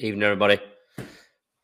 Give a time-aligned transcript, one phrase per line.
[0.00, 0.60] Evening, everybody.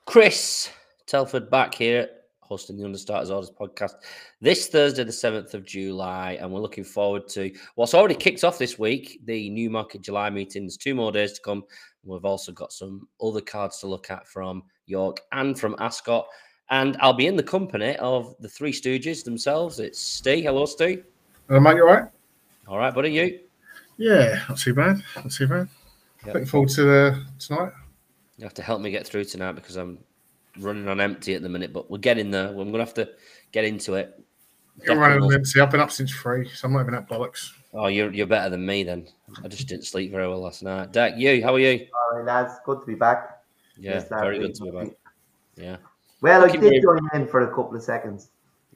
[0.07, 0.69] Chris
[1.07, 2.09] Telford back here,
[2.41, 3.93] hosting the Understarters Orders podcast
[4.41, 6.37] this Thursday, the 7th of July.
[6.41, 10.77] And we're looking forward to what's already kicked off this week the Newmarket July meetings.
[10.77, 11.63] Two more days to come.
[12.03, 16.27] We've also got some other cards to look at from York and from Ascot.
[16.71, 19.79] And I'll be in the company of the three Stooges themselves.
[19.79, 20.43] It's Steve.
[20.43, 21.05] Hello, Steve.
[21.47, 21.77] Hello, mate.
[21.77, 22.11] You all right?
[22.67, 23.13] All right, buddy.
[23.13, 23.39] You?
[23.97, 25.05] Yeah, not too bad.
[25.15, 25.69] Not too bad.
[26.27, 26.35] Yep.
[26.35, 27.71] Looking forward to uh, tonight.
[28.37, 29.99] You have to help me get through tonight because I'm
[30.59, 32.49] running on empty at the minute, but we're getting there.
[32.49, 33.09] I'm going to have to
[33.53, 34.21] get into it.
[34.85, 35.61] You're running on empty.
[35.61, 37.51] I've been up since three, so I'm not even at bollocks.
[37.73, 39.07] Oh, you're you're better than me then.
[39.45, 40.93] I just didn't sleep very well last night.
[40.93, 41.87] Dak, you, how are you?
[42.13, 42.55] All right, lads.
[42.65, 43.41] Good to be back.
[43.77, 44.89] Yeah, Yes, very good to be back.
[45.57, 45.77] Yeah,
[46.21, 48.31] Well, I Looking did very- join in for a couple of seconds.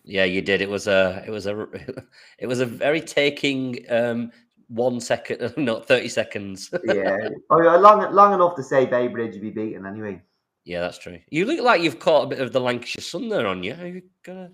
[0.05, 0.61] yeah, you did.
[0.63, 1.67] It was a it was a
[2.39, 4.31] it was a very taking um
[4.69, 6.71] one second, not thirty seconds.
[6.85, 7.17] Yeah.
[7.51, 10.21] oh, yeah, long, long enough to say Bay Bridge would be beaten anyway.
[10.65, 11.19] yeah, that's true.
[11.31, 13.75] You look like you've caught a bit of the Lancashire sun there on you.
[13.75, 14.51] Are you gonna?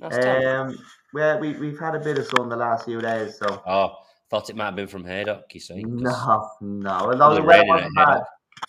[0.00, 0.78] Um,
[1.12, 3.62] well, we, we've had a bit of sun the last few days, so.
[3.66, 3.96] oh,
[4.30, 5.52] thought it might have been from Haydock.
[5.52, 5.82] You see?
[5.82, 6.90] No, no.
[6.90, 8.08] Well, Was no it the weather wasn't bad.
[8.08, 8.24] Haydock?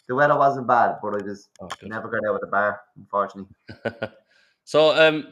[0.07, 3.53] The weather wasn't bad, but I was Oh, never got out of the bar, unfortunately.
[4.63, 5.27] so, um,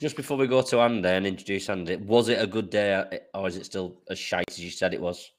[0.00, 3.46] just before we go to Andy and introduce Andy, was it a good day, or
[3.48, 5.30] is it still as shite as you said it was?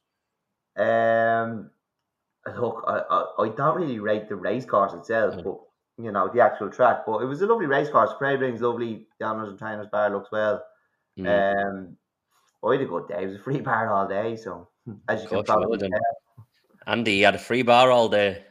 [0.78, 1.70] Um,
[2.60, 5.44] look, I, I, I don't really rate the race course itself, Mm.
[5.44, 5.60] but
[6.04, 7.04] you know the actual track.
[7.06, 8.12] But it was a lovely race course.
[8.22, 9.08] Braybrings lovely.
[9.20, 10.64] The Honours and Trainers Bar looks well.
[11.18, 11.98] Mm, Um,
[12.64, 13.24] I had a good day.
[13.24, 14.70] It was a free bar all day, so
[15.08, 16.00] as you Of can course you probably tell.
[16.86, 18.44] Andy, you had a free bar all day.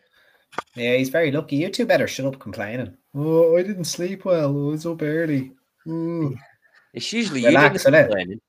[0.74, 1.56] Yeah, he's very lucky.
[1.56, 2.96] You two better shut up complaining.
[3.14, 4.48] Oh, I didn't sleep well.
[4.48, 5.52] I was up early.
[5.88, 6.36] Ooh.
[6.92, 8.08] It's usually Relax, you doing innit?
[8.08, 8.40] the complaining.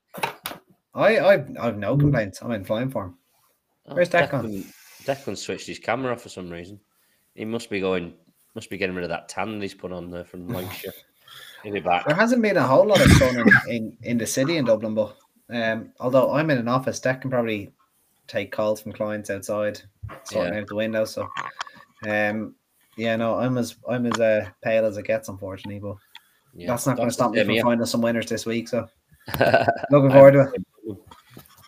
[0.94, 1.34] I, I,
[1.68, 2.42] I've no complaints.
[2.42, 3.18] I'm in flying form.
[3.88, 4.44] Oh, Where's Declan?
[4.44, 6.80] Declan, Declan switched his camera off for some reason.
[7.36, 8.14] He must be going,
[8.56, 10.92] must be getting rid of that tan he's put on there from Lancashire.
[11.64, 12.06] He'll be back.
[12.06, 14.96] There hasn't been a whole lot of sun in, in, in the city in Dublin,
[14.96, 15.16] but
[15.50, 17.72] um, although I'm in an office, that can probably
[18.28, 19.82] take calls from clients outside,
[20.24, 20.60] sorting Yeah.
[20.62, 21.06] out the window.
[21.06, 21.28] So,
[22.08, 22.56] um,
[22.98, 25.80] yeah, no, I'm as I'm as uh, pale as it gets, unfortunately.
[25.80, 25.98] But
[26.56, 28.68] Yeah, that's not going to stop me same from finding some winners this week.
[28.68, 28.88] So,
[29.92, 30.62] looking forward to it.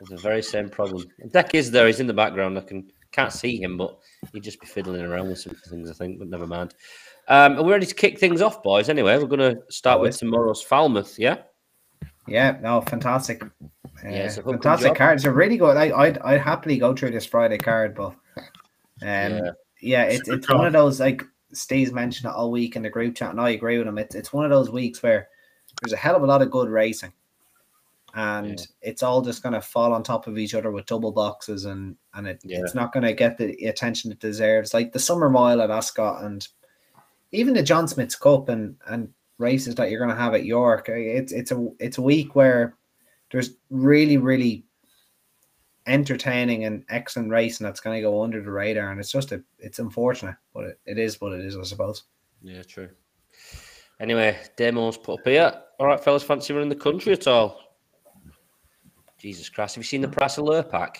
[0.01, 1.05] It's the very same problem.
[1.31, 1.87] Deck is there.
[1.87, 2.57] He's in the background.
[2.57, 3.97] I can can't see him, but
[4.33, 5.89] he'd just be fiddling around with some things.
[5.89, 6.73] I think, but never mind.
[7.27, 8.89] Um, are we ready to kick things off, boys?
[8.89, 11.19] Anyway, we're going to start with tomorrow's Falmouth.
[11.19, 11.37] Yeah.
[12.27, 13.43] Yeah, no, fantastic.
[13.43, 13.47] Uh,
[14.03, 14.97] Yeah, it's a fantastic job.
[14.97, 15.25] cards.
[15.25, 15.75] Are really good.
[15.77, 18.45] I, I'd, I'd happily go through this Friday card, but um,
[19.01, 19.51] Yeah.
[19.81, 22.89] yeah, It's it's it's one of those like Steve's mentioned it all week in the
[22.89, 23.97] group chat, and I agree with him.
[23.97, 25.29] It's it's one of those weeks where
[25.81, 27.13] there's a hell of a lot of good racing,
[28.15, 28.65] and Yeah.
[28.81, 31.95] it's all just going to fall on top of each other with double boxes, and
[32.13, 32.59] and it, Yeah.
[32.61, 34.73] it's not going to get the attention it deserves.
[34.73, 36.47] Like the Summer Mile at Ascot, and
[37.31, 40.89] even the John Smith's Cup, and and races that you're going to have at York.
[40.89, 42.75] It's it's a it's a week where
[43.31, 44.65] there's really really
[45.89, 49.43] entertaining and excellent racing that's going to go under the radar, and it's just a
[49.57, 52.03] it's unfortunate, but it, it is what it is, I suppose.
[52.41, 52.89] Yeah, true.
[53.99, 55.53] Anyway, demos put up here.
[55.79, 57.59] All right, fellas, fancy running the country at all?
[59.17, 60.97] Jesus Christ, have you seen the price of Lurpak?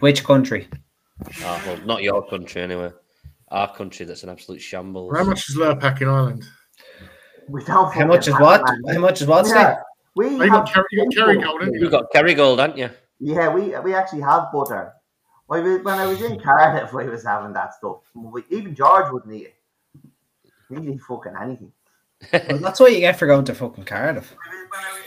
[0.00, 0.68] Which country?
[1.42, 2.90] Oh, well, not your country anyway.
[3.48, 5.16] Our country that's an absolute shambles.
[5.16, 6.44] How much is Lurpak in Ireland?
[7.48, 7.92] We don't.
[7.92, 8.62] How much is what?
[8.88, 9.46] How much is what?
[9.46, 9.56] Steve?
[9.56, 9.76] Yeah,
[10.16, 11.90] we Oh, you got have Kerry, you got Kerry Gold, haven't You've you?
[11.90, 12.90] got Kerrygold, haven't you?
[13.20, 14.92] Yeah, we we actually have butter.
[15.46, 17.98] When I was in Cardiff, we was having that stuff.
[18.14, 19.54] We, even George wouldn't eat it.
[20.68, 21.72] He didn't eat fucking anything.
[22.32, 24.34] Well, that's what you get for going to fucking Cardiff.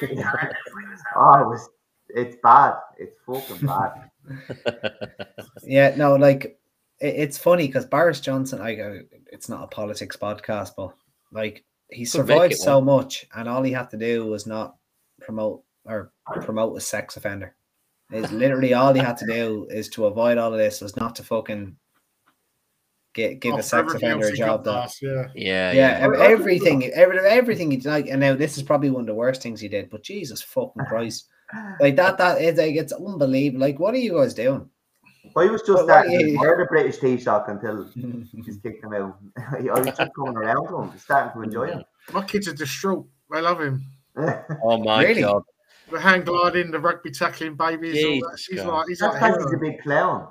[0.02, 1.70] oh, it was.
[2.10, 2.76] It's bad.
[2.98, 4.10] It's fucking bad.
[5.64, 6.60] Yeah, no, like
[7.00, 9.00] it, it's funny because Boris Johnson, I go.
[9.02, 10.94] Uh, it's not a politics podcast, but
[11.32, 14.76] like he Could survived it so much, and all he had to do was not
[15.22, 16.12] promote or
[16.42, 17.56] promote a sex offender.
[18.12, 21.16] Is literally all he had to do is to avoid all of this was not
[21.18, 21.76] to fucking
[23.14, 25.28] get give Oh, a sex offender a job got that past, yeah.
[25.36, 28.90] Yeah, yeah, ev- Well, that's- everything, every, everything he like, and now this is probably
[28.90, 29.90] one of the worst things he did.
[29.90, 31.28] But Jesus fucking Christ,
[31.80, 33.62] like that, that is like it's unbelievable.
[33.62, 34.70] Like, what are you guys doing?
[35.36, 36.40] Well, he was just Well, starting yeah, to yeah.
[36.40, 37.84] wear the British Taoiseach until
[38.46, 39.20] just kicked him out.
[39.38, 41.84] I was just coming around to him, starting to enjoy him.
[42.12, 43.08] My kids are distraught.
[43.32, 43.86] I love him.
[44.64, 45.22] Oh my Really?
[45.22, 45.44] god.
[45.92, 48.04] The hang gliding, the rugby tackling babies.
[48.06, 48.38] all that.
[48.38, 48.68] Jesus He's God.
[48.74, 50.28] like, he's That's like, he's a big clown.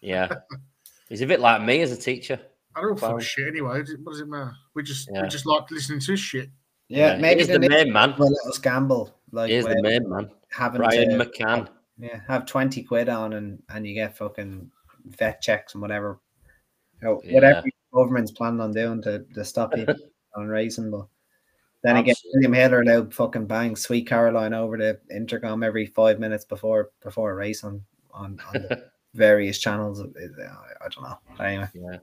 [0.00, 0.28] Yeah.
[1.08, 2.40] He's a bit like me as a teacher.
[2.74, 3.18] I don't fuck Wow.
[3.18, 3.82] shit anyway.
[4.02, 4.52] What does it matter?
[4.74, 5.22] We just Yeah.
[5.22, 6.48] we just like listening to his shit.
[6.88, 8.12] Yeah, maybe He's the, the main man.
[8.12, 9.14] one, let us gamble.
[9.30, 10.30] Like He's the main man.
[10.50, 11.68] having Brian to McCann.
[11.98, 14.70] yeah have twenty quid on and and you get fucking
[15.04, 16.18] vet checks and whatever.
[17.02, 17.34] know, Yeah.
[17.34, 19.94] whatever government's planning on doing to, to stop people
[20.34, 20.90] on racing.
[20.90, 21.06] But
[21.82, 22.48] then again, Absolutely.
[22.48, 27.32] William Hiller allowed fucking bang Sweet Caroline over the intercom every five minutes before before
[27.32, 27.82] a race on
[28.12, 28.66] on, on
[29.14, 30.00] various channels.
[30.00, 31.44] It- it- I, I don't know.
[31.44, 31.98] Anyway, Yeah,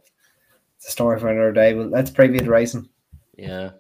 [0.77, 1.73] it's a story for another day.
[1.73, 2.89] But let's preview the racing.
[3.37, 3.71] yeah.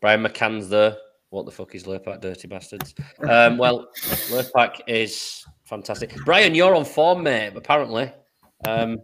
[0.00, 0.96] Brian McCann's there.
[1.28, 2.94] What the fuck is Lurpak, dirty bastards?
[3.28, 3.88] Um, well,
[4.30, 6.14] Lurpak is fantastic.
[6.24, 7.52] Brian, you're on form, mate.
[7.54, 8.10] Apparently,
[8.66, 8.98] um,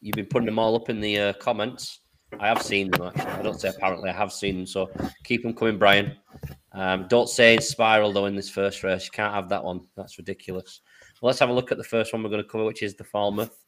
[0.00, 2.00] you've been putting them all up in the uh, comments.
[2.38, 3.32] I have seen them actually.
[3.32, 4.10] I don't say apparently.
[4.10, 4.66] I have seen them.
[4.66, 4.90] So
[5.24, 6.16] keep them coming, Brian.
[6.72, 9.04] Um, don't say spiral though in this first race.
[9.04, 9.82] You can't have that one.
[9.96, 10.80] That's ridiculous.
[11.20, 12.94] Well, let's have a look at the first one we're going to cover, which is
[12.94, 13.64] the Falmouth.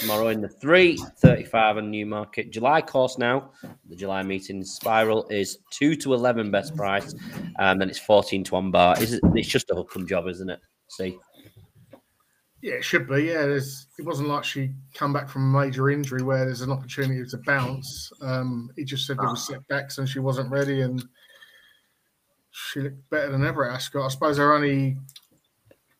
[0.00, 2.50] Tomorrow in the 335 and Newmarket.
[2.50, 3.50] July course now.
[3.88, 7.14] The July meeting spiral is 2 to 11 best price.
[7.58, 9.00] And then it's 14 to one bar.
[9.02, 10.60] Is it, it's just a hook job, isn't it?
[10.88, 11.18] See?
[12.60, 13.22] Yeah, it should be.
[13.22, 13.86] Yeah, there's.
[13.98, 17.36] It wasn't like she come back from a major injury where there's an opportunity to
[17.46, 18.12] bounce.
[18.20, 21.04] Um, he just said there were setbacks and she wasn't ready, and
[22.50, 24.04] she looked better than ever at Ascot.
[24.04, 24.96] I suppose her only,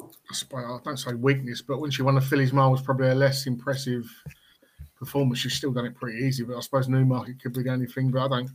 [0.00, 3.08] I suppose I don't say weakness, but when she won the Fillies Mile was probably
[3.08, 4.10] a less impressive
[4.98, 5.38] performance.
[5.38, 8.10] She's still done it pretty easy, but I suppose Newmarket could be the only thing.
[8.10, 8.50] But I don't.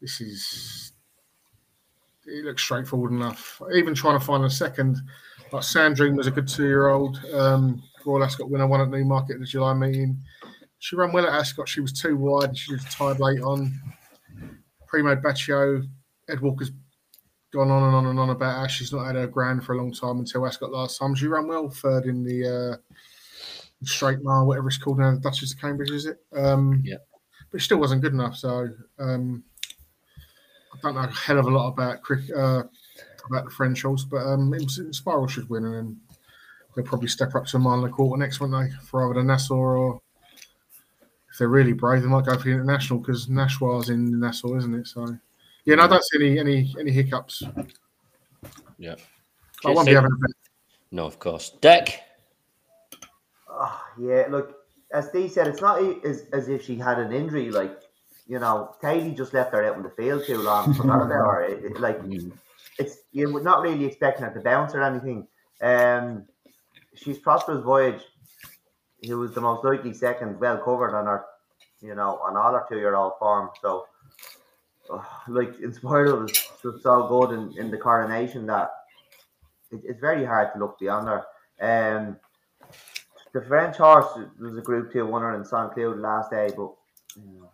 [0.00, 0.92] This is.
[2.26, 3.62] It looks straightforward enough.
[3.74, 4.98] Even trying to find a second
[5.52, 7.20] like Sandrine was a good two-year-old.
[7.32, 10.20] Um, Royal Ascot winner, won at Newmarket at the July meeting.
[10.78, 11.68] She ran well at Ascot.
[11.68, 12.56] She was too wide.
[12.56, 13.72] She was tied late on.
[14.86, 15.86] Prima Bacio,
[16.28, 16.72] Ed Walker's
[17.52, 19.76] gone on and on and on about how she's not had her grand for a
[19.76, 21.14] long time until Ascot last time.
[21.14, 22.96] She ran well, third in the uh,
[23.84, 26.18] straight mile, whatever it's called now, the Duchess of Cambridge, is it?
[26.32, 26.96] Um, Yeah.
[27.50, 28.36] But she still wasn't good enough.
[28.36, 28.68] So
[28.98, 29.42] um,
[30.72, 32.34] I don't know a hell of a lot about cricket.
[32.34, 32.62] Uh,
[33.28, 36.00] about the French horse, but um, in, Inspiral should win, and then
[36.74, 38.74] they'll probably step up to a mile and a quarter next, won't they?
[38.84, 40.00] For either the Nassau or
[41.30, 44.74] if they're really brave, they might go for the international because Nashwa's in Nassau, isn't
[44.74, 44.86] it?
[44.86, 45.16] So
[45.64, 47.42] yeah, no, I don't see any any any hiccups.
[48.78, 48.94] Yeah.
[49.64, 50.30] I won't be having a bet.
[50.90, 51.50] No, of course.
[51.60, 52.00] Deck.
[53.48, 54.56] Oh, yeah, look,
[54.92, 57.50] as Steve said, it's not as, as if she had an injury.
[57.50, 57.78] Like,
[58.26, 60.72] you know, Katie just left her out in the field too long.
[60.74, 61.42] Forgot about her.
[61.42, 62.32] It- it- like, Mm.
[62.80, 65.28] It's you're not really expecting her to bounce or anything.
[65.60, 66.24] Um,
[66.94, 68.02] she's Prosperous Voyage,
[69.06, 71.24] who was the most likely second, well covered on her,
[71.80, 73.50] you know, on all her two-year-old form.
[73.60, 73.86] So,
[74.92, 78.70] uh, like, Inspiral was just so good in, in the coronation that
[79.70, 81.22] it, it's very hard to look beyond her.
[81.60, 82.16] Um,
[83.32, 84.10] the French horse
[84.40, 86.72] was a Group Two winner in Saint Cloud last day, but
[87.16, 87.50] you know,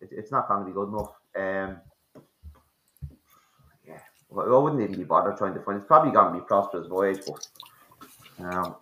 [0.00, 1.14] it, it's not going to be good enough.
[1.34, 1.80] Um,
[4.36, 5.78] I wouldn't even be bothered trying to find.
[5.78, 8.76] It's probably going to be Prosperous Voyage, but um,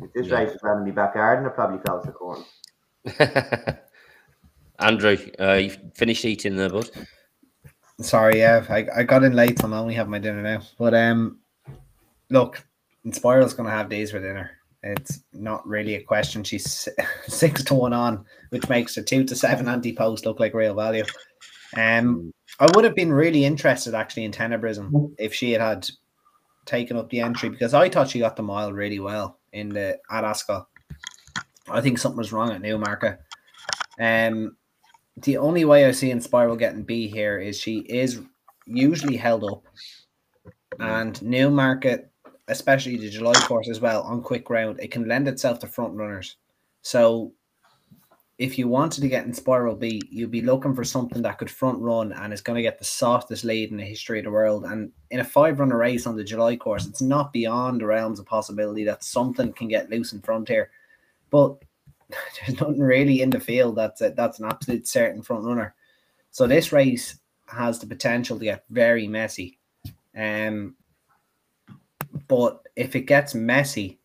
[0.00, 0.40] if this Yeah.
[0.40, 2.44] race is around in my backyard, and it probably close the corner.
[4.78, 6.90] Andrew, uh, you finished eating there, bud.
[8.00, 10.62] Sorry, yeah, I, I got in late, so I'm only having my dinner now.
[10.78, 11.38] But um,
[12.30, 12.64] look,
[13.04, 14.50] Inspiral's going to have these for dinner.
[14.82, 16.42] It's not really a question.
[16.42, 16.88] She's
[17.26, 20.74] six to one on, which makes the two to seven anti post look like real
[20.74, 21.04] value.
[21.76, 25.88] Um, I would have been really interested actually in Tenebrism if she had had
[26.64, 29.98] taken up the entry because I thought she got the mile really well in the
[30.10, 30.68] at Ascot.
[31.68, 33.20] I think something was wrong at Newmarket.
[34.00, 34.56] Um,
[35.16, 38.20] the only way I see Inspiral getting B here is she is
[38.66, 39.64] usually held up,
[40.78, 42.10] and Newmarket,
[42.48, 45.94] especially the July course as well on quick ground, it can lend itself to front
[45.94, 46.36] runners.
[46.82, 47.32] So,
[48.42, 51.78] if you wanted to get Inspiral B, you'd be looking for something that could front
[51.78, 54.64] run and is going to get the softest lead in the history of the world.
[54.64, 58.18] And in a five runner race on the July course, it's not beyond the realms
[58.18, 60.70] of possibility that something can get loose in front here.
[61.30, 61.62] But
[62.10, 65.76] there's nothing really in the field that's a, that's an absolute certain front runner.
[66.32, 69.60] So this race has the potential to get very messy.
[70.18, 70.74] Um,
[72.26, 74.00] but if it gets messy,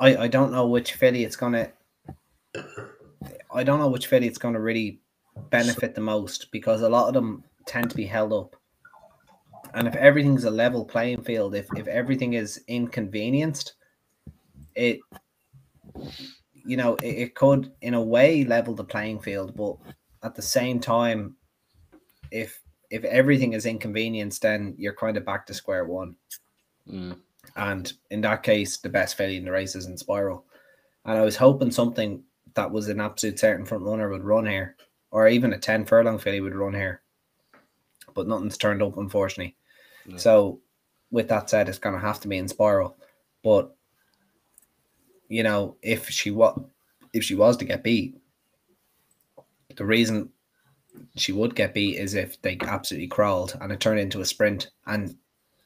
[0.00, 1.70] I I don't know which filly it's gonna.
[2.54, 5.00] I don't know which filly it's gonna really
[5.50, 8.56] benefit the most because a lot of them tend to be held up.
[9.74, 13.74] And if everything's a level playing field, if if everything is inconvenienced,
[14.74, 15.00] it
[16.64, 19.76] you know, it, it could in a way level the playing field, but
[20.22, 21.36] at the same time,
[22.30, 26.14] if if everything is inconvenienced, then you're kind of back to square one.
[26.88, 27.18] Mm.
[27.56, 30.42] And in that case, the best filly in the race is Inspiral.
[31.04, 32.22] And I was hoping something
[32.54, 34.76] that was an absolute certain front runner would run here,
[35.10, 37.02] or even a 10 furlong filly would run here.
[38.14, 39.56] But nothing's turned up, unfortunately.
[40.06, 40.16] No.
[40.16, 40.60] So,
[41.10, 42.94] with that said, it's going to have to be Inspiral.
[43.42, 43.74] But,
[45.28, 46.58] you know, if she what
[47.12, 48.16] if she was to get beat,
[49.76, 50.30] the reason
[51.16, 54.70] she would get beat is if they absolutely crawled and it turned into a sprint.
[54.86, 55.16] And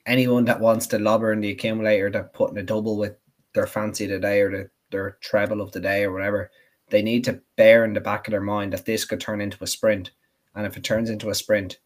[0.06, 3.16] anyone that wants to lobber in the accumulator that putting a double with
[3.54, 6.50] their fancy today or the, their treble of the day or whatever,
[6.88, 9.62] they need to bear in the back of their mind that this could turn into
[9.62, 10.12] a sprint.
[10.54, 11.78] And if it turns into a sprint,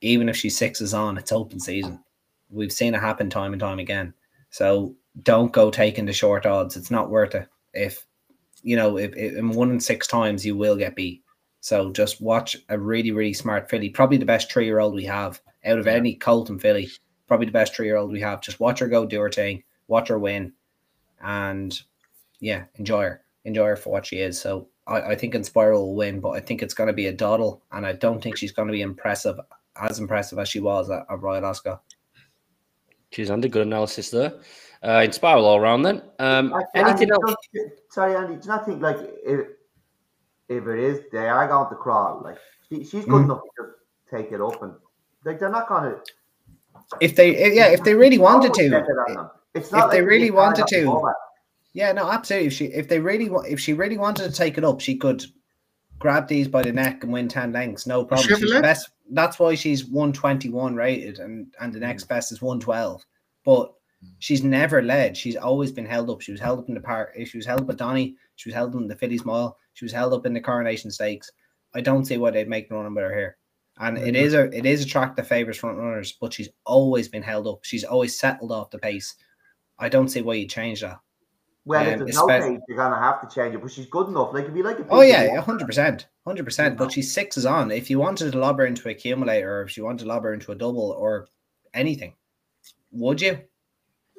[0.00, 2.02] even if she sixes on, it's open season.
[2.48, 4.14] We've seen it happen time and time again.
[4.50, 6.76] So don't go taking the short odds.
[6.76, 7.48] It's not worth it.
[7.72, 8.06] If
[8.62, 11.22] you know, if, if in one in six times you will get beat.
[11.60, 15.04] So just watch a really, really smart filly, probably the best three year old we
[15.04, 16.88] have out of any Colton filly,
[17.28, 18.40] probably the best three year old we have.
[18.40, 20.52] Just watch her go do her thing, watch her win,
[21.22, 21.80] and
[22.40, 23.24] yeah, enjoy her.
[23.44, 24.40] Enjoy her for what she is.
[24.40, 27.12] So I, I think Inspiral will win, but I think it's going to be a
[27.12, 29.38] doddle, and I don't think she's going to be impressive,
[29.80, 31.82] as impressive as she was at, at Royal Ascot.
[33.12, 34.34] She's under good analysis there.
[34.82, 36.02] Uh, Inspiral all around then.
[36.18, 37.34] Um, anything Andy, else?
[37.90, 38.34] Sorry, Andy.
[38.36, 39.46] Do you not think like if
[40.48, 43.24] if it is they are going to crawl, like she, she's good Mm.
[43.24, 44.74] enough to take it up and
[45.24, 46.00] like they're not going to.
[47.00, 48.84] If they, yeah, if they really wanted to,
[49.54, 51.14] It's if they really wanted to, format.
[51.72, 52.48] Yeah, no, absolutely.
[52.48, 54.96] If she if they really wa- if she really wanted to take it up, she
[54.96, 55.24] could
[55.98, 58.26] grab these by the neck and win ten lengths, no problem.
[58.28, 58.90] She's the best.
[59.12, 61.82] That's why she's one twenty one rated, and and the Mm.
[61.82, 63.04] next best is one twelve.
[63.44, 63.72] But
[64.18, 65.16] she's never led.
[65.16, 66.20] She's always been held up.
[66.22, 67.14] She was held up in the park.
[67.24, 68.16] She was held up at Donny.
[68.36, 69.56] She was held up in the Fillies Mile.
[69.74, 71.30] She was held up in the Coronation Stakes.
[71.74, 73.36] I don't see why they'd make running with her here.
[73.78, 74.34] And it Mm.
[74.52, 77.60] a it is a track that favours front runners, but she's always been held up.
[77.62, 79.14] She's always settled off the pace.
[79.78, 80.98] I don't see why you change that.
[81.66, 83.60] Well, Um, if there's no espec- you're gonna have to change it.
[83.60, 84.32] But she's good enough.
[84.32, 86.78] Like if you like a Oh yeah, hundred percent, hundred percent.
[86.78, 87.70] But she's sixes on.
[87.70, 90.32] If you wanted to lob her into accumulator, or if you wanted to lob her
[90.32, 91.28] into a double, or
[91.74, 92.14] anything,
[92.92, 93.32] would you?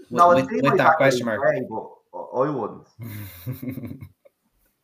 [0.09, 1.55] With, No, with, with like that question way, mark.
[1.69, 3.99] but I wouldn't.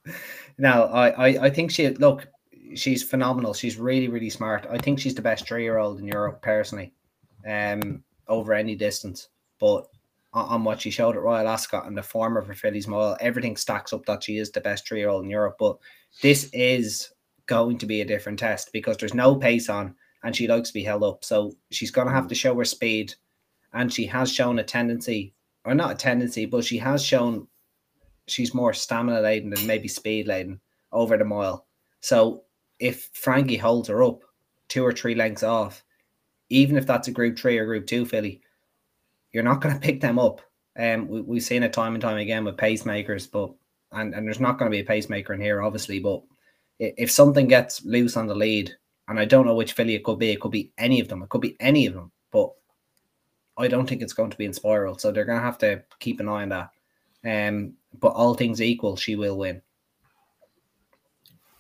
[0.58, 2.28] no, I, I, I think she look.
[2.76, 3.54] She's phenomenal.
[3.54, 4.66] She's really, really smart.
[4.70, 6.92] I think she's the best three-year-old in Europe, personally,
[7.48, 9.30] um, over any distance.
[9.60, 9.88] But
[10.38, 13.58] on, what she showed at Royal Ascot and the form of her Fillies Mile, everything
[13.58, 15.56] stacks up that she is the best three-year-old in Europe.
[15.60, 15.77] But
[16.22, 17.12] this is
[17.48, 20.74] going to be a different test because there's no pace on, and she likes to
[20.74, 21.24] be held up.
[21.24, 23.13] So she's going to have to show her speed,
[23.74, 25.34] and she has shown a tendency,
[25.65, 27.48] or not a tendency, but she has shown
[28.27, 30.60] she's more stamina laden than maybe speed laden
[30.91, 31.65] over the mile.
[32.01, 32.44] So
[32.79, 34.20] if Frankie holds her up
[34.67, 35.84] two or three lengths off,
[36.50, 38.41] even if that's a group three or group two filly,
[39.38, 40.41] you're not going to pick them up.
[40.79, 43.51] Um, we, we've seen it time and time again with pacemakers, but
[43.91, 46.00] and, and there's not going to be a pacemaker in here, obviously.
[46.00, 46.24] But
[46.79, 48.75] if something gets loose on the lead,
[49.08, 51.22] and I don't know which filly it could be, it could be any of them,
[51.22, 52.51] it could be any of them, but
[53.60, 55.00] I don't think it's going to be Inspiral.
[55.00, 56.72] So they're going to have to keep an eye on that.
[57.24, 59.62] Um, but all things equal, she will win.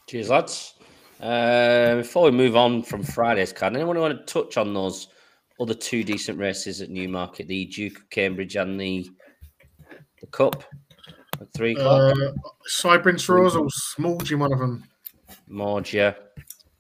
[0.07, 0.73] Cheers, lads.
[1.21, 5.09] Uh, before we move on from Friday's card, anyone want to touch on those
[5.59, 9.09] other two decent races at Newmarket, the Duke of Cambridge and the
[10.21, 10.63] the Cup
[11.41, 12.17] at three o'clock?
[12.17, 12.31] Uh,
[12.65, 14.83] Cypress Rose or Smallgy, one of them.
[15.49, 16.15] Morgia.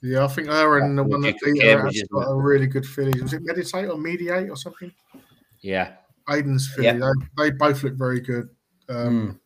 [0.01, 2.07] Yeah, yeah I think her and the one that Duke of beat her Cambridge, has
[2.07, 3.21] got a really good filly.
[3.21, 4.91] Was it Meditate or Mediate or something?
[5.61, 5.93] Yeah.
[6.29, 6.87] Aidan's filly.
[6.87, 7.11] Yeah.
[7.37, 8.49] They, they both look very good.
[8.89, 9.39] Um,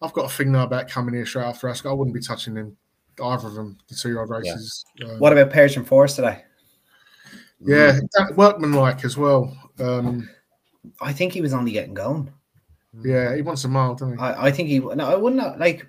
[0.00, 1.92] I've got a thing now about coming here straight after Ascot.
[1.92, 2.76] I wouldn't be touching them,
[3.22, 4.84] either of them, the two year old races.
[5.04, 6.44] Um, What about Persian Force today?
[7.64, 9.56] Yeah, that workman like as well.
[9.78, 10.28] Um,
[11.00, 12.32] I think he was only getting going.
[13.04, 14.22] yeah, he wants a mile, doesn't he?
[14.22, 15.86] I, I think he no, I wouldn't like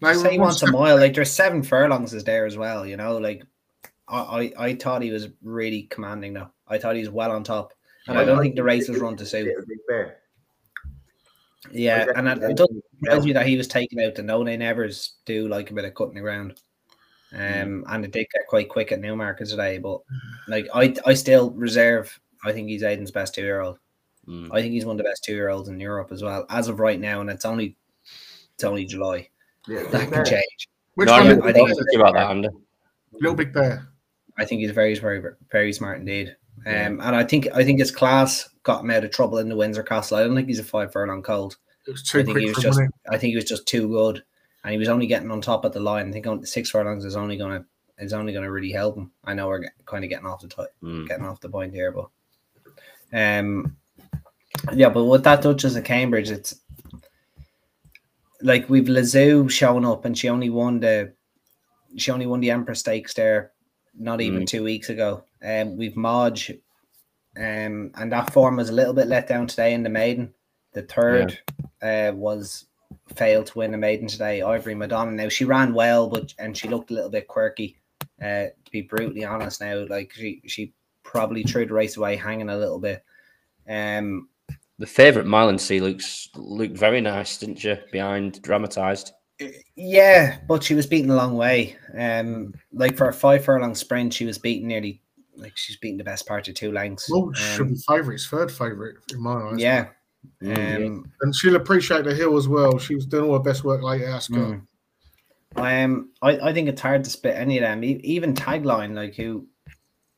[0.00, 0.96] No, say he wants a mile.
[0.96, 2.86] Like there's seven furlongs is there as well.
[2.86, 3.44] You know, like
[4.08, 6.50] I, I, I thought he was really commanding though.
[6.68, 7.72] I thought he was well on top,
[8.08, 9.66] and I don't think the race was run to suit.
[9.68, 10.18] Be fair.
[11.72, 14.14] Yeah, and it, definitely it doesn't think me that he was taken out.
[14.14, 16.60] The no they nevers do like a bit of cutting the ground.
[17.34, 20.00] Um, and it did get quite quick at Newmarket today, but
[20.48, 22.18] like I, I still reserve.
[22.44, 23.78] I think he's Aidan's best two year old.
[24.28, 24.48] Mm.
[24.52, 26.68] I think he's one of the best two year olds in Europe as well, as
[26.68, 27.76] of right now, and it's only
[28.54, 29.28] it's only July.
[29.68, 30.24] Yeah, That can fair.
[30.24, 30.68] change.
[30.94, 31.22] Which No, one?
[31.26, 32.00] I Little, I think Bear?
[32.00, 32.48] about that, Andy.
[33.12, 33.88] Little Big Bear.
[34.38, 36.36] I think he's very, very, very smart indeed.
[36.64, 39.56] Um, and I think I think his class got him out of trouble in the
[39.56, 40.16] Windsor Castle.
[40.16, 41.56] I don't think he's a five furlong cold.
[41.86, 43.66] It was too I think he quick was just wasn't I think he was just
[43.68, 44.24] too good,
[44.66, 46.08] and he was only getting on top of the line.
[46.08, 47.64] I think on six furlongs is only gonna
[47.98, 49.12] is only gonna really help him.
[49.24, 51.06] I know we're kind of getting off the t- Mm.
[51.06, 52.08] getting off the point here, but
[53.12, 53.76] um,
[54.74, 56.56] yeah, but what that Duchess of Cambridge, it's
[58.42, 61.12] like we've Lezoo showing up, and she only won the
[61.96, 63.52] she only won the Empress Stakes there,
[63.96, 64.46] not even Mm.
[64.48, 65.22] two weeks ago.
[65.42, 66.58] Um, we've Mawj,
[67.36, 70.34] um, and that form was a little bit let down today in the maiden.
[70.72, 71.38] The third
[71.80, 72.66] uh, was
[73.14, 74.42] failed to win a maiden today.
[74.42, 75.12] Ivory Madonna.
[75.12, 77.76] Now she ran well, but and she looked a little bit quirky.
[78.20, 82.48] Uh, to be brutally honest, now like she she probably threw the race away hanging
[82.48, 83.04] a little bit.
[83.68, 84.28] Um,
[84.78, 87.78] the favourite Maylandsea looks looked very nice, didn't you?
[87.92, 89.12] Behind Dramatised.
[89.74, 91.76] Yeah, but she was beaten a long way.
[91.98, 95.02] Um, like for a five furlong sprint, she was beaten nearly
[95.36, 97.10] like she's beaten the best part of two lengths.
[97.10, 99.58] Well, should Um, be favourites, third favourite in my eyes.
[99.58, 99.88] yeah.
[100.42, 102.78] Mm, Um, and she'll appreciate the hill as well.
[102.78, 104.38] She was doing all her best work late at Ascot.
[104.38, 104.66] Mm.
[105.56, 107.82] Um, I, I think it's hard to split any of them.
[107.82, 109.46] E- Even tagline, like who,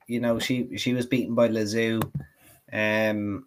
[0.06, 2.02] you know, she she was beaten by Lezoo.
[2.72, 3.46] Um,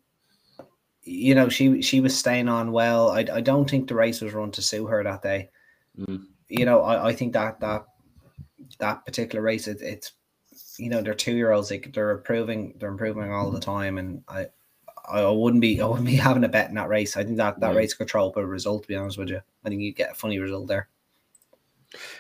[1.03, 3.09] you know, she she was staying on well.
[3.09, 5.49] I, I don't think the race was run to sue her that day.
[5.99, 6.23] Mm.
[6.47, 7.85] You know, I, I think that that
[8.79, 10.13] that particular race, it, it's
[10.77, 11.71] you know, they're two year olds.
[11.71, 14.47] Like they're improving, they're improving all the time, and I.
[15.19, 17.17] I wouldn't be I wouldn't be having a bet in that race.
[17.17, 17.77] I think that that Yeah.
[17.77, 18.83] race could throw up a result.
[18.83, 20.89] To be honest with you, I think you'd get a funny result there.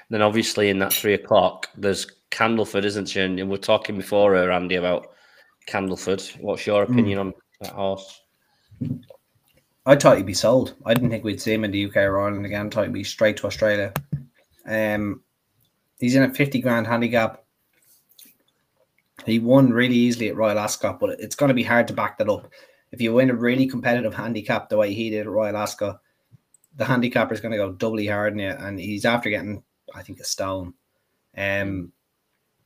[0.09, 3.21] Then obviously in that three o'clock, there's Candleford, isn't she?
[3.21, 5.13] And we we're talking before, her, Andy, about
[5.67, 6.39] Candleford.
[6.41, 8.21] What's your opinion on that horse?
[9.85, 10.75] I thought he'd be sold.
[10.85, 12.67] I didn't think we'd see him in the UK or Ireland again.
[12.67, 13.93] I thought he'd be straight to Australia.
[14.65, 15.23] Um,
[15.99, 17.43] he's in a 50 grand handicap.
[19.25, 22.17] He won really easily at Royal Ascot, but it's going to be hard to back
[22.17, 22.51] that up.
[22.91, 25.99] If you win a really competitive handicap the way he did at Royal Ascot,
[26.75, 29.63] the handicapper is going to go doubly hard on you, and he's after getting,
[29.95, 30.73] I think, a stone.
[31.37, 31.91] Um,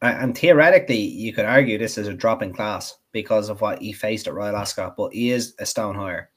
[0.01, 3.93] and theoretically, you could argue this is a drop in class because of what he
[3.93, 6.29] faced at Royal Ascot, but he is a stone higher.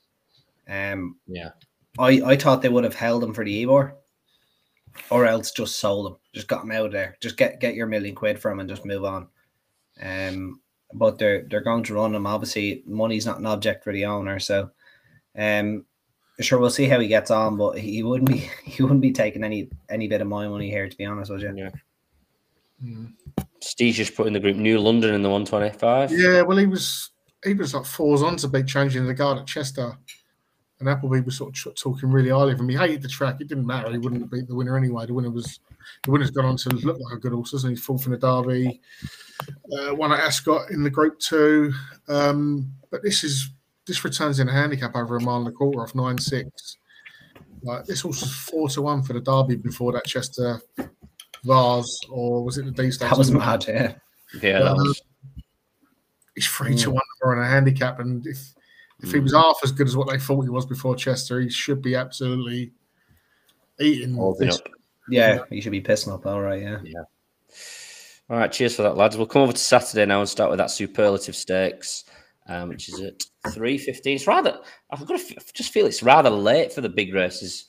[0.68, 1.50] Um, Yeah.
[1.98, 3.96] I, I thought they would have held him for the Ebor,
[5.10, 7.86] or else just sold him, just got him out of there, just get get your
[7.86, 9.26] million quid from him and just move on.
[10.00, 10.60] Um,
[10.92, 12.26] but they're they're going to run him.
[12.26, 14.70] Obviously, money's not an object for the owner, so
[15.36, 15.84] um,
[16.40, 17.56] sure we'll see how he gets on.
[17.56, 20.88] But he wouldn't be he wouldn't be taking any any bit of my money here,
[20.88, 21.54] to be honest with you.
[21.56, 21.70] Yeah.
[22.84, 23.12] Mm.
[23.60, 26.12] Steve just put in the group New London in the 125.
[26.12, 27.10] Yeah, well, he was
[27.44, 29.96] he was like fours on to be changing the guard at Chester,
[30.78, 32.68] and Appleby was sort of tr- talking really highly of him.
[32.68, 33.40] He hated the track.
[33.40, 33.90] It didn't matter.
[33.90, 35.06] He wouldn't beat the winner anyway.
[35.06, 35.60] The winner was
[36.04, 37.76] the winner's gone on to look like a good horse, hasn't he?
[37.80, 38.80] Fourth in the Derby,
[39.72, 41.72] uh, one at Ascot in the Group Two.
[42.08, 43.50] Um, but this is
[43.86, 46.76] this returns in a handicap over a mile and a quarter off nine six.
[47.62, 50.60] Like this horse was four to one for the Derby before that Chester
[51.44, 53.10] Vase, or was it the Dee Stakes?
[53.10, 53.94] That was mad, yeah.
[54.42, 55.00] Yeah, that was.
[56.34, 56.94] he's three to Mm.
[56.94, 58.54] one on a handicap, and if
[59.00, 59.22] if he Mm.
[59.24, 61.94] was half as good as what they thought he was before Chester, he should be
[61.94, 62.72] absolutely
[63.80, 64.14] eating.
[64.14, 64.56] holding this.
[64.56, 64.68] up.
[65.10, 66.78] Yeah, you should be pissing up, all right, yeah.
[66.84, 67.02] Yeah.
[68.30, 69.16] All right, cheers for that, lads.
[69.16, 72.04] We'll come over to Saturday now and start with that superlative stakes,
[72.46, 74.16] um, which is at three fifteen.
[74.16, 77.66] It's rather, I've got to f- just feel it's rather late for the big races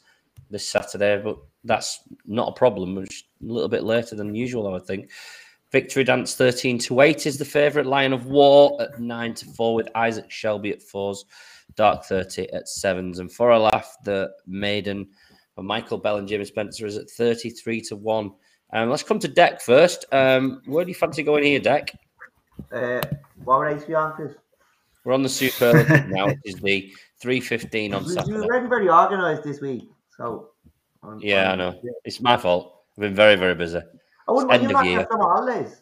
[0.49, 2.97] this Saturday, but that's not a problem.
[2.97, 5.11] It's a little bit later than usual, I would think.
[5.71, 7.87] Victory Dance thirteen to eight is the favourite.
[7.87, 11.25] Lion of War at nine to four with Isaac Shelby at fours.
[11.75, 15.07] Dark thirty at sevens, and for a laugh, the maiden
[15.59, 18.31] for Michael Bell and Jimmy Spencer is at thirty-three to one.
[18.71, 20.05] Um, let's come to Deck first.
[20.13, 21.91] Um, where do you fancy going here, Deck?
[22.71, 23.01] Uh,
[23.45, 24.35] we on, Chris?
[25.03, 28.31] We're on the superlative now, which is the 315 on Saturday.
[28.37, 30.51] were very, very organised this week, so.
[31.03, 31.81] I'm- Yeah, I I'm- know.
[32.05, 32.83] It's my fault.
[32.97, 33.79] I've been very, very busy.
[34.27, 35.07] I wouldn't End of year.
[35.09, 35.81] holidays.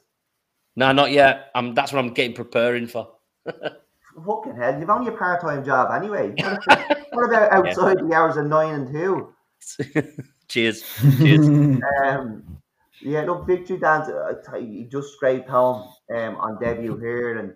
[0.75, 1.51] No, not yet.
[1.55, 3.11] Um, that's what I'm getting preparing for.
[4.25, 6.33] Fucking hell, you've only a part time job anyway.
[6.37, 9.33] What about, what about outside the hours of nine and two?
[10.47, 10.83] Cheers.
[11.17, 11.47] Cheers.
[12.03, 12.57] Um,
[13.01, 17.53] yeah, look, Victory Dance, uh, he just scraped home um, on debut here, and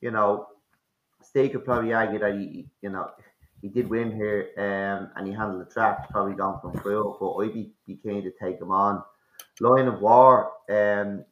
[0.00, 0.46] you know,
[1.22, 3.10] Steve could probably argue that he, you know,
[3.60, 7.34] he did win here, um, and he handled the track, probably gone from through, but
[7.36, 9.02] I'd be, be keen to take him on.
[9.60, 11.24] Lion of War, um,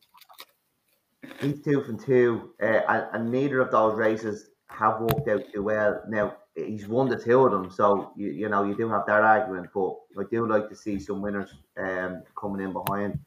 [1.41, 5.63] he's two from two, uh, and, and neither of those races have worked out too
[5.63, 6.03] well.
[6.09, 9.23] Now he's won the two of them, so you, you know you do have that
[9.23, 9.71] argument.
[9.75, 13.19] But I do like to see some winners um, coming in behind.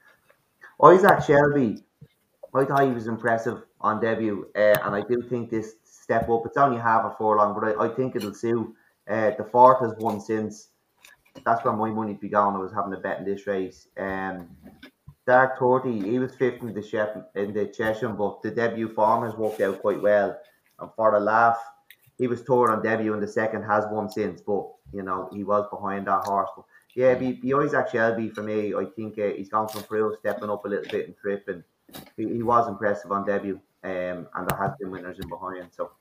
[0.83, 1.83] Isaac Shelby,
[2.53, 6.45] I thought he was impressive on debut, uh, and I do think this step up.
[6.45, 8.73] It's only half a furlong, but I, I think it'll suit.
[9.07, 10.69] Uh, the fourth has won since.
[11.45, 12.55] That's where my money'd be going.
[12.55, 13.87] I was having a bet in this race.
[13.97, 14.47] Um,
[15.27, 19.25] Dark Thirty, he was fifth in the chef in the Chesham, but the debut form
[19.25, 20.37] has worked out quite well.
[20.79, 21.57] And for the laugh,
[22.17, 25.43] he was third on debut and the second has won since, but you know he
[25.43, 26.49] was behind that horse.
[26.55, 28.73] But yeah, be, be Isaac Shelby for me.
[28.73, 31.63] I think uh, he's gone from through, stepping up a little bit and tripping.
[32.17, 35.67] He, he was impressive on debut, um, and there has been winners in behind.
[35.71, 35.91] So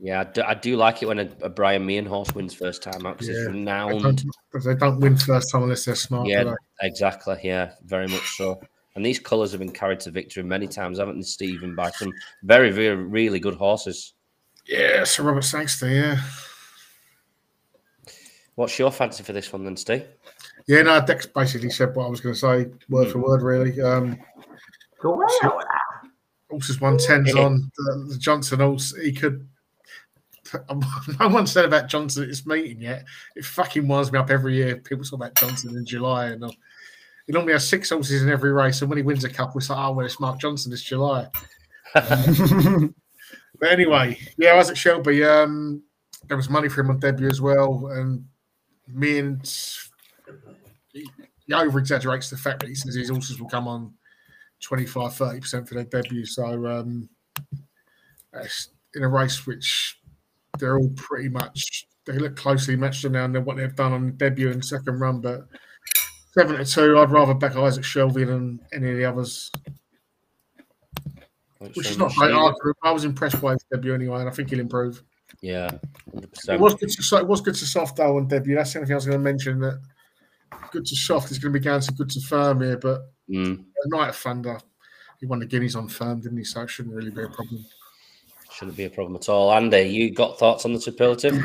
[0.00, 2.82] Yeah, I do, I do like it when a, a Brian Meehan horse wins first
[2.82, 3.42] time out because Yeah.
[3.42, 4.02] it's renowned.
[4.02, 4.24] don't,
[4.64, 6.26] they don't win first time unless they're smart.
[6.26, 6.54] Yeah, they?
[6.82, 7.38] exactly.
[7.42, 8.60] Yeah, very much so.
[8.96, 11.74] And these colours have been carried to victory many times, haven't they, Stephen?
[11.74, 12.12] By some
[12.44, 14.14] very, very, really good horses.
[14.66, 15.04] Yeah.
[15.04, 16.20] Sir Robert Sangster, yeah.
[18.54, 20.04] What's your fancy for this one then, Steve?
[20.66, 23.80] Yeah, no, Dex basically said what I was going to say, word for word, really.
[23.82, 24.18] Um,
[25.00, 26.10] Go away So- now with that.
[26.50, 28.94] horses won tens on the, the Johnston horse.
[28.96, 29.46] He could.
[31.18, 33.04] No one said about Johnston at this meeting yet.
[33.34, 34.76] It fucking winds me up every year.
[34.76, 36.50] People talk about Johnston in July, and uh,
[37.26, 38.80] he normally has six horses in every race.
[38.80, 41.26] And when he wins a couple, it's like, oh, well, it's Mark Johnston this July.
[43.64, 45.24] But anyway, yeah, Isaac Shelby.
[45.24, 45.82] Um,
[46.28, 48.22] there was money for him on debut as well, and
[48.86, 49.42] me and
[50.92, 51.08] he,
[51.46, 53.94] he over exaggerates the fact that he says his horses will come on
[54.60, 56.26] 25 30 percent for their debut.
[56.26, 57.08] So um,
[58.94, 59.98] in a race which
[60.58, 64.50] they're all pretty much they look closely matched now than what they've done on debut
[64.50, 65.22] and second run.
[65.22, 65.46] But
[66.34, 69.50] seven to two, I'd rather back Isaac Shelby than any of the others,
[71.74, 72.32] which is not great.
[72.32, 72.76] argument.
[72.82, 75.02] I was impressed by his debut anyway, and I think he'll improve.
[75.40, 75.70] Yeah,
[76.12, 78.54] hundred It was good to it was good to soft though on debut.
[78.54, 79.60] That's the only thing I was going to mention.
[79.60, 79.80] That
[80.70, 83.64] good to soft is going to be going to good to firm here, but Mm,
[83.86, 84.58] Night of Thunder,
[85.20, 86.44] he won the Guineas on firm, didn't he?
[86.44, 87.64] So it shouldn't really be a problem.
[88.52, 89.52] shouldn't be a problem at all.
[89.52, 91.42] Andy, you got thoughts on the superlative?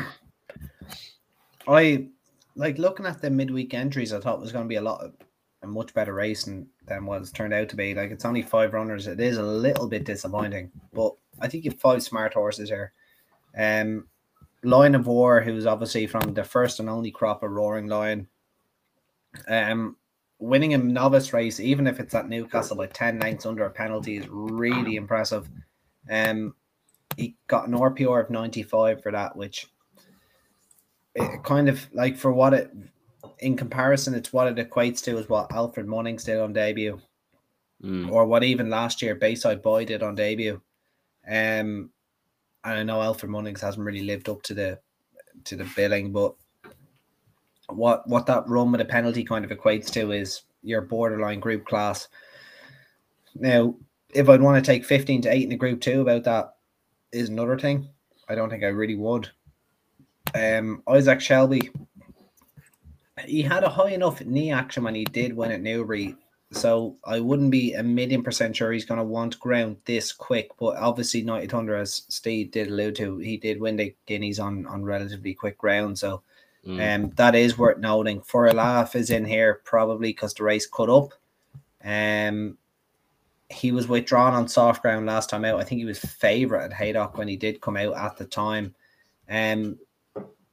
[1.66, 2.08] I
[2.56, 4.12] like looking at the midweek entries.
[4.12, 5.14] I thought it was going to be a lot of,
[5.62, 7.94] a much better race than, than what it's turned out to be.
[7.94, 9.06] Like it's only five runners.
[9.06, 12.92] It is a little bit disappointing, but I think you have five smart horses here.
[13.56, 14.08] Um,
[14.62, 18.28] Lion of War, who's obviously from the first and only crop of Roaring Lion.
[19.48, 19.96] Um,
[20.38, 24.18] winning a novice race, even if it's at Newcastle by ten lengths under a penalty,
[24.18, 25.48] is really impressive.
[26.10, 26.54] Um,
[27.16, 29.66] he got an RPR of ninety five for that, which
[31.14, 32.72] it kind of like for what it
[33.40, 37.00] in comparison, it's what it equates to is what Alfred Munnings did on debut,
[37.82, 40.60] Mm, or what even last year Bayside Boy did on debut.
[41.26, 41.90] Um,
[42.62, 44.78] and I know Alfred Munnings hasn't really lived up to the
[45.44, 46.34] to the billing, but
[47.68, 51.64] what what that run with a penalty kind of equates to is your borderline group
[51.64, 52.08] class.
[53.34, 53.74] Now,
[54.12, 56.56] if I'd want to take fifteen to eight in a group two about that
[57.12, 57.88] is another thing.
[58.28, 59.30] I don't think I really would.
[60.34, 61.70] Um, Isaac Shelby,
[63.26, 66.16] he had a high enough knee action when he did win at Newbury,
[66.52, 70.50] so I wouldn't be a million percent sure he's going to want ground this quick.
[70.58, 74.38] But obviously, Night of Thunder, as Steve did allude to, he did win the Guineas
[74.38, 76.22] on on relatively quick ground, so
[76.66, 76.94] mm.
[76.94, 78.20] um, that is worth noting.
[78.22, 81.14] For a laugh is in here probably because the race cut up.
[81.84, 82.58] Um,
[83.50, 85.58] he was withdrawn on soft ground last time out.
[85.58, 88.74] I think he was favourite at Haydock when he did come out at the time.
[89.28, 89.78] Um,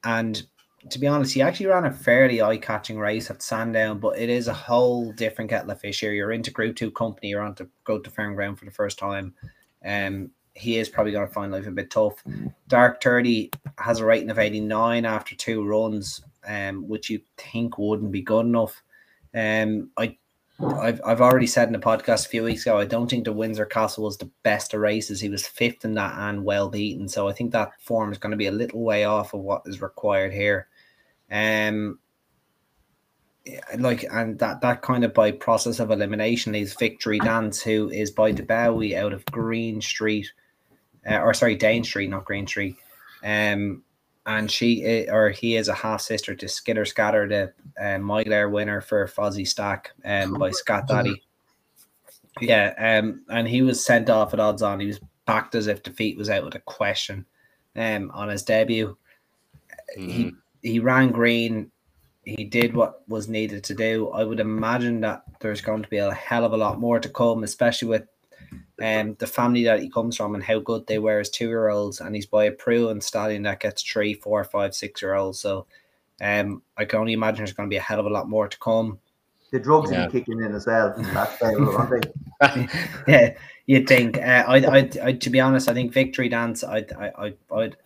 [0.03, 0.43] and
[0.89, 4.47] to be honest, he actually ran a fairly eye-catching race at Sandown, but it is
[4.47, 6.13] a whole different kettle of fish here.
[6.13, 7.30] You're into Group Two company.
[7.30, 9.34] You're on to go to firm ground for the first time.
[9.86, 12.23] Um, he is probably going to find life a bit tough.
[12.67, 18.12] Dark 30 has a rating of 89 after two runs, um, which you think wouldn't
[18.12, 18.82] be good enough.
[19.36, 20.17] Um, I,
[20.60, 23.34] I've, I've already said in the podcast a few weeks ago, I don't think the
[23.34, 25.21] Windsor Castle was the best of races.
[25.21, 27.08] He was fifth in that and well beaten.
[27.08, 29.62] So I think that form is going to be a little way off of what
[29.67, 30.67] is required here.
[31.31, 31.99] Um,
[33.77, 38.11] like and that that kind of by process of elimination is Victory Dance, who is
[38.11, 40.29] by Dubawi out of Green Street,
[41.09, 42.75] uh, or sorry, Dane Street, not Green Street.
[43.23, 43.83] Um,
[44.25, 47.43] and she i- or he is a half sister to Skitter Scatter, the
[47.79, 51.23] um, Moyglare winner for Fozzy Stack, um, by Scat Daddy.
[52.41, 54.81] Yeah, um, and he was sent off at odds on.
[54.81, 57.25] He was backed as if defeat was out of the question.
[57.77, 58.97] Um, on his debut,
[59.95, 60.35] he Mhm.
[60.67, 61.71] He ran green.
[62.23, 64.10] He did what was needed to do.
[64.10, 67.10] I would imagine that there's going to be a hell of a lot more to
[67.10, 68.03] come, especially with
[68.82, 71.69] um the family that he comes from and how good they were as two year
[71.69, 71.99] olds.
[72.01, 75.39] And he's by a proven stallion that gets three, four, five, six year olds.
[75.39, 75.65] So
[76.21, 78.47] um I can only imagine there's going to be a hell of a lot more
[78.47, 78.99] to come.
[79.51, 80.01] The drugs Yeah.
[80.01, 80.93] will be kicking in as well.
[80.97, 82.67] That's favourable, aren't they?
[83.08, 84.17] yeah, you'd think.
[84.17, 86.63] Uh, I, I, I, to be honest, I think Victory Dance.
[86.63, 87.77] I, I, I, I'd,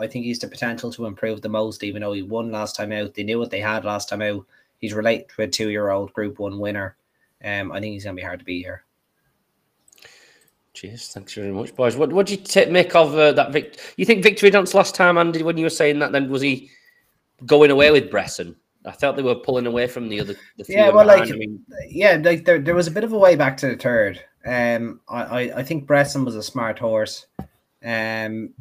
[0.00, 1.82] I think he's the potential to improve the most.
[1.82, 4.44] Even though he won last time out, they knew what they had last time out.
[4.78, 6.96] He's related to a two-year-old Group One winner.
[7.44, 8.84] Um, I think he's gonna be hard to beat here.
[10.74, 11.96] Cheers, thanks very much, boys.
[11.96, 13.52] What what do you ta make of uh, that?
[13.52, 15.42] Vic- you think victory dance last time, Andy?
[15.42, 16.70] When you were saying that, then was he
[17.46, 18.54] going away with Bresson?
[18.86, 20.34] I felt they were pulling away from the other.
[20.56, 23.18] The Yeah, well, like- I mean, Yeah, like there, there was a bit of a
[23.18, 24.22] way back to the third.
[24.46, 27.26] Um, I, I, I think Bresson was a smart horse.
[27.84, 28.54] Um,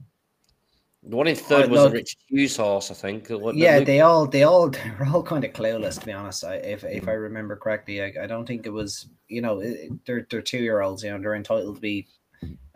[1.09, 3.29] The one in third was a Richard Hughes horse, I think.
[3.53, 6.43] Yeah, they all they all they're all kind of clueless to be honest.
[6.43, 9.61] I, if if I remember correctly, I, I don't think it was you know
[10.05, 11.03] they're they're two year olds.
[11.03, 12.07] You know they're entitled to be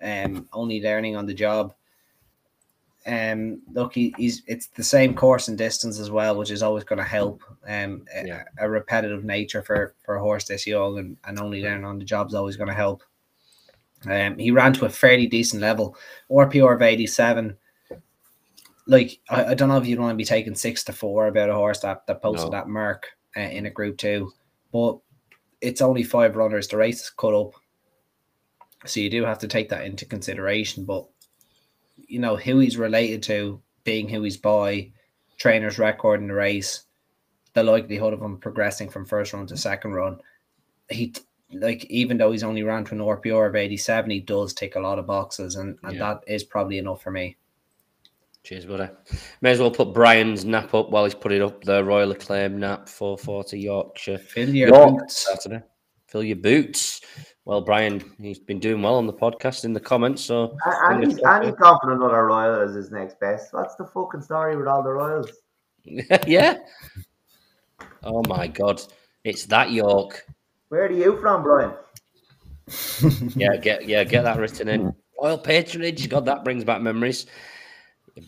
[0.01, 1.73] um only learning on the job.
[3.05, 6.83] Um, look, he, he's it's the same course and distance as well, which is always
[6.83, 7.43] going to help.
[7.67, 11.83] Um, a- a, repetitive nature for for a horse this young and, and only learning
[11.85, 13.03] on the job is always going to help.
[14.05, 15.97] Um, he ran to a fairly decent level,
[16.29, 17.57] RPR of eighty seven
[18.87, 21.49] like I, I don't know if you'd want to be taking six to four about
[21.49, 22.57] a horse that, that posted No.
[22.57, 24.31] that mark uh, in a group two,
[24.71, 24.97] but
[25.61, 26.67] it's only five runners.
[26.67, 27.51] The race is cut up,
[28.85, 30.85] so you do have to take that into consideration.
[30.85, 31.05] But
[32.07, 34.91] you know who he's related to, being who he's by,
[35.37, 36.83] trainer's record in the race,
[37.53, 40.19] the likelihood of him progressing from first run to second run.
[40.89, 41.13] He
[41.53, 44.75] like even though he's only ran to an RPR of eighty seven, he does tick
[44.75, 45.99] a lot of boxes, and, and Yeah.
[46.15, 47.37] that is probably enough for me.
[48.43, 48.89] Cheers, buddy.
[49.41, 51.63] May as well put Brian's nap up while he's put it up.
[51.63, 54.17] The Royal Acclaim nap, 440 Yorkshire.
[54.17, 55.27] Fill your York boots.
[55.27, 55.63] Saturday.
[56.07, 57.01] Fill your boots.
[57.45, 60.23] Well, Brian, he's been doing well on the podcast in the comments.
[60.23, 63.19] So And, and fingers he's, crossed, and he's gone for another Royal as his next
[63.19, 63.53] best.
[63.53, 65.31] What's the fucking story with all the Royals?
[66.27, 66.57] yeah.
[68.03, 68.81] Oh my God,
[69.23, 70.25] it's that York.
[70.69, 71.73] Where are you from, Brian?
[73.35, 74.93] Yeah, get yeah, get that written in.
[75.21, 76.07] Royal patronage.
[76.09, 77.25] God, that brings back memories.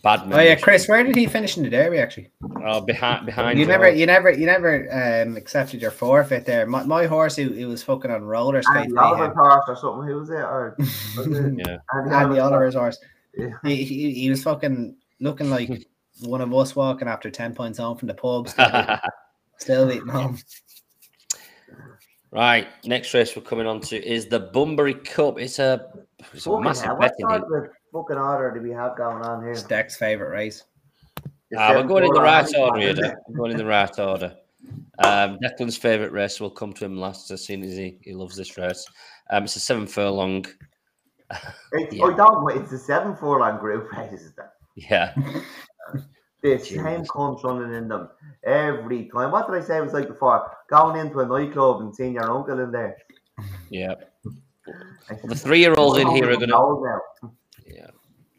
[0.02, 1.98] Bad Oh yeah, Chris, where did he finish in the derby?
[1.98, 2.30] Actually,
[2.64, 3.58] Oh, behind behind.
[3.58, 3.80] you York.
[3.80, 4.88] never, you never, you never
[5.22, 6.66] um, accepted your forfeit there.
[6.66, 8.78] My, my horse, who, who was fucking on roller skates.
[8.86, 10.08] Andy Oliver's horse or something.
[10.08, 10.34] Who was it?
[10.36, 11.76] Or was it Yeah.
[11.94, 12.98] Andy, Andy Oliver's Oliver's horse.
[13.36, 13.50] Yeah.
[13.64, 15.86] He, he, he was fucking looking like
[16.22, 18.70] one of us walking after ten points home from the pub, still,
[19.58, 20.38] still eating home.
[22.30, 22.66] right.
[22.84, 25.38] Next race we're coming on to is the Bunbury Cup.
[25.38, 25.86] It's a
[26.32, 27.42] it's a massive betting sort heat.
[27.56, 29.52] of fucking order do we have going on here?
[29.52, 30.64] It's Deck's favorite race.
[31.50, 32.90] The Ah, we're going in the right order here.
[32.90, 33.10] isn't it?
[33.12, 33.16] Dec.
[33.28, 34.34] We're going in the right order.
[34.98, 38.36] Um, Declan's favourite race will come to him last as soon as he, he loves
[38.36, 38.86] this race.
[39.30, 40.44] Um, it's a seven furlong.
[41.72, 42.04] It's, Yeah.
[42.04, 42.56] Oh, don't wait.
[42.56, 44.20] It's a seven furlong group race.
[44.20, 44.54] Is that?
[44.74, 45.14] Yeah.
[46.42, 46.84] The Jesus.
[46.84, 48.10] same cunts running in them
[48.44, 49.30] every time.
[49.30, 50.54] What did I say it was like before?
[50.68, 52.98] Going into a nightclub and seeing your uncle in there.
[53.70, 53.94] Yeah.
[55.24, 57.30] The three year olds in here are going to.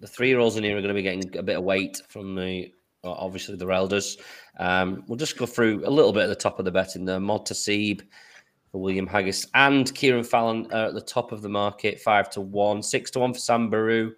[0.06, 2.00] The three year olds in here are going to be getting a bit of weight
[2.10, 2.72] from the.
[3.04, 4.18] obviously, the elders.
[4.60, 7.18] Um, we'll just go through a little bit at the top of the betting there.
[7.18, 8.02] Montaseeb
[8.72, 12.42] for William Haggas and Cieren Fallon are at the top of the market, five to
[12.42, 14.14] one, six to one for Sam Baru,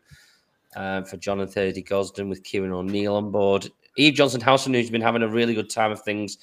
[0.76, 3.70] um, for John and Thady Gosden with Kieran O'Neill on board.
[3.96, 6.38] Eve Johnson Houghton, who's been having a really good time of things,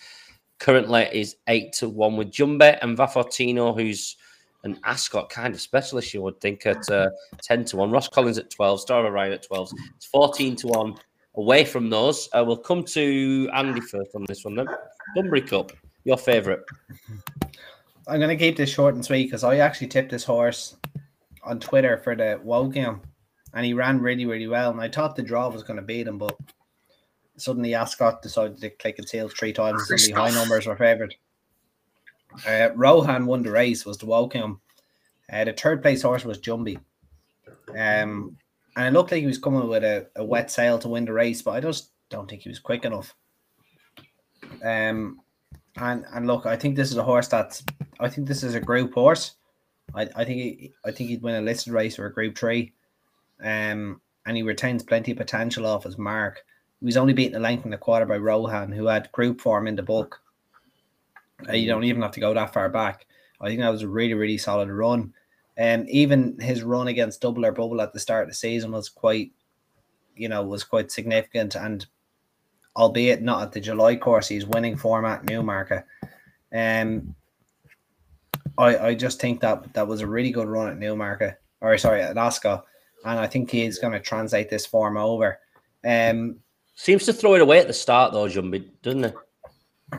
[0.59, 4.16] currently is eight to one with Jumby and Vafortino, who's
[4.64, 7.11] an Ascot kind of specialist, you would think, at uh,
[7.42, 7.90] 10 to 1.
[7.90, 9.70] Ross Collins at 12, Star Ryan at 12.
[9.96, 10.96] It's 14 to 1
[11.37, 12.29] away from those.
[12.33, 14.66] Uh, we'll come to Andy first on this one then.
[15.14, 15.72] Bunbury Cup,
[16.05, 16.61] your favourite.
[18.07, 20.77] I'm gonna keep this short and sweet because I actually tipped this horse
[21.42, 23.00] on Twitter for the Wokingham,
[23.55, 24.70] and he ran really, really well.
[24.70, 26.37] And I thought the draw was gonna beat him, but
[27.37, 31.14] suddenly Ascot decided to click its heels three times, and suddenly high numbers were favoured.
[32.46, 33.84] Uh, Rohaan won the race.
[33.84, 34.58] Was the Wokingham.
[35.32, 36.78] Uh, the third place horse was Jumby.
[37.70, 38.36] Um,
[38.76, 41.12] and it looked like he was coming with a, a wet sail to win the
[41.12, 43.14] race, but I just don't think he was quick enough.
[44.62, 45.20] Um,
[45.76, 47.64] and and look, I think this is a horse that's
[48.00, 49.36] I think this is a group horse.
[49.94, 52.72] I, I think he, I think he'd win a listed race or a group three.
[53.42, 56.44] Um, and he retains plenty of potential off his mark.
[56.80, 59.66] He was only beaten a length and a quarter by Rohaan, who had group form
[59.66, 60.20] in the book.
[61.48, 63.06] Uh, you don't even have to go that far back.
[63.40, 65.12] I think that was a really, really solid run.
[65.58, 68.88] Um, even his run against Double or Bubble at the start of the season was
[68.88, 69.32] quite,
[70.16, 71.54] you know, was quite significant.
[71.54, 71.86] And
[72.76, 75.84] albeit not at the July course, he's winning format Newmarket.
[76.52, 77.14] Um,
[78.56, 82.02] I I just think that that was a really good run at Newmarket, or sorry,
[82.02, 82.64] at Ascot,
[83.04, 85.38] and I think he's going to translate this form over.
[85.84, 86.36] Um,
[86.76, 89.14] Seems to throw it away at the start, though, Jumby, doesn't it?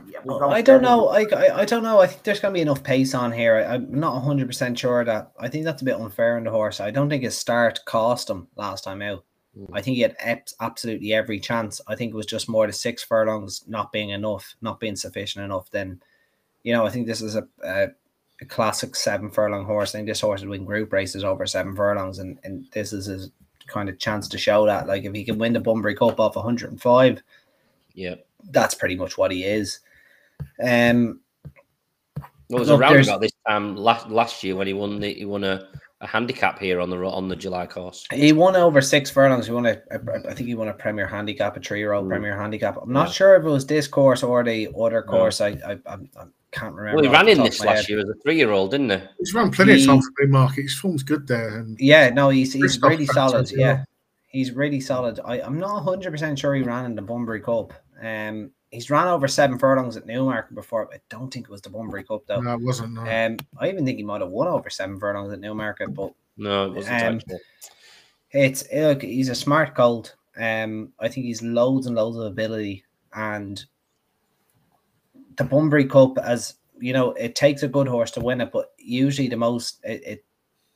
[0.07, 1.07] Yeah, we I don't know.
[1.09, 1.99] I, I, I don't know.
[1.99, 3.55] I think there's going to be enough pace on here.
[3.57, 5.31] I, I'm not 100 percent sure that.
[5.39, 6.79] I think that's a bit unfair on the horse.
[6.79, 9.23] I don't think his start cost him last time out.
[9.57, 9.69] Mm.
[9.73, 11.81] I think he had ep- absolutely every chance.
[11.87, 15.45] I think it was just more the six furlongs not being enough, not being sufficient
[15.45, 15.69] enough.
[15.71, 16.01] Then,
[16.63, 17.87] you know, I think this is a, a,
[18.41, 19.91] a classic seven furlong horse.
[19.95, 23.05] I think this horse would win group races over seven furlongs, and, and this is
[23.05, 23.31] his
[23.67, 24.87] kind of chance to show that.
[24.87, 27.23] Like if he can win the Bunbury Cup off 105,
[27.93, 28.15] Yeah.
[28.51, 29.79] that's pretty much what he is.
[30.63, 31.21] Um,
[32.49, 34.99] Well, it was Look, around there's- about this time last last year when he won
[34.99, 35.67] the, he won a
[36.01, 38.05] a handicap here on the on the July course.
[38.13, 39.47] He won over six furlongs.
[39.47, 42.77] He won a, a I think he won a Premier Handicap, a three-year-old Premier Handicap.
[42.81, 43.13] I'm not Yeah.
[43.13, 45.11] sure if it was this course or the other No.
[45.11, 45.41] course.
[45.41, 46.97] I I, I, I can't remember.
[47.01, 47.89] Well, he ran in this last head.
[47.89, 48.99] year as a three-year-old, didn't he?
[49.17, 50.61] He's run plenty He- of times for Market.
[50.63, 51.57] His form's good there.
[51.57, 53.41] And Yeah, no, he's he's Christoph really solid.
[53.43, 53.61] as well.
[53.61, 53.83] Yeah,
[54.27, 55.19] he's really solid.
[55.25, 57.73] I, I'm not 100 percent sure he ran in the Bunbury Cup.
[58.03, 60.87] Um, he's ran over seven furlongs at Newmarket before.
[60.93, 62.41] I don't think it was the Bunbury Cup though.
[62.41, 62.93] no, it wasn't.
[62.93, 63.01] No.
[63.01, 66.65] Um, I even think he might have won over seven furlongs at Newmarket, but No,
[66.67, 67.03] it wasn't.
[67.03, 67.37] Um,
[68.31, 70.15] it's look, he's a smart colt.
[70.37, 72.83] Um, I think he's loads and loads of ability,
[73.13, 73.63] and
[75.37, 78.73] the Bunbury Cup, as you know, it takes a good horse to win it, but
[78.77, 80.25] usually the most it, it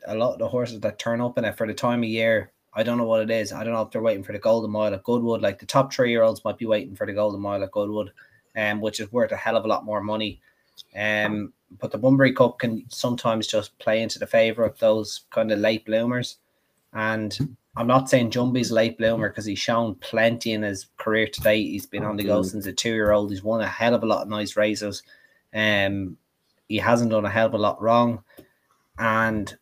[0.07, 2.51] a lot of the horses that turn up in it for the time of year.
[2.73, 3.51] I don't know what it is.
[3.51, 5.41] I don't know if they're waiting for the Golden Mile at Goodwood.
[5.41, 8.11] Like the top three year olds might be waiting for the Golden Mile at Goodwood,
[8.55, 10.39] um, which is worth a hell of a lot more money.
[10.95, 15.51] Um, but the Bunbury Cup can sometimes just play into the favour of those kind
[15.51, 16.37] of late bloomers.
[16.93, 17.37] And
[17.75, 21.69] I'm not saying Jumby's late bloomer because he's shown plenty in his career to date.
[21.69, 23.29] He's been on the go since a two year old.
[23.29, 25.03] He's won a hell of a lot of nice races.
[25.53, 26.17] Um,
[26.67, 28.23] he hasn't done a hell of a lot wrong.
[28.97, 29.55] And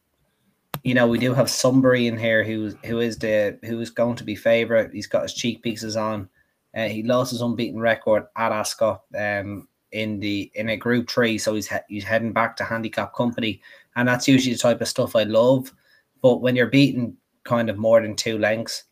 [0.84, 4.16] you know, we do have Sunbury in here who's who is the who is going
[4.18, 4.92] to be favourite.
[4.92, 6.30] He's got his cheek pieces on.
[6.76, 11.38] Uh, he lost his unbeaten record at Ascot um, in the in a group three,
[11.38, 13.62] so he's he- he's heading back to handicap company,
[13.96, 15.74] and that's usually the type of stuff I love.
[16.22, 18.84] But when you're beaten kind of more than two lengths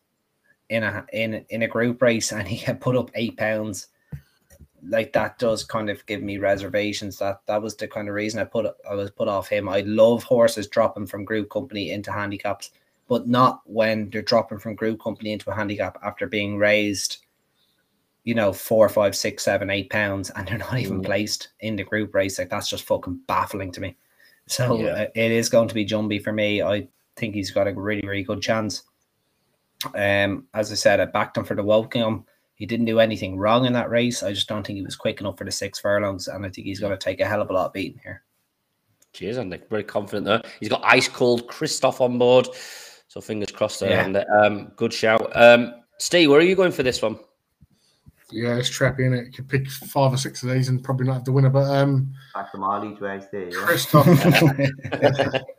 [0.68, 3.88] in a in in a group race, and he had put up eight pounds,
[4.88, 7.18] like that does kind of give me reservations.
[7.18, 9.68] That that was the kind of reason I put I was put off him.
[9.68, 12.70] I love horses dropping from group company into handicaps,
[13.08, 17.18] but not when they're dropping from group company into a handicap after being raised,
[18.24, 21.06] you know, four, five, six, seven, eight pounds, and they're not even Mm.
[21.06, 22.38] placed in the group race.
[22.38, 23.96] Like that's just fucking baffling to me.
[24.46, 24.92] So Yeah.
[24.92, 26.62] uh, it is going to be Jumby for me.
[26.62, 28.82] I think he's got a really, really good chance.
[29.94, 32.24] Um, as I said, I backed him for the Wokingham.
[32.56, 34.22] He didn't do anything wrong in that race.
[34.22, 36.66] I just don't think he was quick enough for the six furlongs, and I think
[36.66, 38.22] he's going to take a hell of a lot of beating here.
[39.12, 39.60] Cheers, Andy.
[39.70, 40.42] Very confident there.
[40.58, 42.48] He's got ice cold Christoph on board.
[43.08, 43.90] So fingers crossed there.
[43.90, 44.04] Yeah.
[44.04, 44.20] Andy.
[44.20, 45.30] Um, good shout.
[45.34, 47.18] Um, Steve, where are you going for this one?
[48.30, 49.26] yeah, it's trappy in it.
[49.26, 51.50] You could pick five or six of these and probably not have the winner.
[51.50, 53.50] But um, Back them all each way, stay.
[53.50, 53.64] Yeah.
[53.64, 54.06] Christoph,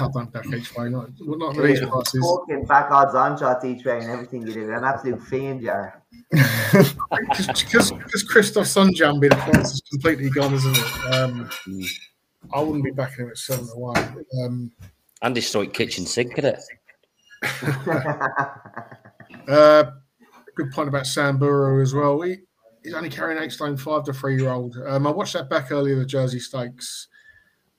[0.00, 0.88] I don't back each way.
[0.88, 2.24] Not, well, not with these prices.
[2.24, 4.72] Fucking back odds on shots each way and everything you do.
[4.72, 6.02] An absolute fiend, you are.
[6.30, 11.14] Because Christoph Sunjambi, the price is completely gone, isn't it?
[11.14, 11.86] Um, Mm.
[12.52, 14.24] I wouldn't be backing him at seven to one.
[14.42, 14.70] Um,
[15.22, 16.62] Andy's stoic kitchen sink at it.
[19.48, 19.84] Uh,
[20.54, 22.22] good point about Sam Burrow as well.
[22.22, 22.36] He,
[22.82, 24.74] he's only carrying eight stone five to three year old.
[24.86, 27.08] Um, I watched that back earlier, the Jersey Stakes.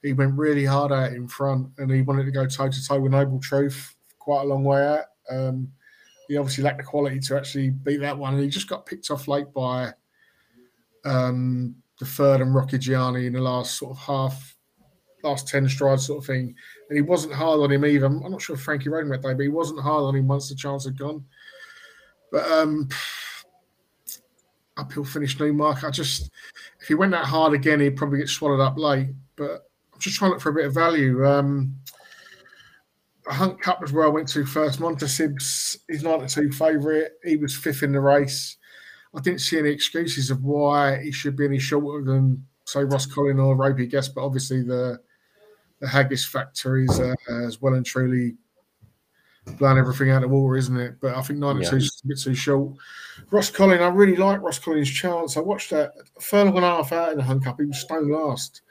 [0.05, 2.99] He went really hard out in front and he wanted to go toe to toe
[2.99, 5.05] with Noble Truth quite a long way out.
[5.29, 5.71] Um,
[6.27, 8.35] he obviously lacked the quality to actually beat that one.
[8.35, 9.93] And he just got picked off late by
[11.05, 14.55] um, the third and Rocky Gianni in the last sort of half,
[15.23, 16.55] last 10 strides sort of thing.
[16.89, 18.05] And he wasn't hard on him either.
[18.05, 20.49] I'm not sure if Frankie rode him that but he wasn't hard on him once
[20.49, 21.25] the chance had gone.
[22.31, 22.89] But um,
[24.77, 25.83] uphill finish Newmark.
[25.83, 26.31] I just,
[26.79, 29.09] if he went that hard again, he'd probably get swallowed up late.
[29.35, 29.64] But
[29.95, 31.25] I'm just trying to look for a bit of value.
[31.25, 31.75] Um,
[33.27, 34.79] a Hunt Cup was where I went to first.
[34.79, 37.11] Montassib's his 92 favourite.
[37.23, 38.57] He was fifth in the race.
[39.15, 43.43] I didn't see any excuses of why he should be any shorter than, say, Rhoscolyn
[43.43, 44.13] or Ropey Guest.
[44.13, 44.99] But obviously, the
[45.79, 48.35] the Haggas factor is uh, as well and truly
[49.57, 50.95] blown everything out of water, isn't it?
[51.01, 51.77] But I think 92 Yeah.
[51.77, 52.75] is a bit too short.
[53.31, 55.35] Rhoscolyn, I really like Rhoscolyn's chance.
[55.37, 57.59] I watched that furlong and a half out in the Hunt Cup.
[57.59, 58.61] He was stone last.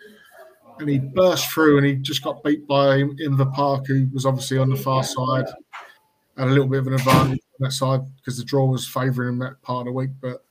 [0.80, 4.08] And he burst through and he just got beat by him in the Park, who
[4.12, 5.46] was obviously on the far side.
[6.36, 9.28] Had a little bit of an advantage on that side because the draw was favouring
[9.28, 10.10] him that part of the week.
[10.20, 10.44] But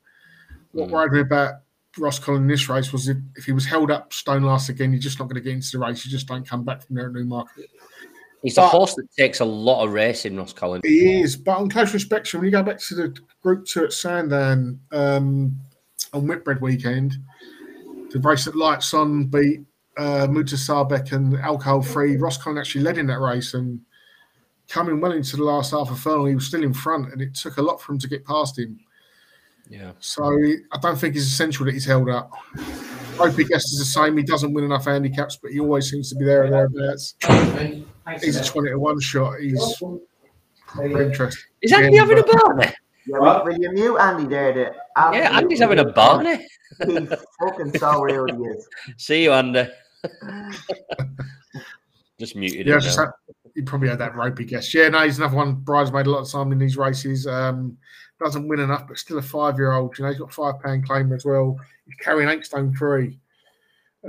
[0.71, 0.91] what Mm.
[0.91, 1.55] worried me about
[1.97, 5.01] Rhoscolyn in this race was if, if he was held up stone last again, you're
[5.01, 6.05] just not going to get into the race.
[6.05, 7.69] You just don't come back from there at Newmarket.
[8.41, 10.81] He's a horse that takes a lot of racing, Ross Collins.
[10.85, 13.93] He is, but on close inspection, when you go back to the group two at
[13.93, 15.57] Sandown um,
[16.13, 17.15] on Whitbread weekend,
[18.11, 19.61] the race that Lights On beat
[19.97, 22.17] uh, Mutasaabeq and Alcohol Free.
[22.17, 23.79] Rhoscolyn actually led in that race and
[24.69, 27.35] coming well into the last half of furlong, he was still in front, and it
[27.35, 28.79] took a lot for him to get past him.
[29.69, 29.91] Yeah.
[29.99, 32.31] So he- I don't think it's essential that he's held up.
[33.19, 34.17] Ropey Guest is the same.
[34.17, 37.15] He doesn't win enough handicaps, but he always seems to be there or thereabouts.
[38.21, 39.39] He's a 20 to 1 shot.
[39.39, 39.75] He's
[40.67, 41.43] proper interesting.
[41.61, 42.73] Is Andy Yeah, having a but- Barney?
[43.05, 44.53] Yeah, will, will you mute Andy there?
[44.53, 46.47] The Yeah, Andy's having a Barney.
[46.87, 48.67] He's fucking so real, he is.
[48.97, 49.67] See you, Andy.
[52.19, 52.67] Just muted.
[52.67, 53.09] Yeah, just had,
[53.55, 54.73] he probably had that ropey guess.
[54.73, 55.55] Yeah, no, he's another one.
[55.55, 57.25] Bridesmaid a lot of time in these races.
[57.25, 57.77] Um,
[58.23, 59.97] doesn't win enough, but still a five year old.
[59.97, 61.57] You know, he's got five pound claimer as well.
[61.85, 63.19] He's carrying eight stone three.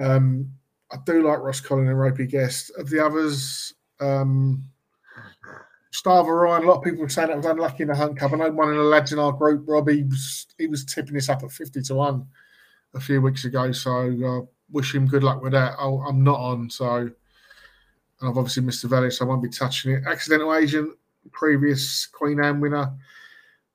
[0.00, 0.50] Um,
[0.92, 2.70] I do like Rhoscolyn and ropey guest.
[2.78, 4.62] Of the others, um,
[5.92, 6.64] Starver Ryan.
[6.64, 8.32] A lot of people were saying that was unlucky in the Hunt Cup.
[8.32, 11.28] I know one of the lads in our group, Robbie, was, he was tipping this
[11.28, 12.26] up at fifty to one
[12.94, 13.72] a few weeks ago.
[13.72, 13.90] So
[14.24, 15.76] uh, wish him good luck with that.
[15.78, 16.96] i I'm not on, so
[18.20, 20.04] and I've obviously missed the value, so I won't be touching it.
[20.06, 20.96] Accidental Agent,
[21.32, 22.92] previous Queen Anne winner,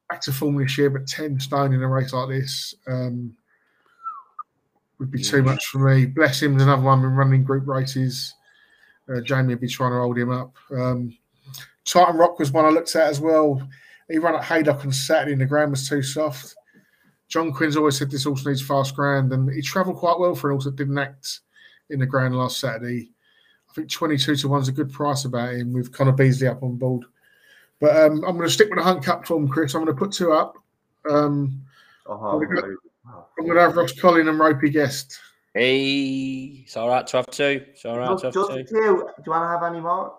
[0.10, 3.34] back to form this year, but 10 stone in a race like this um,
[5.00, 6.06] would be too much for me.
[6.06, 8.34] Bless him, another one been running group races.
[9.08, 10.54] Uh, Jamie would be trying to hold him up.
[10.72, 11.18] Um,
[11.86, 13.68] Titan Rock was one I looked at as well.
[14.10, 16.56] He ran at Haydock on Saturday and the ground was too soft.
[17.30, 20.50] John Quinn's always said this horse needs fast ground, and he travelled quite well for
[20.50, 21.40] an horse that didn't act
[21.90, 23.12] in the ground last Saturday.
[23.70, 26.76] I think 22 to 1's a good price about him with Connor Beasley up on
[26.76, 27.06] board.
[27.80, 29.74] But um, I'm going to stick with the Hunt Cup form, Chris.
[29.76, 30.56] I'm going to put two up.
[31.10, 31.62] Um,
[32.08, 32.76] we got- very-
[33.38, 35.20] I'm going to have Rhoscolyn and Ropey Guest.
[35.54, 37.64] Hey, it's all right to have two.
[37.70, 38.64] It's all right Just, to have two.
[38.64, 38.66] two.
[38.68, 38.76] Do
[39.26, 40.19] you want to have any more?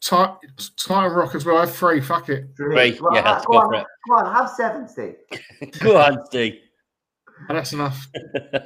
[0.00, 1.56] Ti- Titan Rock as well.
[1.58, 2.00] I have three.
[2.00, 2.46] Fuck it.
[2.56, 2.92] Three.
[2.92, 3.86] Go on, Yeah, let's go go on, for it.
[4.08, 5.16] Come on, have seven, Steve.
[5.80, 6.54] Go on, Steve.
[7.48, 8.06] And that's enough.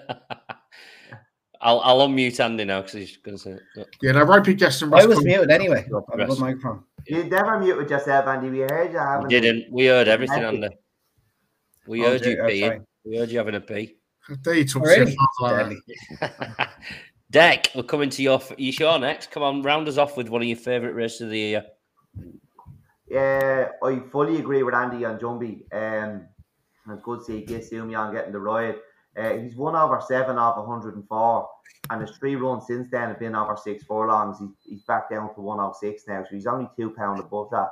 [1.64, 3.50] I'll I'll unmute Andy now because he's going to say.
[3.76, 3.88] it.
[4.02, 5.86] Yeah, no, Ropey Guest and Ross I was muted anyway.
[6.16, 6.82] I have a microphone.
[7.06, 8.50] You never muted yourself, Andy.
[8.50, 9.26] We heard you having.
[9.26, 9.72] We didn't.
[9.72, 10.64] We heard everything, Andy.
[10.64, 10.76] Andy.
[11.86, 12.84] We Oh, heard you dear, oh, peeing.
[13.04, 13.96] We heard you having a pee.
[14.44, 15.04] There you talk Already?
[15.06, 15.78] to your father like
[16.20, 16.66] Deadly.
[17.32, 18.42] Deck, we're coming to your.
[18.58, 19.30] You sure next?
[19.30, 21.64] Come on, round us off with one of your favourite races of the year.
[23.08, 25.64] Yeah, I fully agree with Andy on Jumby.
[25.72, 26.26] Um,
[26.90, 28.76] it's good to see Soumillon getting the ride.
[29.16, 31.48] Uh, he's one over seven off 104,
[31.88, 34.38] and his three runs since then have been over six furlongs.
[34.38, 37.70] He's, he's back down to 106 now, so he's only two pound above that.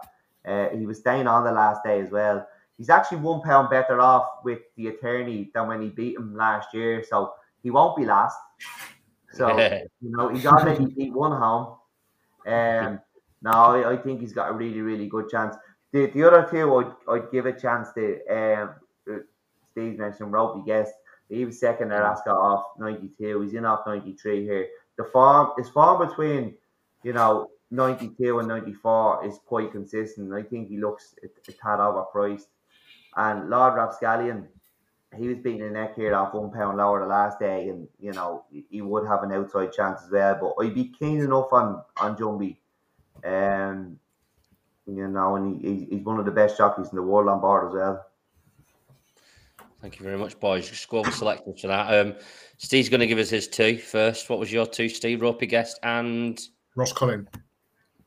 [0.50, 2.46] Uh, he was staying on the last day as well.
[2.78, 6.72] He's actually one pound better off with the attorney than when he beat him last
[6.72, 8.38] year, so he won't be last.
[9.32, 9.58] So
[10.00, 11.76] you know he's already beat one home.
[12.46, 13.00] Um,
[13.42, 15.56] now I, I think he's got a really, really good chance.
[15.92, 18.20] The the other two, I'd, I'd give a chance to.
[18.28, 18.74] Um,
[19.10, 19.18] uh,
[19.72, 20.92] Steve mentioned Ropey Guest.
[21.28, 23.40] He was second at Ascot off 92.
[23.42, 24.66] He's in off 93 here.
[24.98, 26.54] The form, his form between,
[27.04, 30.34] you know, 92 and 94 is quite consistent.
[30.34, 32.48] I think he looks a, a tad overpriced.
[33.16, 34.48] And Lord Rapscallion,
[35.16, 38.12] he was beating the neck here off one pound lower the last day, and you
[38.12, 40.38] know he- he would have an outside chance as well.
[40.40, 42.56] But I'd be keen enough on on Jumby,
[43.24, 43.98] um,
[44.86, 47.40] you know, and he, he's- he's one of the best jockeys in the world on
[47.40, 48.06] board as well.
[49.80, 50.68] Thank you very much, boys.
[50.68, 52.06] Just go over selected for that.
[52.06, 52.14] Um,
[52.58, 54.28] Steve's going to give us his two first.
[54.28, 55.22] What was your two, Steve?
[55.22, 56.38] Ropey guest and
[56.76, 57.26] Rhoscolyn.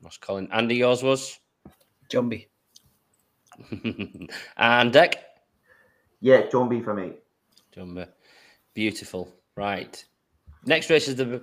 [0.04, 0.48] Ross Collin.
[0.52, 1.40] Andy, yours was?
[2.12, 2.48] Jumby.
[4.58, 5.24] and Deck?
[6.24, 7.12] Yeah, Jumby for me.
[7.74, 8.08] Jumbo.
[8.74, 9.30] Beautiful.
[9.58, 10.04] Right.
[10.66, 11.42] Next race is the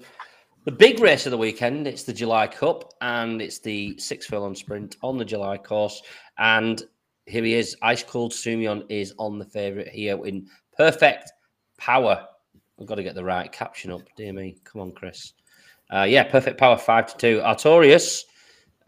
[0.65, 1.87] the big race of the weekend.
[1.87, 6.01] It's the July Cup and it's the six furlong sprint on the July course.
[6.39, 6.83] And
[7.27, 7.77] here he is.
[7.83, 11.31] Ice Cold Soumillon is on the favourite here in perfect
[11.77, 12.27] power.
[12.81, 14.01] I've got to get the right caption up.
[14.17, 14.57] Dear me.
[14.65, 15.35] Come on, Chris.
[15.93, 17.41] Uh, yeah, perfect power five to two.
[17.41, 18.23] Artorius,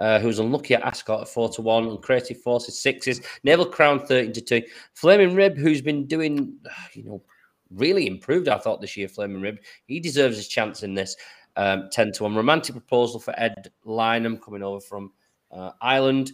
[0.02, 3.20] uh, who's unlucky at Ascot at four to one, and Creative Forces sixes.
[3.44, 4.62] Naval Crown thirteen to two.
[4.94, 6.56] Flaming Rib, who's been doing,
[6.92, 7.22] you know,
[7.70, 8.48] really improved.
[8.48, 9.60] I thought this year, Flaming Rib.
[9.86, 11.14] He deserves his chance in this.
[11.54, 12.34] Um, ten to one.
[12.34, 15.12] Romantic proposal for Ed Lynam coming over from
[15.52, 16.32] uh, Ireland,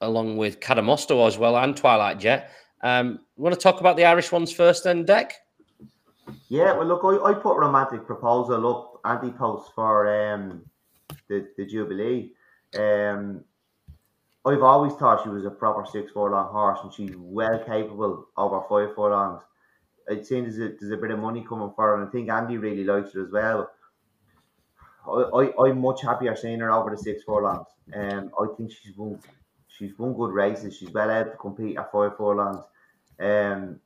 [0.00, 2.52] along with Cadamosto as well and Twilight Jet.
[2.82, 5.34] Um, want to talk about the Irish ones first, then, Deck?
[6.48, 10.62] Yeah, well, look, I, I put romantic proposal up anti post for um
[11.28, 12.34] the, the Jubilee.
[12.76, 13.44] Um,
[14.44, 18.62] I've always thought she was a proper six furlong horse, and she's well capable over
[18.68, 19.42] five furlongs.
[20.10, 22.30] I'd seen there's a, there's a bit of money coming for her, and I think
[22.30, 23.70] Andy really likes her as well.
[25.06, 27.66] I, I, I'm much happier seeing her over the six furlongs.
[27.94, 29.18] Um, I think she's won
[29.68, 30.76] she's won good races.
[30.76, 32.64] She's well able to compete at five furlongs.
[33.20, 33.80] Um,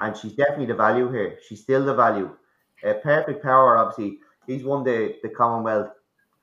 [0.00, 1.38] and she's definitely the value here.
[1.46, 2.36] She's still the value.
[2.84, 5.92] Uh, Perfect Power, obviously, he's won the, the Commonwealth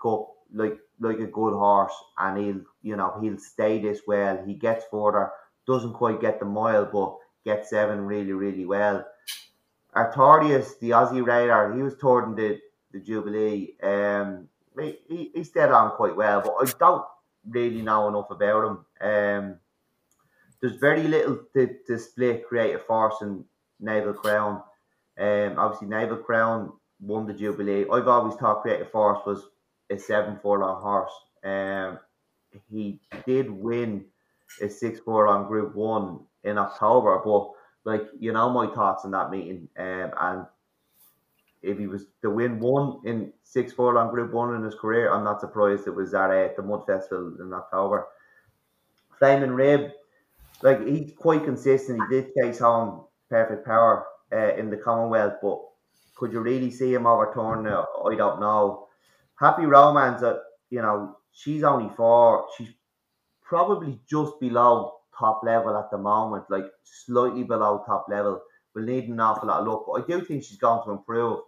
[0.01, 4.43] Cup like like a good horse, and he'll you know he'll stay this well.
[4.45, 5.31] He gets further,
[5.67, 9.05] doesn't quite get the mile, but gets seven really really well.
[9.95, 12.59] Artorius, the Aussie rider, he was toured in the,
[12.93, 13.75] the Jubilee.
[13.83, 14.47] Um,
[14.79, 17.03] he, he, he stayed on quite well, but I don't
[17.49, 18.85] really know enough about him.
[19.01, 19.55] Um,
[20.61, 23.43] there's very little to, to split creative force and
[23.81, 24.61] naval crown.
[25.19, 26.71] Um, obviously naval crown
[27.01, 27.85] won the Jubilee.
[27.91, 29.49] I've always thought Creative Force was
[29.91, 31.13] a seven furlong horse.
[31.43, 31.99] Um,
[32.69, 34.05] he did win
[34.61, 37.51] a six furlong Group One in October, but
[37.83, 40.45] like you know my thoughts on that meeting, um, and
[41.61, 45.23] if he was to win one in six furlong Group One in his career, I'm
[45.23, 48.07] not surprised it was at uh, the Mud Festival in October.
[49.19, 49.91] Flaming Rib,
[50.63, 52.01] like he's quite consistent.
[52.09, 55.59] He did chase home perfect power uh, in the Commonwealth, but
[56.15, 57.71] could you really see him overturn it?
[57.73, 58.87] I don't know.
[59.41, 60.37] Happy Romance, uh,
[60.69, 62.47] you know, she's only four.
[62.55, 62.69] She's
[63.41, 68.39] probably just below top level at the moment, like slightly below top level.
[68.75, 71.39] Will need an awful lot of luck, but I do think she's going to improve.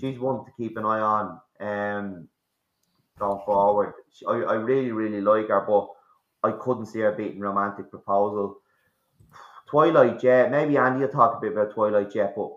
[0.00, 2.28] She's one to keep an eye on um,
[3.18, 3.92] going forward.
[4.10, 5.88] She, I, I really, really like her, but
[6.42, 8.56] I couldn't see her beating Romantic Proposal.
[9.66, 12.50] Twilight Jet, maybe Andy will talk a bit about Twilight Jet, but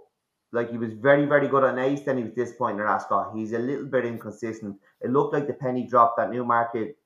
[0.52, 3.34] like he was very, very good on Ace, then he was disappointing at Ascot.
[3.36, 4.78] He's a little bit inconsistent.
[5.02, 6.98] It looked like the penny dropped at Newmarket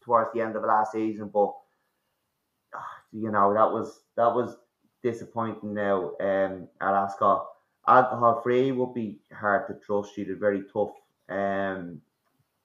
[0.00, 1.54] towards the end of the last season, but
[3.12, 4.56] you know that was that was
[5.02, 7.46] disappointing now um, at Ascot.
[7.86, 10.14] Alcohol free would be hard to trust.
[10.14, 10.90] She a very tough
[11.28, 12.00] um,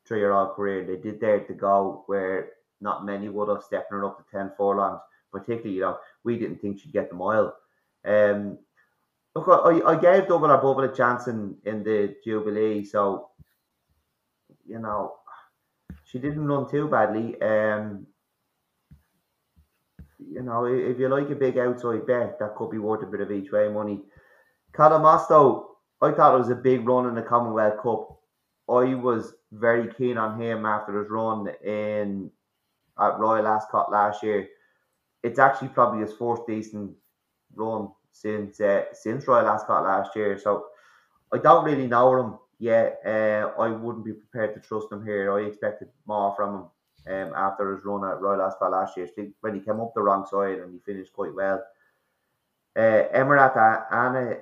[0.06, 0.86] three year old career.
[0.86, 2.50] They did there to go where
[2.82, 5.00] not many would have stepped her up to 10 furlongs,
[5.32, 7.56] particularly, you know, we didn't think she'd get the mile.
[8.06, 8.58] Um,
[9.36, 13.30] look, I, I gave Double or Bubble a chance in, in the Jubilee, so,
[14.66, 15.16] you know,
[16.06, 17.42] she didn't run too badly.
[17.42, 18.06] Um,
[20.20, 23.22] you know, if you like a big outside bet, that could be worth a bit
[23.22, 24.02] of each way money.
[24.74, 25.66] Cadamosto,
[26.02, 28.20] I thought it was a big run in the Commonwealth Cup.
[28.70, 32.32] I was very keen on him after his run in
[33.00, 34.48] at Royal Ascot last year.
[35.24, 36.92] It's actually probably his fourth decent
[37.56, 40.40] run since uh, since Royal Ascot last year.
[40.40, 40.68] So
[41.34, 43.02] I don't really know him yet.
[43.06, 45.34] Uh, I wouldn't be prepared to trust him here.
[45.34, 46.70] I expected more from
[47.06, 49.10] him um, after his run at Royal Ascot last year.
[49.42, 51.62] When he came up the wrong side and he finished quite well.
[52.76, 54.38] Uh, Emaraaty Ana,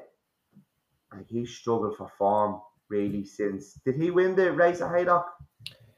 [1.27, 3.73] he struggled for form really since.
[3.85, 5.25] Did he win the race at Haydock?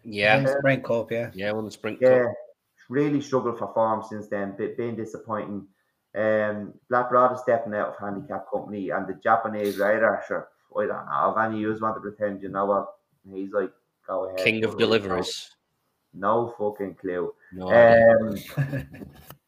[0.04, 2.34] Yeah, uh, Sprint Cup, yeah, yeah, won the Sprint yeah, Cup.
[2.90, 4.56] really struggled for form since then.
[4.58, 5.68] Bit being disappointing.
[6.16, 10.86] Um, Black Rod is stepping out of handicap company, and the Japanese rider, sure, I
[10.86, 11.34] don't know.
[11.36, 12.94] If any of you want to pretend, you know what?
[13.32, 13.72] He's like,
[14.08, 14.44] go ahead.
[14.44, 15.52] King of deliveries.
[16.14, 17.34] No fucking clue.
[17.52, 17.68] No.
[17.68, 18.38] Um,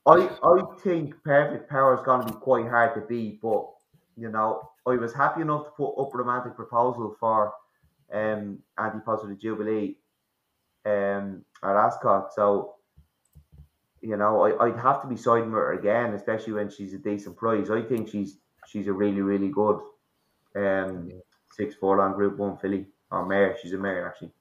[0.07, 3.67] I I think Perfect Power is going to be quite hard to beat, but
[4.15, 7.53] you know I was happy enough to put up romantic proposal for
[8.13, 9.97] um anti positive Jubilee
[10.85, 12.33] um at Ascot.
[12.33, 12.74] So
[14.01, 16.97] you know I, I'd have to be siding with her again, especially when she's a
[16.97, 17.69] decent price.
[17.69, 18.37] I think she's
[18.67, 19.79] she's a really really good
[20.55, 21.11] um
[21.51, 23.57] six four long Group One filly or mare.
[23.61, 24.31] She's a mare actually.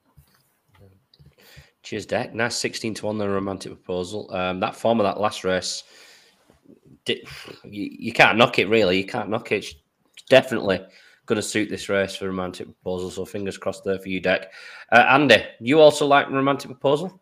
[1.82, 2.34] Cheers, Deck.
[2.34, 4.34] Nice 16 to 1 the romantic proposal.
[4.34, 5.84] Um, that form of that last race,
[7.04, 7.22] di-
[7.62, 8.96] you, you can't knock it really.
[8.96, 9.56] You can't knock it.
[9.56, 9.74] It's
[10.30, 10.80] definitely
[11.26, 13.10] going to suit this race for romantic proposal.
[13.10, 14.50] So fingers crossed there for you, Deck.
[14.92, 17.20] Uh, Andy, you also like romantic proposal?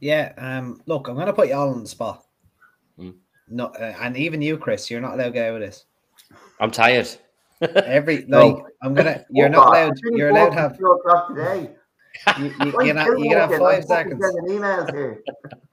[0.00, 0.32] Yeah.
[0.36, 2.24] Um, look, I'm gonna put you all on the spot.
[2.96, 3.10] Hmm.
[3.48, 5.84] No, uh, and even you, Chris, you're not allowed to get out of this.
[6.60, 7.08] I'm tired.
[7.60, 8.48] Every No.
[8.48, 9.24] like, I'm gonna.
[9.30, 9.92] You're not allowed.
[9.92, 10.78] I You're allowed to have.
[10.78, 11.70] two o'clock today.
[12.38, 13.66] You, you, I'm you, can have, still you can have working.
[13.66, 14.24] five I'm seconds.
[14.48, 15.22] Emails here.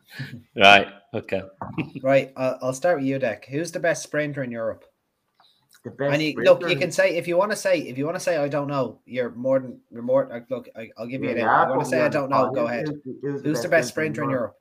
[0.55, 0.87] right.
[1.13, 1.41] Okay.
[2.03, 3.45] Right, I'll, I'll start with you, Deck.
[3.45, 4.83] Who's the best sprinter in Europe?
[6.13, 8.19] And you, look, you can say if you want to say if you want to
[8.19, 10.27] say I don't know, you're more than you're more.
[10.29, 11.37] Like, look, I, I'll give you an.
[11.37, 12.51] Yeah, You want to say I don't know?
[12.51, 12.87] Go ahead.
[13.21, 14.55] who's- Who's the best sprinter in Europe?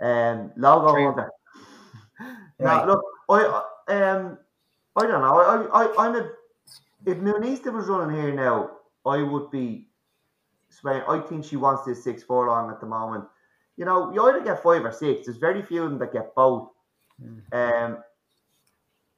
[0.00, 0.94] Um, Logo.
[0.94, 1.30] Hunter.
[2.58, 2.86] Right.
[2.86, 3.04] No, look,
[3.88, 4.38] I um,
[4.96, 5.68] I don't know.
[5.72, 6.30] I, I, I'm a.
[7.06, 8.70] If Mooneista was running here now,
[9.04, 9.88] I would be.
[10.84, 13.24] I think she wants this six four long at the moment.
[13.76, 15.26] You know, you either get five or six.
[15.26, 16.68] There's very few of them that get both.
[17.52, 17.98] Um,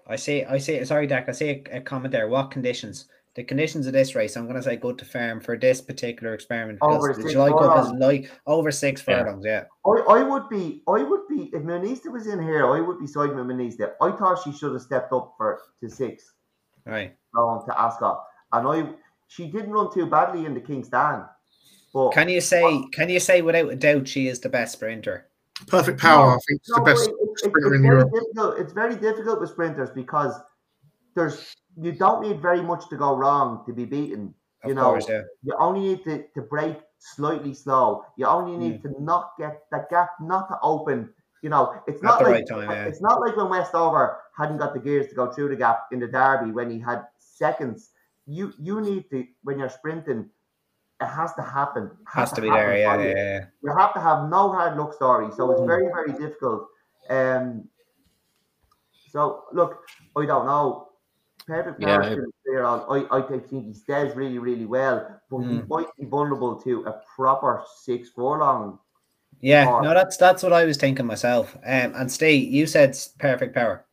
[0.07, 1.29] I say, I say, Sorry, Deck.
[1.29, 2.29] I say a, a comment there.
[2.29, 3.07] What conditions?
[3.35, 6.35] The conditions of this race, I'm going to say good to farm for this particular
[6.35, 8.01] experiment Over because the six July Cup is furlongs.
[8.01, 9.25] like over six Yeah.
[9.25, 9.45] furlongs.
[9.45, 9.65] Yeah.
[9.85, 13.09] I, I would be, I would be, if Mooneista was in here, I would be
[13.09, 13.95] siding with Mooneista.
[14.01, 16.33] I thought she should have stepped up for to six.
[16.87, 17.17] Right.
[17.35, 18.25] going to Ascot.
[18.53, 18.89] And I
[19.27, 21.25] she didn't run too badly in the King's Stand.
[21.93, 22.85] But Can you say?
[22.93, 25.27] Can you say without a doubt she is the best sprinter?
[25.67, 27.81] Perfect power, No, I think, is no, the best it- it- it- sprinter it's very
[27.83, 28.11] Europe.
[28.13, 28.59] difficult.
[28.59, 30.35] It's very difficult with sprinters because
[31.15, 34.35] there's you don't need very much to go wrong to be beaten.
[34.63, 35.23] Of You know, course, yeah.
[35.43, 38.05] You only need to, to break slightly slow.
[38.17, 38.95] You only need Hmm.
[38.95, 41.13] to not get that gap not to open.
[41.43, 42.85] You know, it's not the like right time, yeah.
[42.87, 45.99] it's not like when Westover hadn't got the gears to go through the gap in
[46.01, 47.91] the derby when he had seconds.
[48.27, 50.31] you you need to when you're sprinting,
[51.01, 51.91] it has to happen.
[52.07, 53.09] Has to be there, yeah, yeah, you.
[53.17, 53.47] yeah.
[53.63, 55.67] You have to have no hard luck story, so it's Mm.
[55.67, 56.69] very very difficult.
[57.11, 57.69] Um,
[59.11, 59.81] so look,
[60.17, 60.89] I don't know.
[61.47, 61.99] Perfect Yeah.
[61.99, 63.07] Power still on.
[63.11, 65.69] I, I think he stays really, really well, but he Mm.
[65.69, 68.79] might be vulnerable to a proper six four long.
[69.41, 71.55] Yeah, Or- no, that's that's what I was thinking myself.
[71.65, 73.85] Um, and Steve, you said perfect power.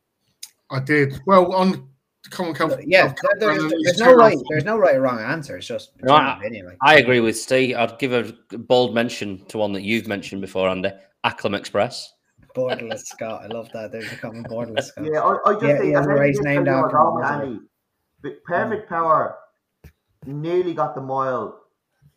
[0.70, 1.88] I did well on
[2.30, 2.84] Common Comfort.
[2.86, 5.58] Yeah, there- there's, there's no right, there's no right or wrong answer.
[5.58, 6.66] It's just No, I- opinion.
[6.66, 7.76] Like, I agree with Steve.
[7.76, 10.90] I'd give a bold mention to one that you've mentioned before, Andy.
[11.26, 12.14] Acklam Express.
[12.54, 13.92] Borderless Scott, I love that.
[13.92, 15.04] They're becoming borderless Scott.
[15.10, 17.40] Yeah, I, I just Yeah, think he has a race named after wrong, him, isn't
[17.40, 17.44] it?
[17.46, 17.60] Andy,
[18.22, 19.38] But Perfect Power
[20.26, 21.62] nearly got the mile,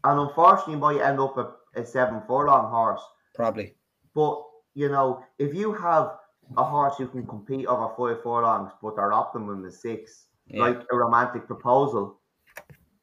[0.04, 3.02] and unfortunately, might end up a, a seven furlong horse.
[3.34, 3.76] Probably.
[4.14, 4.42] But
[4.74, 6.18] you know, if you have
[6.58, 10.62] a horse who can compete over five furlongs, but their optimum is six, Yeah.
[10.62, 12.20] like a romantic proposal,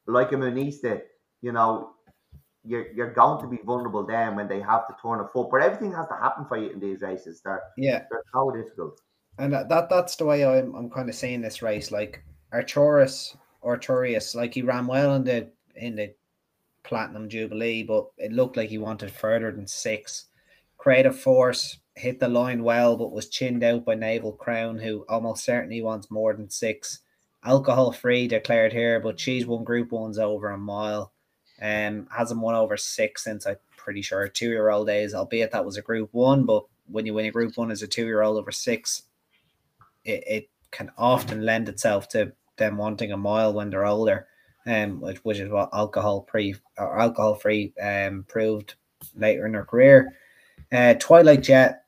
[0.06, 1.00] like a Mooneista,
[1.40, 1.94] you know,
[2.64, 5.48] you're you're going to be vulnerable then when they have to turn a foot.
[5.50, 7.40] But everything has to happen for you in these races.
[7.44, 8.04] They're Yeah.
[8.10, 9.00] they're so difficult.
[9.38, 11.90] And that, that that's the way I'm I'm kind of seeing this race.
[11.90, 16.14] Like Arturus Arturius, like he ran well in the in the
[16.84, 20.26] platinum jubilee, but it looked like he wanted further than six.
[20.76, 25.44] Creative Force hit the line well, but was chinned out by Naval Crown, who almost
[25.44, 27.00] certainly wants more than six.
[27.44, 31.12] Alcohol free declared here, but she's won Group Ones over a mile.
[31.62, 35.64] Um, hasn't won over six since I'm pretty sure two year old days, albeit that
[35.64, 36.44] was a Group One.
[36.44, 39.02] But when you win a Group One as a two year old over six,
[40.04, 44.26] it, it can often lend itself to them wanting a mile when they're older,
[44.66, 48.74] um, which, which is what alcohol pre or alcohol free um proved
[49.14, 50.16] later in her career.
[50.70, 51.84] Uh, Twilight Jet,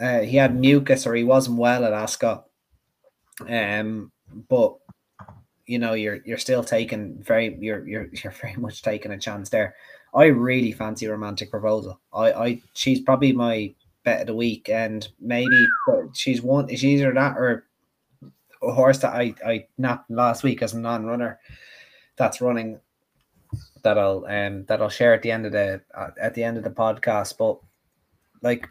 [0.00, 2.46] uh, he had mucus or he wasn't well at Ascot,
[3.48, 4.12] um,
[4.48, 4.76] but
[5.70, 9.48] you know you're you're still taking very you're you're you're very much taking a chance
[9.48, 9.76] there.
[10.12, 12.00] I really fancy romantic proposal.
[12.12, 15.66] I I she's probably my bet of the week, and maybe
[16.12, 16.68] she's one.
[16.68, 17.66] She's either that or
[18.62, 21.38] a horse that I I not last week as a non runner
[22.16, 22.80] that's running
[23.82, 26.58] that I'll um that I'll share at the end of the uh, at the end
[26.58, 27.38] of the podcast.
[27.38, 27.60] But
[28.42, 28.68] like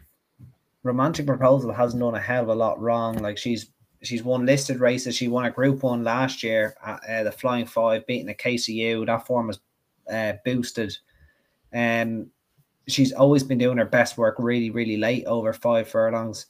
[0.82, 3.16] romantic proposal hasn't done a hell of a lot wrong.
[3.16, 3.70] Like she's
[4.02, 5.16] she's won listed races.
[5.16, 9.06] She won a Group One last year at uh, the Flying Five, beating a KCU.
[9.06, 9.60] That form was
[10.10, 10.96] uh, boosted.
[11.74, 12.30] Um,
[12.88, 16.46] she's always been doing her best work really, really late over five furlongs.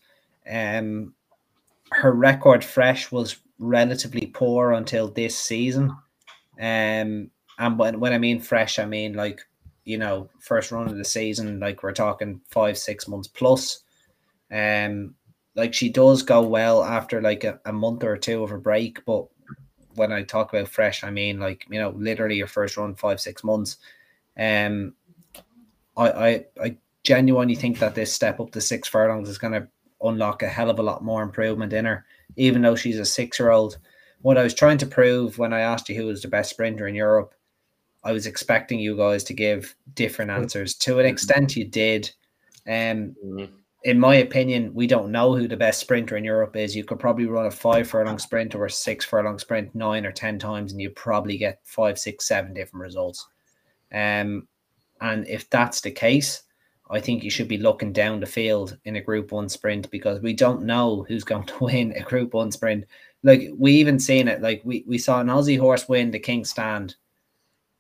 [0.51, 1.15] Um,
[1.93, 5.91] her record fresh was relatively poor until this season.
[6.59, 9.41] Um, and when, when I mean fresh, I mean like
[9.85, 13.83] you know first run of the season, like we're talking five, six months plus.
[14.51, 15.15] Um,
[15.55, 19.05] like she does go well after like a, a month or two of a break,
[19.05, 19.27] but
[19.95, 23.21] when I talk about fresh, I mean like you know literally your first run five,
[23.21, 23.79] six months.
[24.39, 24.95] Um,
[25.97, 29.69] I I, I genuinely think that this step up to six furlongs is going to
[30.03, 32.05] unlock a hell of a lot more improvement in her,
[32.37, 33.79] even though she's a six year old.
[34.23, 36.87] What I was trying to prove when I asked you who was the best sprinter
[36.87, 37.35] in Europe,
[38.05, 40.75] I was expecting you guys to give different answers.
[40.77, 42.11] To an extent, you did.
[42.69, 43.17] Um,
[43.83, 46.77] in my opinion, we don't know who the best sprinter in Europe is.
[46.77, 50.13] You could probably run a five furlong sprint or a six furlong sprint nine or
[50.13, 53.27] ten times, and you probably get five, six, seven different results.
[53.93, 54.47] Um,
[55.01, 56.43] and if that's the case,
[56.91, 60.21] I think you should be looking down the field in a Group One sprint because
[60.21, 62.85] we don't know who's going to win a Group One sprint.
[63.23, 64.43] Like we even seen it.
[64.43, 66.97] Like we we saw an Aussie horse win the King Stand,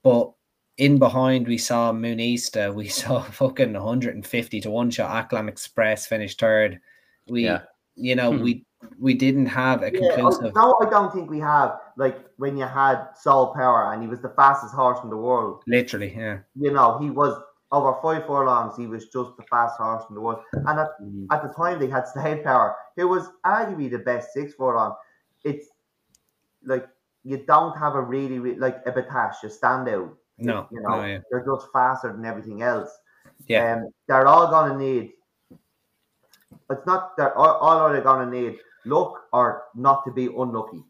[0.03, 0.33] but
[0.81, 2.75] in behind we saw Mooneista.
[2.75, 5.31] We saw fucking 150 to one shot.
[5.31, 6.81] Acklam Express finished third.
[7.29, 7.63] We Yeah.
[7.95, 8.43] you know Hmm.
[8.43, 8.67] we
[8.99, 10.55] we didn't have a Yeah, conclusive.
[10.55, 11.79] no, I don't think we have.
[11.99, 15.63] Like when you had Sole Power and he was the fastest horse in the world.
[15.67, 16.39] Literally, yeah.
[16.55, 17.35] You know, he was
[17.73, 18.75] over five furlongs.
[18.79, 20.41] He was just the fastest horse in the world.
[20.67, 20.89] And at,
[21.31, 24.95] at the time, they had Slade Power, who was arguably the best six furlong.
[25.45, 25.67] It's
[26.65, 26.87] like
[27.23, 30.17] you don't have a really, really like a Battaash, a standout.
[30.41, 31.19] No, you know, no, yeah.
[31.31, 32.91] they're just faster than everything else.
[33.47, 33.75] Yeah.
[33.75, 35.13] Um, they're all gonna need.
[36.71, 40.85] It's not they're all, all are they gonna need luck or not to be unlucky.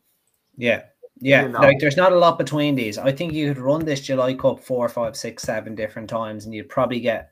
[0.56, 0.82] Yeah.
[1.22, 1.60] Yeah, You know.
[1.60, 2.96] like there's not a lot between these.
[2.96, 6.54] I think you could run this July Cup four, five, six, seven different times, and
[6.54, 7.30] you'd probably get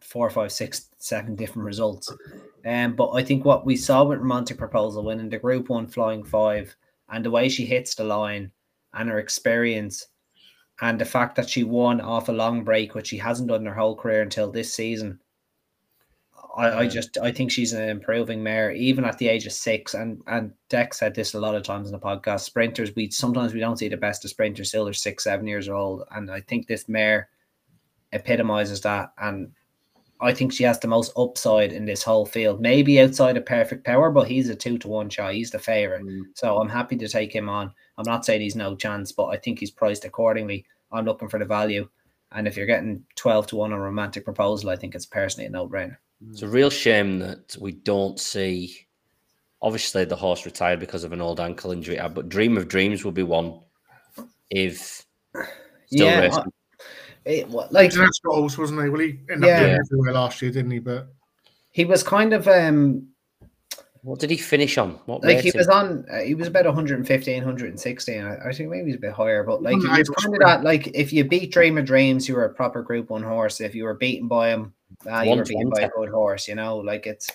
[0.00, 2.12] four, five, six, seven different results.
[2.64, 6.22] Um, but I think what we saw with Romantic Proposal winning the Group One Flying
[6.22, 6.76] Five,
[7.08, 8.52] and the way she hits the line,
[8.94, 10.06] and her experience,
[10.80, 13.74] and the fact that she won off a long break, which she hasn't done her
[13.74, 15.20] whole career until this season.
[16.56, 19.94] I, I just I think she's an improving mare, even at the age of six.
[19.94, 22.40] And and Dex said this a lot of times in the podcast.
[22.40, 25.68] Sprinters, we sometimes we don't see the best of sprinters still they're six, seven years
[25.68, 26.02] old.
[26.10, 27.28] And I think this mare
[28.12, 29.12] epitomizes that.
[29.18, 29.52] And
[30.20, 32.60] I think she has the most upside in this whole field.
[32.60, 35.34] Maybe outside of perfect power, but he's a two to one shot.
[35.34, 36.02] He's the favorite.
[36.02, 36.22] Mm.
[36.34, 37.72] So I'm happy to take him on.
[38.00, 40.64] I'm not saying he's no chance, but I think he's priced accordingly.
[40.90, 41.88] I'm looking for the value.
[42.32, 45.50] And if you're getting 12 to 1 on romantic proposal, I think it's personally a
[45.50, 45.96] no brainer.
[46.30, 48.86] It's a real shame that we don't see.
[49.60, 53.04] Obviously, the horse retired because of an old ankle injury, uh, but Dream of Dreams
[53.04, 53.60] will be one
[54.48, 55.04] if
[55.86, 56.40] still yeah, racing.
[56.40, 56.50] I-
[57.26, 58.88] it, wa- like He's an Ascot horse, wasn't he?
[58.88, 59.56] Well, he ended Yeah.
[59.56, 60.78] up being everywhere last year, didn't he?
[60.78, 61.08] But
[61.70, 63.08] he was kind of um
[64.02, 64.92] What did he finish on?
[65.06, 65.58] What like he rating?
[65.58, 69.12] was on uh, he was about 115 116 I, I think maybe he's a bit
[69.12, 71.52] higher but like On he the was Irish kind of that like if you beat
[71.52, 74.48] Dream of Dreams you were a proper group one horse if you were beaten by
[74.48, 74.72] him
[75.10, 77.28] uh, you were beaten by a good horse you know like it's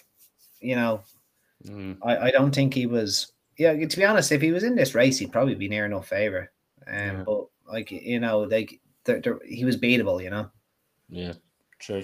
[0.59, 1.01] you know
[1.65, 1.97] Mm.
[2.03, 4.93] I, I don't think he was yeah to be honest if he was in this
[4.93, 6.51] race he'd probably be near enough favor
[6.87, 7.23] um Yeah.
[7.25, 10.51] but like you know like there, there, he was beatable you know
[11.09, 11.33] Yeah,
[11.79, 12.03] true.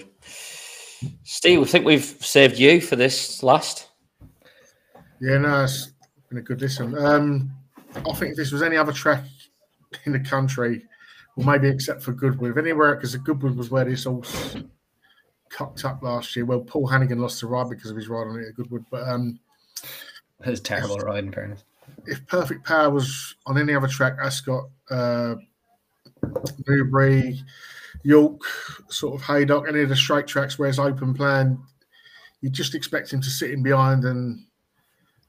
[1.22, 3.88] Steve, I think we've saved you for this last.
[5.22, 5.92] Yeah, no, it's
[6.28, 6.98] been a good listen.
[6.98, 7.52] Um,
[7.94, 9.24] I think if this was any other track
[10.04, 10.84] in the country,
[11.36, 14.24] well, maybe except for Goodwood, anywhere because Goodwood was where this all
[15.48, 16.44] cocked up last year.
[16.44, 19.08] Well, Paul Hanagan lost the ride because of his ride on it at Goodwood, but
[19.08, 19.38] um,
[20.44, 21.62] it was terrible ride in fairness
[22.06, 25.34] if Perfect Power was on any other track, Ascot, uh,
[26.66, 27.40] Newbury,
[28.02, 28.40] York,
[28.88, 31.58] sort of Haydock, any of the straight tracks where it's open plan,
[32.40, 34.44] you just expect him to sit in behind and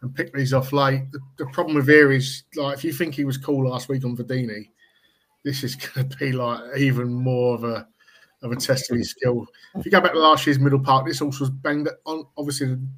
[0.04, 1.12] and pick these off late.
[1.12, 4.04] The, the problem with here is like if you think he was cool last week
[4.06, 4.70] on Vadeni,
[5.44, 7.88] this is going to be like even more of a
[8.44, 9.48] of a test of his skill.
[9.76, 12.26] If you go back to last year's middle part, this also was banged on.
[12.38, 12.92] Obviously, in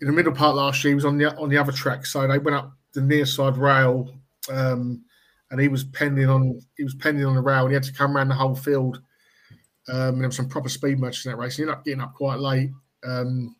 [0.00, 2.38] the middle part last year, he was on the on the other track, so they
[2.38, 4.08] went up the near side rail,
[4.52, 5.02] um,
[5.50, 7.92] and he was pending on he was pending on the rail, and he had to
[7.92, 9.02] come around the whole field.
[9.88, 11.56] Um, and there was some proper speed matches in that race.
[11.56, 12.70] He ended up getting up quite late.
[13.04, 13.56] Um,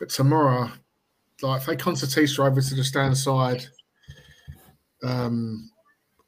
[0.00, 0.68] but tomorrow,
[1.42, 3.66] like if they Concertista over to the stand side,
[5.02, 5.70] um,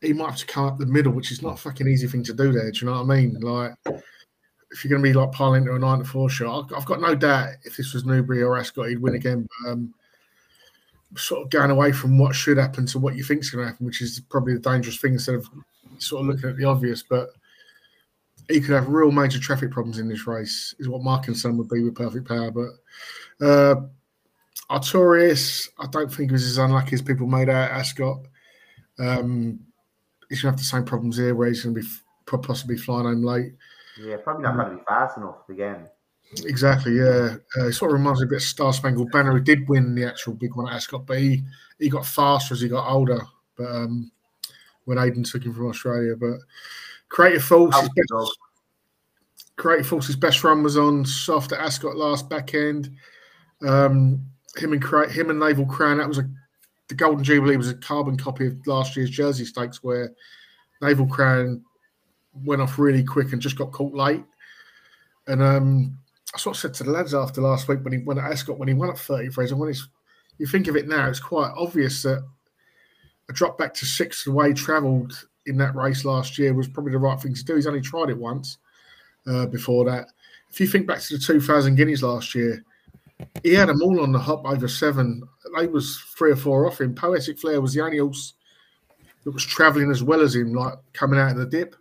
[0.00, 2.22] he might have to come up the middle, which is not a fucking easy thing
[2.24, 2.70] to do there.
[2.70, 3.40] Do you know what I mean?
[3.40, 3.72] Like
[4.74, 7.00] if you're going to be like piling into a nine to four shot, I've, got
[7.00, 9.48] no doubt if this was Newbury or Ascot, he'd win again.
[9.62, 9.94] But, um,
[11.16, 13.86] sort of going away from what should happen to what you think's going to happen,
[13.86, 15.48] which is probably the dangerous thing instead of
[15.98, 17.04] sort of looking at the obvious.
[17.08, 17.28] But
[18.48, 21.84] he could have real major traffic problems in this race, is what concern would be
[21.84, 22.50] with Perfect Power.
[22.50, 23.82] But uh,
[24.70, 27.70] Artorius, I don't think he was as unlucky as people made out.
[27.70, 28.18] at Ascot,
[28.98, 29.60] um,
[30.28, 32.76] he's going to have the same problems here, where he's going to be f- possibly
[32.76, 33.52] flying home late.
[34.00, 35.88] Yeah, probably not going to be fast enough again.
[36.44, 37.36] Exactly, yeah.
[37.56, 39.94] Uh, it sort of reminds me a bit of Star Spangled Banner, who did win
[39.94, 41.42] the actual big one at Ascot, but he,
[41.78, 43.20] he got faster as he got older.
[43.56, 44.10] But um,
[44.84, 46.38] when Aidan took him from Australia, but
[47.08, 48.38] Creative Force, his best,
[49.56, 52.90] Creative Force's best run was on soft at Ascot last back end.
[53.62, 54.26] Um,
[54.57, 56.28] him and him and Naval Crown, that was a
[56.88, 60.12] the Golden Jubilee was a carbon copy of last year's Jersey Stakes, where
[60.82, 61.64] Naval Crown
[62.44, 64.24] went off really quick and just got caught late.
[65.26, 65.98] And um,
[66.34, 68.59] I sort of said to the lads after last week when he went at Ascot
[68.59, 69.74] when he won at 30 Fraser, when
[70.38, 72.22] you think of it now, it's quite obvious that
[73.30, 76.92] a drop back to sixth the way travelled in that race last year was probably
[76.92, 77.55] the right thing to do.
[77.55, 78.59] He's only tried it once
[79.26, 80.09] uh, before that.
[80.50, 82.62] If you think back to the 2000 Guineas last year,
[83.43, 85.22] he had them all on the hop over seven.
[85.59, 86.95] They was three or four off him.
[86.95, 88.35] Poetic Flair was the only horse
[89.25, 91.77] that was travelling as well as him, like coming out of the dip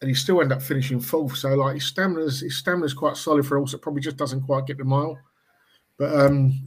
[0.00, 1.36] and he still ended up finishing fourth.
[1.36, 4.42] So like his stamina's his stamina's quite solid for a horse that probably just doesn't
[4.42, 5.18] quite get the mile.
[5.96, 6.66] But um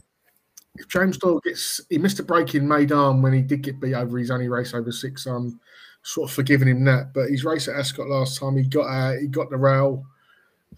[0.76, 3.94] if James Doyle gets he missed a break in Meydan when he did get beat
[3.94, 5.58] over his only race over six, um
[6.02, 7.12] sort of forgiving him that.
[7.14, 10.04] But his race at Ascot last time he got out, he got the rail,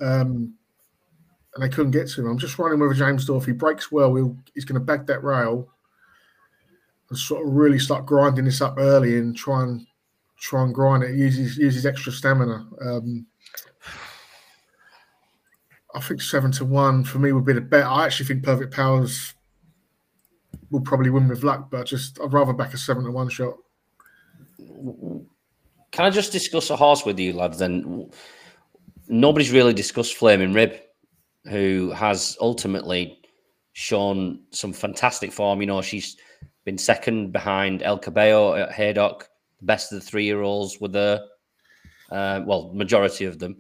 [0.01, 0.55] um
[1.55, 2.27] and they couldn't get to him.
[2.27, 5.23] I'm just wondering whether James if he breaks well, he'll, he's going to back that
[5.23, 5.69] rail
[7.09, 9.87] and sort of really start grinding this up early and try and
[10.39, 11.15] try and grind it.
[11.15, 12.67] Use his, use his extra stamina.
[12.81, 13.27] Um,
[15.95, 17.87] I think seven to one for me would be the bet.
[17.87, 19.35] I actually think Perfect Powers
[20.71, 23.55] will probably win with luck, but just I'd rather back a seven to one shot.
[24.59, 27.59] Can I just discuss a horse with you, lads?
[27.59, 28.11] Then
[29.07, 30.81] nobody's really discussed Flaming Rib,
[31.49, 33.21] who has ultimately
[33.73, 35.61] shown some fantastic form.
[35.61, 36.17] You know, she's
[36.65, 39.29] been second behind El Caballo at Haydock.
[39.61, 41.21] The best of the three-year-olds were there.
[42.11, 43.57] Uh, well, majority of them,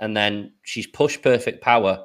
[0.00, 2.04] and then she's pushed Perfect Power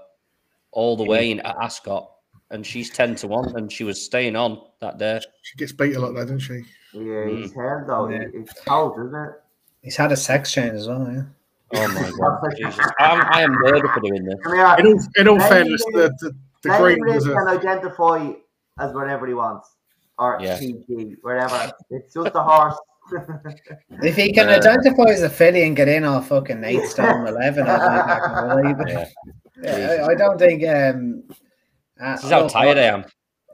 [0.71, 2.09] all the way in at Ascot,
[2.51, 5.19] and she's ten to one, and she was staying on that day.
[5.41, 6.61] She gets beat a lot, though, doesn't she?
[6.93, 7.41] Yeah, Mm.
[7.41, 8.25] his hair though, Yeah.
[8.33, 9.31] it's cold, isn't it?
[9.81, 11.23] He's had a sex change as well, yeah.
[11.75, 12.85] Oh my god, Jesus!
[12.99, 14.35] I'm, I am murdered for doing this.
[14.43, 14.75] Come here.
[14.79, 16.31] In all, in all fairness, the, the,
[16.63, 17.51] the Let green was can a.
[17.51, 18.31] identify
[18.79, 19.69] as whatever he wants,
[20.19, 20.57] or Yeah.
[20.59, 21.71] PG, whatever.
[21.89, 22.77] It's just a horse.
[24.01, 27.27] If he can Uh, identify as a filly and get in off fucking eight stone
[27.27, 29.77] eleven, I'd be back in the way, but- Yeah.
[29.77, 30.63] Yeah, I, I don't think.
[30.67, 31.23] Um,
[32.01, 33.05] uh, This is how tired I am.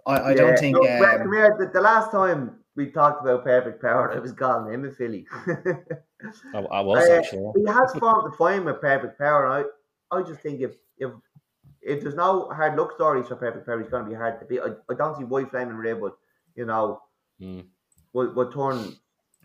[0.06, 0.56] I, I don't Yeah.
[0.56, 0.78] think.
[0.78, 1.56] No, Um, come here.
[1.60, 5.26] The, the last time we talked about perfect power, I was calling him a filly.
[6.54, 7.52] I, I was Uh, actually.
[7.56, 9.46] he has formed the fine with perfect power.
[9.48, 9.68] And
[10.12, 11.12] I, I just think if if
[11.82, 14.46] if there's no hard luck stories for perfect power, he's going to be hard to
[14.46, 14.62] beat.
[14.62, 16.14] I, I don't see why Flaming Red would,
[16.56, 17.02] you know,
[17.40, 17.70] Mm.
[18.14, 18.98] would, would turn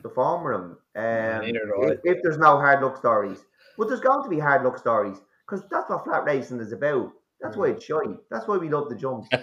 [0.03, 0.70] the form with him.
[0.95, 1.91] Um, neither do I.
[1.91, 3.45] if, if there's no hard luck stories,
[3.77, 7.12] but there's going to be hard luck stories because that's what flat racing is about.
[7.41, 8.16] That's why it's shiny.
[8.31, 9.29] That's why we love the jumps.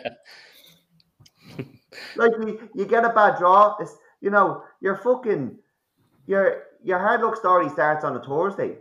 [2.15, 3.77] like we, you get a bad draw.
[3.79, 5.59] It's you know you're fucking
[6.27, 8.77] your your hard luck story starts on a Thursday.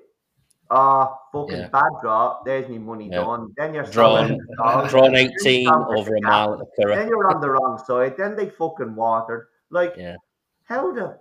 [0.71, 1.69] Ah, fucking Yeah.
[1.69, 2.43] bad draw.
[2.45, 3.23] There's me money Yeah.
[3.25, 3.53] done.
[3.57, 7.51] Then you're Drawn, stopping drawn 18 over a mile at the Then you're on the
[7.51, 8.17] wrong side.
[8.17, 9.49] Then they fucking watered.
[9.71, 10.17] Like Yeah.
[10.65, 11.19] how the.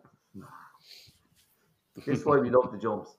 [2.05, 3.17] This is why we love the jumps.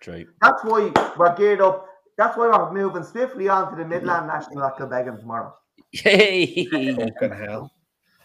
[0.00, 0.26] True.
[0.42, 1.86] That's why we're geared up.
[2.18, 5.54] That's why we're moving swiftly on to the Midland National at Kilbeggan tomorrow.
[5.92, 6.66] Yay!
[6.66, 7.70] fucking hell.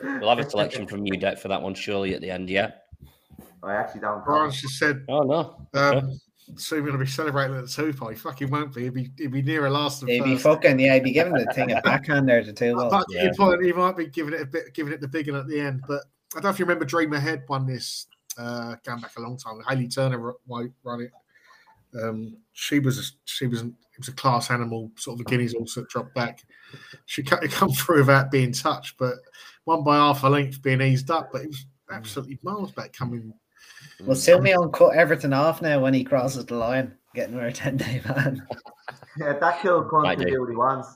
[0.01, 2.49] We'll have a selection from you, Deck, for that one, surely at the end.
[2.49, 2.71] Yeah.
[3.63, 4.23] I actually don't.
[4.23, 5.67] Brian just said, Oh no.
[5.73, 6.19] um,
[6.55, 8.83] soon we're going to be celebrating at the two He fucking won't be.
[8.83, 11.45] He'll be, he'll be nearer last than He'd be fucking yeah, he'd be giving the
[11.53, 13.05] thing a backhand there to two But.
[13.09, 13.29] Yeah.
[13.31, 15.47] he, might, he might be giving it a bit, giving it the big one at
[15.47, 15.83] the end.
[15.87, 16.03] But
[16.33, 18.07] I don't know if you remember, Dream Ahead won this
[18.37, 19.61] uh, going back a long time.
[19.67, 21.11] Hayley Turner ru- ru- run it.
[22.01, 25.29] Um, she was a, she was an, it was a class animal, sort of a
[25.29, 26.43] Guineas also dropped back.
[27.05, 29.15] She cut it come through without being touched, but
[29.65, 31.31] one by half a length being eased up.
[31.31, 33.33] But it was absolutely miles back coming.
[34.01, 34.39] Well, mm.
[34.41, 38.01] Soumillon cut everything off now when he crosses the line, getting her a 10 day
[38.05, 38.47] ban.
[39.17, 40.31] Yeah, that kill I cunt to do.
[40.31, 40.87] do what he wants.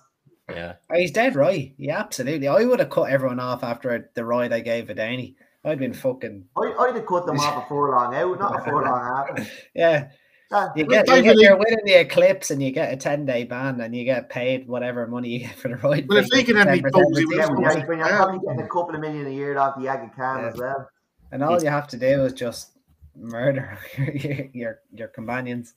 [0.49, 0.73] Yeah.
[0.91, 1.73] Oh, he's dead right.
[1.77, 2.47] Yeah, absolutely.
[2.47, 5.35] I would have cut everyone off after the ride I gave Adani.
[5.65, 9.29] I'd been fucking I, I'd have cut them off a furlong out, not a furlong
[9.29, 9.47] after.
[9.73, 10.09] yeah.
[10.51, 13.43] That, you get, you get you're winning the eclipse and you get a 10 day
[13.45, 16.07] ban and you get paid whatever money you get for the ride.
[16.07, 18.07] Well, if they can have any 10% balls, he reduced yeah, when you're, when you're
[18.07, 20.49] probably getting a couple of million a year off the Aga Khan Yeah.
[20.49, 20.89] as well.
[21.31, 22.72] And all you have to do is just
[23.15, 25.73] murder your your, your companions.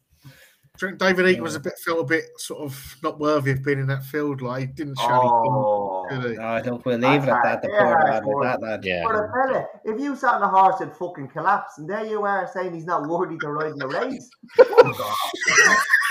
[0.78, 3.50] Do you think David Egan was a bit felt a bit sort of not worthy
[3.50, 4.42] of being in that field.
[4.42, 6.06] Like he didn't show Oh.
[6.10, 6.20] any.
[6.20, 6.36] Did?
[6.38, 7.62] No, I don't believe leave it that.
[7.62, 8.84] The Yeah, poor lad with that lad.
[8.84, 9.02] Yeah.
[9.06, 12.24] But a fella, if you sat on a horse and fucking collapse, and there you
[12.24, 14.28] are saying he's not worthy to ride in the race.
[14.54, 15.32] Fuck off.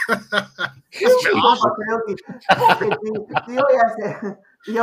[0.10, 2.16] Opportunity.
[2.56, 3.96] Fucking the, the IS,
[4.66, 4.74] the,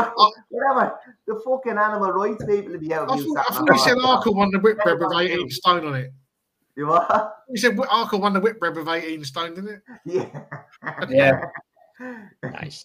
[0.51, 3.11] whatever, the fucking animal rights people to be out.
[3.11, 3.99] I of you thought, I sat on thought a said.
[3.99, 6.13] Arkle won the whitbread with 18 stone on it.
[6.77, 7.37] You what?
[7.51, 9.83] He said Arkle won the whitbread with 18 stone, didn't it?
[10.07, 10.45] Yeah.
[11.11, 11.45] Yeah.
[12.43, 12.83] Nice.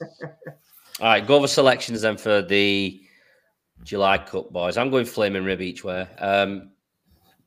[0.99, 3.01] All right, go over selections then for the
[3.83, 4.77] July Cup boys.
[4.77, 6.01] I'm going flaming rib each way.
[6.19, 6.71] Um,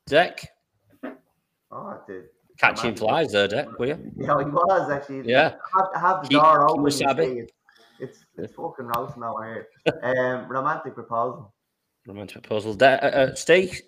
[0.06, 0.48] Deck,
[1.70, 2.24] Oh, dude.
[2.58, 4.12] catching flies there, Deck, were you?
[4.16, 5.28] Yeah, he was actually.
[5.30, 5.54] Yeah.
[5.76, 6.82] Have, have the Keep- door keep open.
[6.84, 7.32] you wasabi.
[7.34, 7.52] see it.
[8.00, 9.68] It's it's fucking roasting over here.
[10.02, 11.54] Um, romantic proposal.
[12.08, 12.74] Romantic proposal.
[12.74, 13.80] De- uh, uh, Steve,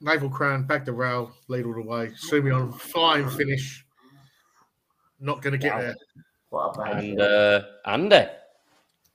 [0.00, 2.10] Naval Crown, back the rail, lead all the way.
[2.30, 3.84] Soumillon flying finish.
[5.20, 5.96] Not going to get there.
[6.50, 7.20] What and shit.
[7.20, 8.26] uh, Andy.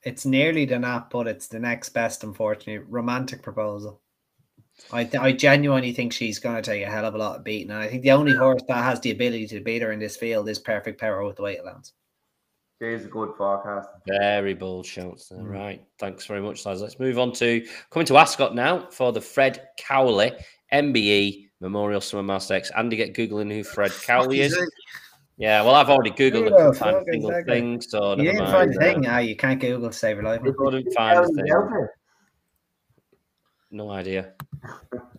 [0.04, 2.86] It's nearly the nap, but it's the next best, unfortunately.
[2.90, 4.02] Romantic proposal.
[4.92, 7.44] I th- I genuinely think she's going to take a hell of a lot of
[7.44, 7.70] beating.
[7.70, 10.18] And I think the only horse that has the ability to beat her in this
[10.18, 11.94] field is Perfect Power with the weight allowance.
[12.80, 13.90] There's a good forecast.
[14.08, 15.38] Very bold shouts there.
[15.38, 15.52] Mm.
[15.52, 15.84] Right.
[16.00, 16.82] Thanks very much, lads.
[16.82, 20.32] Let's move on to coming to Ascot now for the Fred Cowley
[20.72, 22.72] MBE Memorial Summer Masters.
[22.76, 24.58] Andy, get Googling who Fred Cowley is.
[25.38, 26.52] Yeah, well, I've already Googled it.
[26.52, 27.54] Yeah, Couldn't find a fuck, single exactly.
[27.60, 29.06] thing, so You didn't find a thing.
[29.08, 30.42] Ah, you can't Google to save your life.
[30.42, 30.54] man.
[30.58, 31.88] Couldn't find a thing.
[33.74, 34.34] No idea.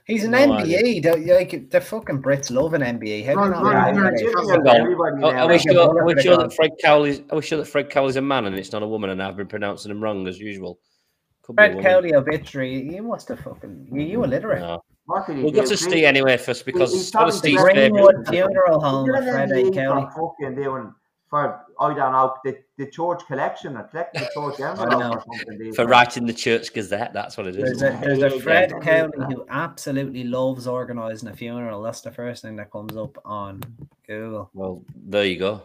[0.07, 1.01] He's an No NBA.
[1.03, 3.25] Don't- Like the fucking Brits love an MBE.
[3.25, 4.13] How do you Right, not right, know right.
[4.13, 4.19] that?
[4.19, 4.77] Jimmy Hang knows on.
[4.81, 5.43] everybody Oh, now.
[5.45, 6.53] are we sure, bullet are we for the sure that.
[6.55, 9.11] Fred Cowley's are we sure that Fred Cowley's a man and it's not a woman
[9.11, 10.79] and I've been pronouncing him wrong as usual?
[11.43, 11.91] Could be Fred woman.
[11.91, 12.95] Cowley obituary.
[12.95, 13.89] You must have fucking.
[13.91, 14.61] You, you illiterate.
[14.61, 14.85] No.
[15.07, 15.63] What did he We'll do?
[15.63, 18.29] to He- Steve anyway first because he's it's one of probably Steve's the Greenwood favourite.
[18.53, 19.63] Funeral Home He's with doing Fred an A.
[19.71, 20.07] NBA Cowley.
[20.15, 20.95] for fucking doing
[21.29, 25.73] for I don't know the, the church collection or collecting the church envelope or something.
[25.75, 27.81] For writing the Church Gazette, that's what it is.
[27.81, 28.81] There's a, there's a Fred yeah.
[29.09, 31.81] Cowley who absolutely loves organising a funeral.
[31.83, 33.63] That's the first thing that comes up on
[34.07, 34.51] Google.
[34.53, 35.63] Well, there you go.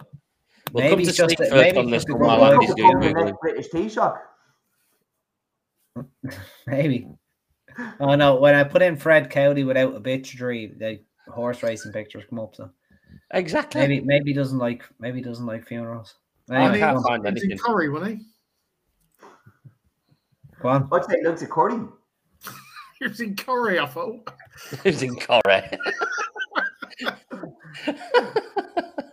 [0.72, 2.14] We'll Maybe come to it's just sleep a- first maybe on it's this just a
[2.18, 2.54] one good while.
[2.54, 3.26] Andy's doing the Googling.
[3.26, 4.20] next British Taoiseach.
[6.68, 7.08] Maybe.
[8.00, 8.36] Oh no!
[8.36, 11.00] When I put in Fred Cowley without a obituary, the
[11.32, 12.56] horse racing pictures come up.
[12.56, 12.70] So
[13.32, 13.82] Exactly.
[13.82, 16.16] maybe maybe he doesn't like maybe he doesn't like funerals.
[16.50, 17.22] I Anyway, can't go on.
[17.24, 17.64] find He was in anything.
[17.66, 18.26] Curry, wasn't he?
[20.62, 20.90] Go on.
[20.92, 21.80] I'd say Luke's a curry.
[23.00, 24.28] He was in Curry, I thought.
[24.84, 25.70] He was in Corrie.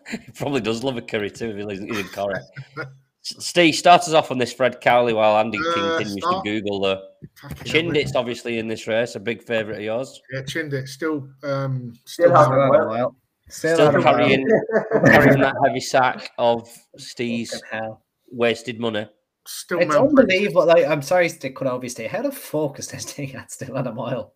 [0.09, 2.41] he probably does love a curry too if he lives he's in Corrie.
[3.25, 6.41] S- Steve, start us off on this Fred Cowley while Andy Uh, continues to.
[6.45, 7.01] Google the
[7.65, 10.21] Chindit's obviously in this race, a big favourite of yours.
[10.33, 12.89] Yeah, Chindit still um Still still, has Still a had a while.
[12.89, 13.17] while.
[13.49, 14.15] Still, Still had a while.
[14.17, 14.47] carrying,
[15.07, 16.69] carrying that heavy sack of
[16.99, 18.03] Steve's Fucking hell.
[18.31, 19.09] wasted money.
[19.47, 20.19] still It's malpractice.
[20.21, 20.67] unbelievable.
[20.67, 22.07] Like, I'm sorry to cut off stay.
[22.07, 24.35] How the fuck is this thing at still at a mile?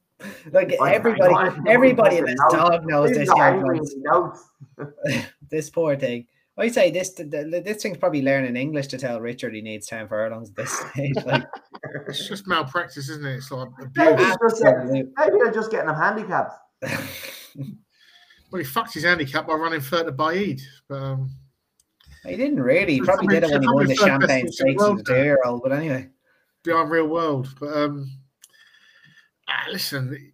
[0.51, 1.34] Like I- I everybody,
[1.68, 3.28] everybody in this dog knows He's this.
[3.28, 3.93] not young angry lads.
[3.95, 5.26] in the notes.
[5.51, 6.26] this poor thing.
[6.59, 9.86] I say this th- th- this thing's probably learning English to tell Richard he needs
[9.86, 11.14] ten furlongs at this stage.
[11.24, 11.44] Like,
[12.09, 13.36] It's just malpractice, isn't it?
[13.36, 14.26] It's like Maybe abuse.
[14.28, 16.52] he's just getting, maybe they're just getting him handicapped.
[18.50, 20.62] Well, he fucked his handicap by running third to Baaeed.
[20.88, 21.30] But um,
[22.24, 22.94] he didn't really.
[22.94, 24.88] He probably did it when he won the Champagne horse in the Stakes as a
[24.88, 25.62] world two-year-old.
[25.62, 26.09] But anyway,
[26.64, 27.54] beyond real world.
[27.61, 28.11] But um,
[29.48, 30.32] ah, listen,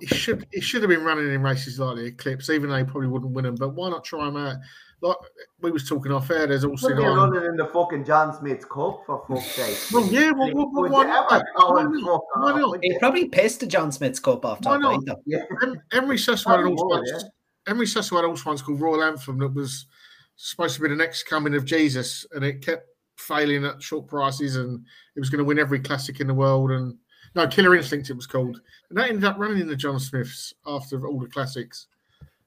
[0.00, 2.84] he should he should have been running in races like the Eclipse, even though he
[2.84, 3.56] probably wouldn't win them.
[3.56, 4.56] But why not try him out?
[5.00, 5.16] Like
[5.60, 8.64] we was talking off air, there's also Should be running in the fucking John Smith's
[8.64, 9.78] Cup for fuck's sake.
[9.92, 11.32] Well, yeah, well, well, well, why not?
[11.32, 12.20] ever Why not?
[12.34, 12.78] Why not?
[12.82, 14.68] He probably pissed the John Smith's Cup after.
[14.68, 14.94] Why top not?
[14.94, 15.00] eight.
[15.06, 15.22] Though.
[15.24, 15.44] Yeah.
[15.62, 17.10] Em- Henry Cecil had an Probably once.
[17.12, 17.28] yeah.
[17.68, 19.86] Henry Cecil had a horse once called Royal Anthem that was
[20.34, 22.88] supposed to be the next coming of Jesus, and it kept
[23.18, 24.84] failing at short prices, and
[25.14, 26.72] it was going to win every classic in the world.
[26.72, 26.96] And
[27.36, 30.54] no, Killer Instinct it was called, and that ended up running in the John Smiths
[30.66, 31.86] after all the classics.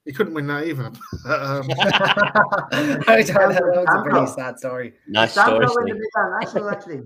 [0.06, 0.86] He couldn't win that either.
[0.86, 0.96] um,
[3.08, 4.94] I don't know, that was a pretty sad story.
[5.08, 5.96] Nice story, Sandro in the Steve.
[6.16, 7.02] Midland National, actually.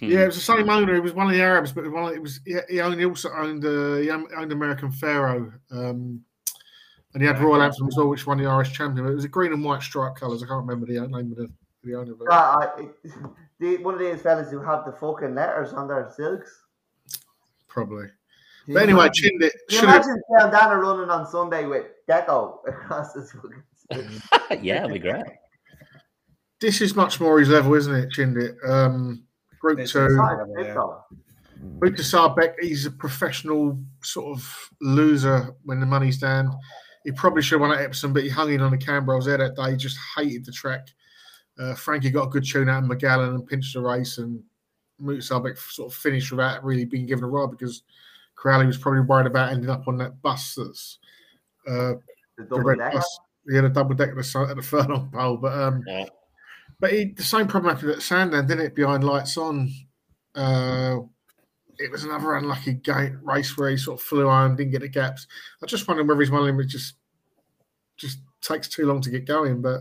[0.00, 0.06] Hmm.
[0.10, 0.94] yeah, it was the same owner.
[0.96, 3.06] It was one of the Arabs, but one of, it was he, he owned he
[3.06, 5.50] also owned uh, he owned owned American Pharoah.
[5.70, 6.20] Um,
[7.14, 9.06] and he had Royal Anthem as well, which won the Irish champion.
[9.06, 10.42] It was a green and white stripe colours.
[10.42, 11.48] I can't remember the name of the,
[11.84, 12.12] the owner.
[12.14, 12.88] But Uh, I-
[13.60, 16.50] the, one of these fellas who have the fucking letters on their silks.
[17.68, 18.06] probably.
[18.66, 21.66] Do you But anyway, imagine- Chindit do you should have imagine Dana running on Sunday
[21.66, 25.22] with Deco across his fucking yeah, that'd be great.
[26.60, 28.56] this is much more his level, isn't it, Chindit?
[28.68, 29.24] Um,
[29.60, 30.62] group This two, is- Not Yeah.
[30.62, 31.02] a Deco.
[31.78, 36.50] Mutasaabeq, he's a professional sort of loser when the money's down.
[37.04, 39.12] He probably should have won at Epsom, but he hung in on the camber.
[39.12, 40.88] I was there that day, he just hated the track.
[41.58, 44.42] Uh, Frankie got a good tune out of Megallan and pinched the race, and
[45.00, 47.82] Mutasaabeq sort of finished without really being given a ride because
[48.44, 50.98] Crowley was probably worried about ending up on that bus that's
[51.66, 51.94] uh,
[52.36, 52.98] The the red decker.
[52.98, 53.18] bus.
[53.48, 56.04] He had a double deck at the, at the furlong pole, but um, Yeah.
[56.78, 58.74] but he, the same problem happened at Sandown, didn't it?
[58.74, 59.70] Behind lights on,
[60.34, 60.98] uh,
[61.78, 64.88] it was another unlucky game, race where he sort of flew on, didn't get the
[64.88, 65.26] gaps.
[65.62, 66.96] I just wonder whether he's one of them that just
[67.96, 69.62] just takes too long to get going.
[69.62, 69.80] But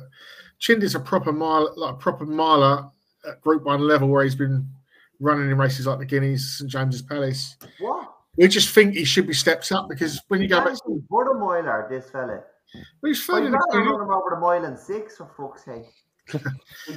[0.60, 2.90] Chindit's a proper mile, like a proper miler
[3.30, 4.70] at Group One level, where he's been
[5.20, 7.56] running in races like the Guineas, St James's Palace.
[7.80, 7.93] What?
[8.38, 11.28] We just think he should be steps up because when you go back, Actually, what
[11.30, 12.42] a miler, this fella.
[13.02, 13.86] well, he's Well, fine you in the gotta Queen.
[13.96, 15.86] run him over the mile and six, for fuck's sake.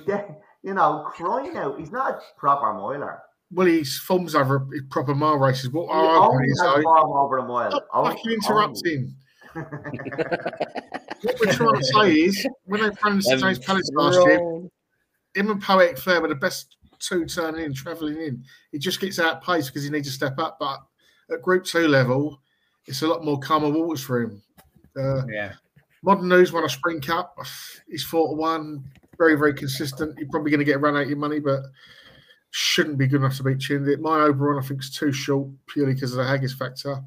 [0.62, 1.78] You know, crying out.
[1.78, 3.20] He's not a proper miler.
[3.52, 5.70] Well, he's forms over his proper mile races.
[5.70, 7.70] What He our only argument is, has though, over the mile.
[7.70, 9.14] Stop Only- fucking interrupting.
[9.54, 9.66] only.
[11.22, 14.38] What we're trying to say is, when they ran St James Palace last year,
[15.34, 18.42] him and Poetic Flare were the best two turning in, travelling in.
[18.72, 20.56] He just gets out pace because he needs to step up.
[20.58, 20.80] But
[21.30, 22.40] at Group Two level,
[22.86, 24.42] it's a lot more calmer waters for him.
[24.96, 25.52] Uh, Yeah.
[26.02, 27.36] Modern News won a Spring Cup.
[27.88, 28.84] He's four to one,
[29.18, 30.16] very very consistent.
[30.18, 31.62] You're probably going to get run out of your money, but
[32.50, 33.98] shouldn't be good enough to beat Chindit.
[34.00, 37.02] My Oberon, I think, is too short purely because of the Haggas factor.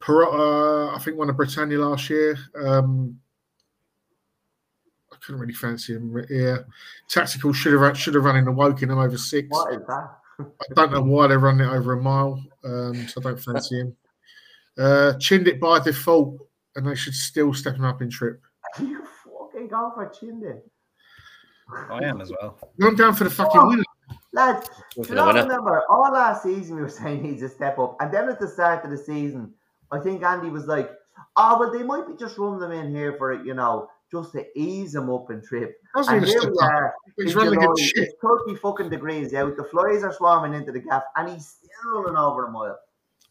[0.00, 2.36] Perotto, I think, won a Britannia last year.
[2.60, 3.18] Um,
[5.12, 6.24] I couldn't really fancy him.
[6.28, 6.66] here.
[7.08, 9.48] tactical should have should have run in the Wokingham over six.
[9.50, 10.16] What is that?
[10.40, 13.80] I don't know why they're running it over a mile, um, so I don't fancy
[13.80, 13.96] him.
[14.78, 16.38] Uh, Chindit by default,
[16.76, 18.40] and they should still step him up in trip.
[18.80, 20.60] You fucking go for Chindit.
[21.90, 22.58] I am as well.
[22.82, 23.68] I'm going for the fucking Oh.
[23.68, 23.84] winner.
[24.32, 27.42] Lads, do for you the not remember all last season we were saying he needs
[27.42, 29.54] a step up, and then at the start of the season,
[29.92, 30.90] I think Andy was like,
[31.36, 34.32] "Oh well, they might be just running them in here for it, you know, just
[34.32, 36.94] to ease him up in trip." Doesn't And here we are.
[37.18, 38.04] He's running July, good shit.
[38.04, 39.56] It's thirty fucking degrees out.
[39.56, 42.78] The flies are swarming into the gaff, and he's still running over the mile.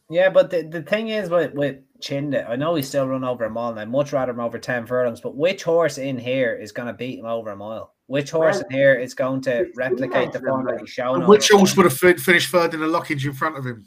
[0.10, 3.46] Yeah, but the, the thing is with with Chinda, I know he's still run over
[3.46, 5.22] a mile, and I'd much rather him over ten furlongs.
[5.22, 7.94] But which horse in here is going to beat him over a mile?
[8.08, 10.90] Which horse Well, in here is going to replicate the yeah, form that like- he's
[10.90, 11.22] shown?
[11.22, 13.86] And which horse would have finished third in the Lockinge in front of him?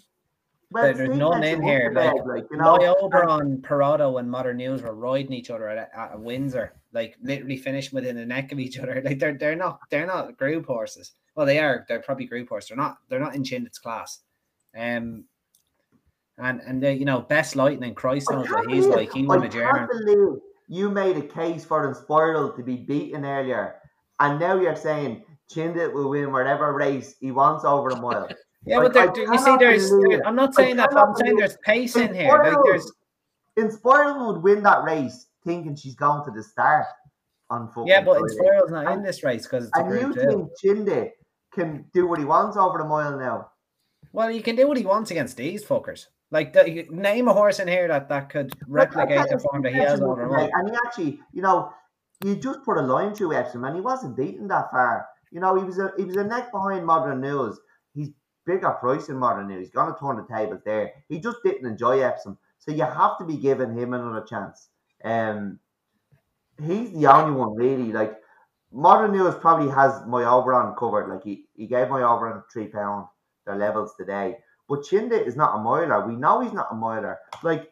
[0.82, 4.94] Well, there's none in here, like, like, you know, Oberon, Parado, and Modern News were
[4.94, 9.00] riding each other at, at Windsor, like literally finishing within the neck of each other.
[9.04, 11.12] Like they're they're not they're not group horses.
[11.34, 11.84] Well, they are.
[11.88, 12.68] They're probably group horses.
[12.68, 12.98] They're not.
[13.08, 14.20] They're not in Chindit's class.
[14.76, 15.24] Um,
[16.38, 17.94] and and they, you know, best lightning.
[17.94, 19.12] Christ knows what he's like.
[19.12, 19.88] He won a German.
[19.88, 23.76] can't believe you made a case for Inspiral to be beaten earlier,
[24.20, 28.28] and now you're saying Chindit will win whatever race he wants over a mile.
[28.66, 29.90] Yeah, Like, but there, you see, there's.
[29.90, 30.90] there- I'm not saying that.
[30.96, 32.28] I'm saying there's pace in here.
[32.28, 32.92] Like there's.
[33.58, 36.86] Inspiral would win that race thinking she's going to the start
[37.48, 38.20] on Yeah, but.
[38.20, 40.50] Inspiral's not in this race because it's a And you group two.
[40.60, 41.10] think Chinde
[41.52, 43.50] can do what he wants over the mile now?
[44.12, 46.06] Well, he can do what he wants against these fuckers.
[46.30, 49.78] Like, the, name a horse in here that, that could replicate the form that he
[49.78, 50.52] has over a great, month.
[50.54, 51.72] And he actually, you know,
[52.24, 55.06] you just put a line through Epsom, and he wasn't beaten that far.
[55.30, 57.58] You know, he was a he was a neck behind Modern News.
[58.46, 59.66] Bigger price in Modern News.
[59.66, 60.92] He's gonna turn the tables there.
[61.08, 64.68] He just didn't enjoy Epsom, so you have to be giving him another chance.
[65.04, 65.58] Um,
[66.62, 67.92] he's the only one really.
[67.92, 68.16] Like
[68.72, 71.08] Modern News probably has my Oberon covered.
[71.08, 73.06] Like he, he gave my Oberon three pound
[73.44, 74.38] their levels today.
[74.68, 76.06] But Chinda is not a miler.
[76.06, 77.18] We know he's not a miler.
[77.42, 77.70] Like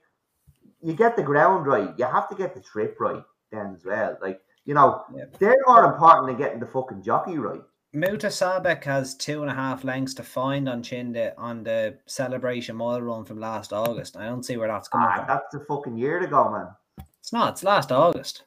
[0.83, 4.19] you get the ground right, you have to get the trip right then as well.
[4.21, 5.25] Like you know, Yeah.
[5.39, 7.63] they're more important than getting the fucking jockey right.
[7.95, 13.01] Mutasaabeq has two and a half lengths to find on Chinda on the celebration mile
[13.01, 14.17] run from last August.
[14.17, 15.27] I don't see where that's coming Ah, from.
[15.29, 17.07] that's a fucking year ago, man.
[17.21, 17.53] It's not.
[17.53, 18.45] It's last August.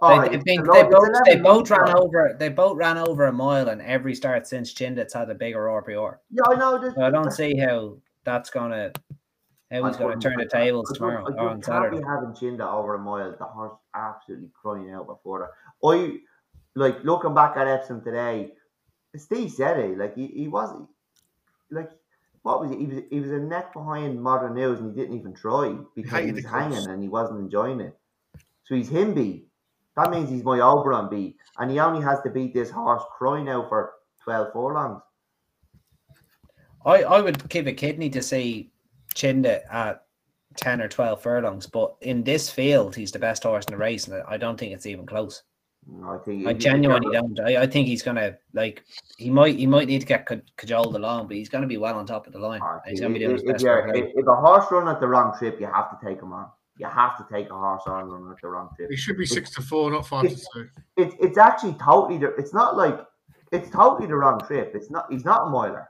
[0.00, 3.32] Oh, they, they, it's they both they both ran over they both ran over a
[3.32, 6.18] mile in every start since Chindit's had a bigger RPR.
[6.30, 6.78] Yeah, I know.
[6.78, 8.92] This, So I don't see how that's gonna
[9.70, 12.00] how he's gonna turn the tables I tomorrow I on Saturday.
[12.06, 13.34] having Chinda over a mile.
[13.38, 15.88] The horse absolutely crying out before that.
[15.88, 16.18] I
[16.76, 18.52] like looking back at Epsom today.
[19.16, 19.98] Steve said it.
[19.98, 20.74] Like he, he was
[21.70, 21.90] like
[22.42, 22.78] what was he?
[22.78, 26.10] He was he was a neck behind Modern News and he didn't even try because
[26.10, 26.62] he, hated was the course.
[26.62, 27.96] hanging and he wasn't enjoying it.
[28.64, 29.48] So he's him beat.
[29.96, 33.48] That means he's my Oberon beat, and he only has to beat this horse crying
[33.48, 33.92] out for
[34.22, 35.02] twelve furlongs.
[36.84, 38.70] I, I would give a kidney to see
[39.14, 40.04] Chinda at
[40.56, 44.06] 10 or 12 furlongs, but in this field, he's the best horse in the race,
[44.06, 45.42] and I don't think it's even close.
[46.06, 47.38] I think I genuinely don't.
[47.40, 48.84] I, I think he's gonna like
[49.18, 51.96] he might he might need to get ca- cajoled along, but he's gonna be well
[51.96, 52.60] on top of the line.
[52.86, 53.64] He's gonna be doing if, his best.
[53.64, 54.00] you're- fair play.
[54.00, 56.48] if, if a horse run at the wrong trip, you have to take him on.
[56.78, 58.90] You have to take a horse on run at the wrong trip.
[58.90, 60.68] He should be six to four, not five to two.
[60.96, 62.18] It's it's actually totally.
[62.18, 62.98] The, it's not like
[63.52, 64.72] it's totally the wrong trip.
[64.74, 65.06] It's not.
[65.10, 65.88] He's not a miler.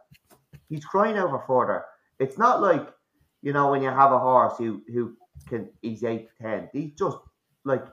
[0.69, 1.85] He's crying over further.
[2.19, 2.89] It's not like
[3.43, 5.17] you know when you have a horse who who
[5.49, 5.71] can.
[5.83, 6.71] He's eight to ten.
[6.73, 7.17] He's just
[7.65, 7.85] like.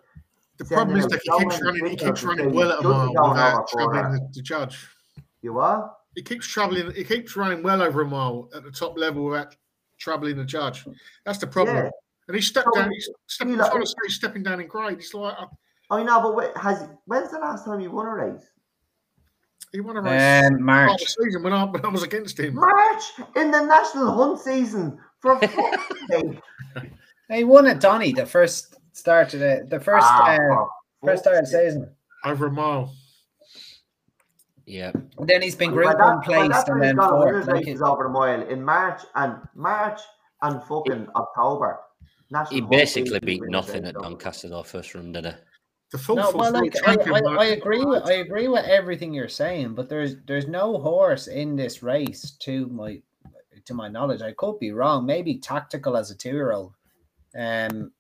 [0.62, 1.86] The sending problem is that he keeps running.
[1.88, 4.88] He keeps running well he at a mile without over troubling the, the judge.
[5.42, 5.92] You are.
[6.14, 6.92] He keeps traveling.
[6.94, 9.56] He keeps running well over a mile at the top level without
[9.98, 10.86] troubling the judge.
[11.26, 11.78] That's the problem.
[11.78, 11.90] Yeah.
[12.28, 12.92] And he stepped So, down.
[12.92, 13.54] He's stepping.
[13.54, 14.98] you Like, trying to say he's stepping down in grade.
[14.98, 15.48] He's like uh,
[15.90, 18.46] I know, but wait, has when's the last time you won a race?
[19.72, 20.46] he won a race.
[20.46, 21.02] Um, March.
[21.02, 22.54] season when I, when I was against him.
[22.54, 23.04] March
[23.36, 26.40] in the national hunt season for fuck's sake.
[27.32, 30.66] He won at Donny the first start of the the first Ah, uh,
[31.06, 31.90] first start of the season.
[32.26, 32.94] over a mile.
[34.66, 34.92] Yeah.
[35.18, 37.10] And then he's been Well, group that- one well, placed that's and when he's then
[37.10, 37.48] fourth.
[37.48, 40.00] Like he's- over the mile in March and March
[40.42, 41.80] and fucking October.
[42.30, 44.04] National He basically beat nothing at over.
[44.10, 45.32] Doncaster though, first run, did he?
[45.92, 46.94] The full No, well, like I.
[46.94, 51.28] I, I agree with I agree with everything you're saying, but there's there's no horse
[51.28, 53.02] in this race to my
[53.66, 54.22] to my knowledge.
[54.22, 55.06] I could be wrong.
[55.06, 56.74] Maybe tactical as a two year old,
[57.38, 57.92] um,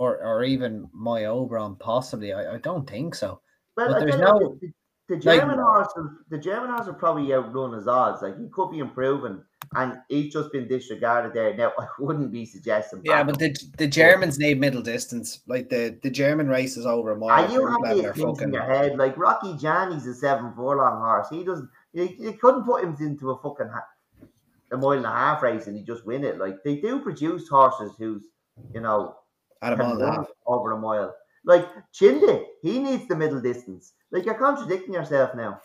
[0.00, 2.32] or or even my Oberon possibly.
[2.32, 3.40] I, I don't think so.
[3.76, 4.72] Well, But there's no- the,
[5.08, 8.22] the German horse, will- the German horse will probably outrun his odds.
[8.22, 9.42] Like he could be improving,
[9.74, 11.54] and he's just been disregarded there.
[11.54, 13.02] Now I wouldn't be suggesting.
[13.04, 15.40] Yeah, but the the Germans need middle distance.
[15.46, 17.44] Like the the German race is over a mile.
[17.44, 18.96] Are you group have level these are things in fucking- your head?
[18.96, 21.28] Like Rocky Johnny's a seven furlong horse.
[21.30, 21.68] He doesn't.
[21.92, 24.26] You, you couldn't put him into a fucking ha-
[24.72, 26.38] a mile and a half race and he just win it.
[26.38, 28.28] Like they do produce horses who's
[28.72, 29.16] you know
[29.62, 30.26] at a can mile and a half.
[30.46, 31.14] over a mile.
[31.44, 33.92] Like Chinde, he needs the middle distance.
[34.10, 35.60] Like you're contradicting yourself now.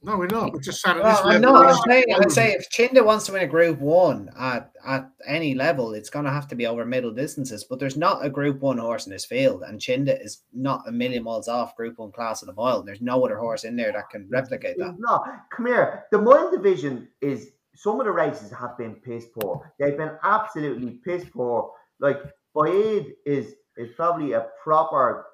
[0.00, 0.52] No, we're not.
[0.52, 1.52] We're just saying at Well, this I level.
[1.54, 1.66] know.
[1.66, 2.30] he's I'm saying, I'm over.
[2.30, 6.24] saying if Chinda wants to win a Group One at at any level, it's going
[6.24, 7.64] to have to be over middle distances.
[7.64, 10.92] But there's not a Group One horse in this field, and Chinda is not a
[10.92, 12.82] million miles off Group One class at a mile.
[12.84, 14.94] There's no other horse in there that can replicate that.
[14.98, 16.04] No, come here.
[16.12, 19.72] The mile division is some of the races have been piss poor.
[19.80, 21.72] They've been absolutely piss poor.
[21.98, 22.18] Like
[22.54, 25.26] Baaeed is is probably a proper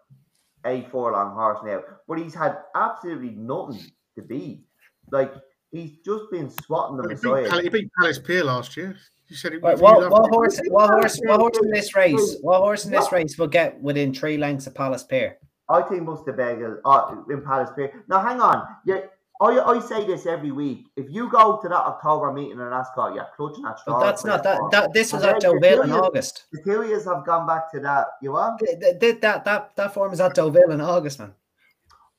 [0.66, 3.81] a four long horse now, but he's had absolutely nothing
[4.16, 4.65] to beat.
[5.11, 5.32] Like
[5.70, 7.51] he's just been swatting them He beat, aside.
[7.51, 8.97] Pal- he beat Palace Pier last year.
[9.28, 10.61] You said he Right, he what, what horse?
[10.69, 11.19] What horse?
[11.24, 12.36] What horse in this race?
[12.43, 15.39] What horse in this race will get within three lengths of Palace Pier?
[15.69, 18.05] I think Mustabegel uh, in Palace Pier.
[18.07, 18.66] Now, hang on.
[18.85, 19.01] Yeah,
[19.44, 20.86] I, I say this every week.
[20.96, 24.42] If you go to that October meeting in Ascot, you're clutching at But that's not
[24.44, 24.60] that.
[24.70, 26.44] That this was And at then Deauville in August.
[26.52, 28.06] The Kiwis have gone back to that.
[28.22, 28.56] You are?
[28.58, 31.34] Th- th- th- That that that form is at Deauville in August, man.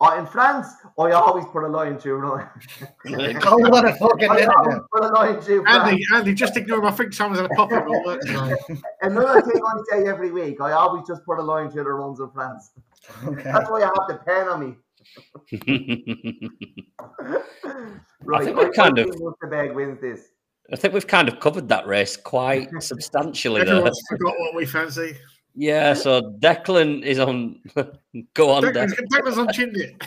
[0.02, 0.68] Uh, in France,
[1.00, 2.20] I always put a line through.
[3.06, 3.38] Right?
[3.46, 5.64] Oh, what a fucking I always put a line through.
[5.64, 5.90] France.
[5.90, 6.86] Andy, Andy, just ignore him.
[6.86, 8.58] I think someone's had a pop up at work tonight.
[9.02, 12.20] Another thing I say every week, I always just put a line through the runs
[12.20, 12.72] in France.
[13.24, 13.44] Okay.
[13.44, 14.76] That's why I have the pen on me.
[18.24, 20.30] Right, think we've kind of- Mutasaabeq wins this.
[20.74, 23.70] I think we've kind of covered that race quite substantially there.
[23.76, 25.16] Everyone's forgot what we fancy.
[25.54, 27.62] Yeah, so Declan is on.
[28.34, 29.08] Go on, Declan's, Declan.
[29.14, 30.02] Declan's on Chindit.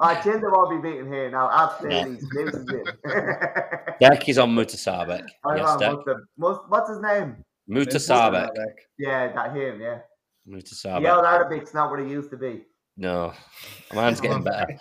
[0.00, 1.50] I tend to won't be beating here now.
[1.52, 3.98] Absolutely, loses it.
[4.00, 5.24] Deck is on Mutasaabeq.
[5.44, 5.92] I Yes, know, Deck.
[5.92, 7.36] what's, the, what's, what's his name?
[7.70, 8.48] Mutasaabeq.
[8.98, 9.80] Yeah, that him.
[9.80, 9.98] Yeah,
[10.48, 11.02] Mutasaabeq.
[11.02, 12.62] the old Arabic's not what he used to be.
[12.96, 13.32] No,
[13.94, 14.78] mine's getting better.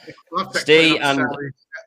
[0.54, 1.26] Steve and-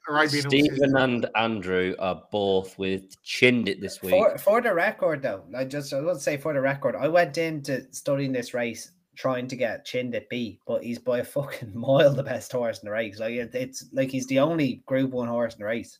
[0.08, 0.92] Arabian Stephen horses.
[0.94, 4.12] and Andrew are both with Chindit this week.
[4.12, 7.08] For, for the record, though, I just I want to say for the record, I
[7.08, 11.72] went into studying this race trying to get Chindit B, but he's by a fucking
[11.74, 13.18] mile the best horse in the race.
[13.18, 15.98] Like it, it's like he's the only Group One horse in the race.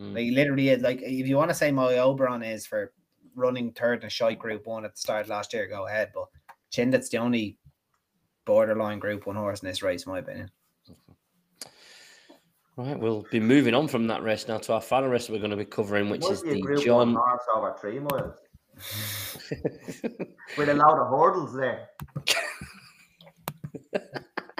[0.00, 0.14] Mm.
[0.14, 0.82] Like he literally is.
[0.82, 2.92] Like if you want to say my Oberon is for
[3.34, 6.10] running third in a shy Group One at the start of last year, go ahead.
[6.14, 6.26] But
[6.72, 7.56] Chindit's the only
[8.48, 10.50] borderline Group One horse in this race, in my opinion.
[12.76, 15.50] Right, we'll be moving on from that race now to our final race we're going
[15.50, 17.12] to be covering, which is the group John.
[17.12, 18.34] one horse over three miles
[20.56, 21.88] with a lot of hurdles there.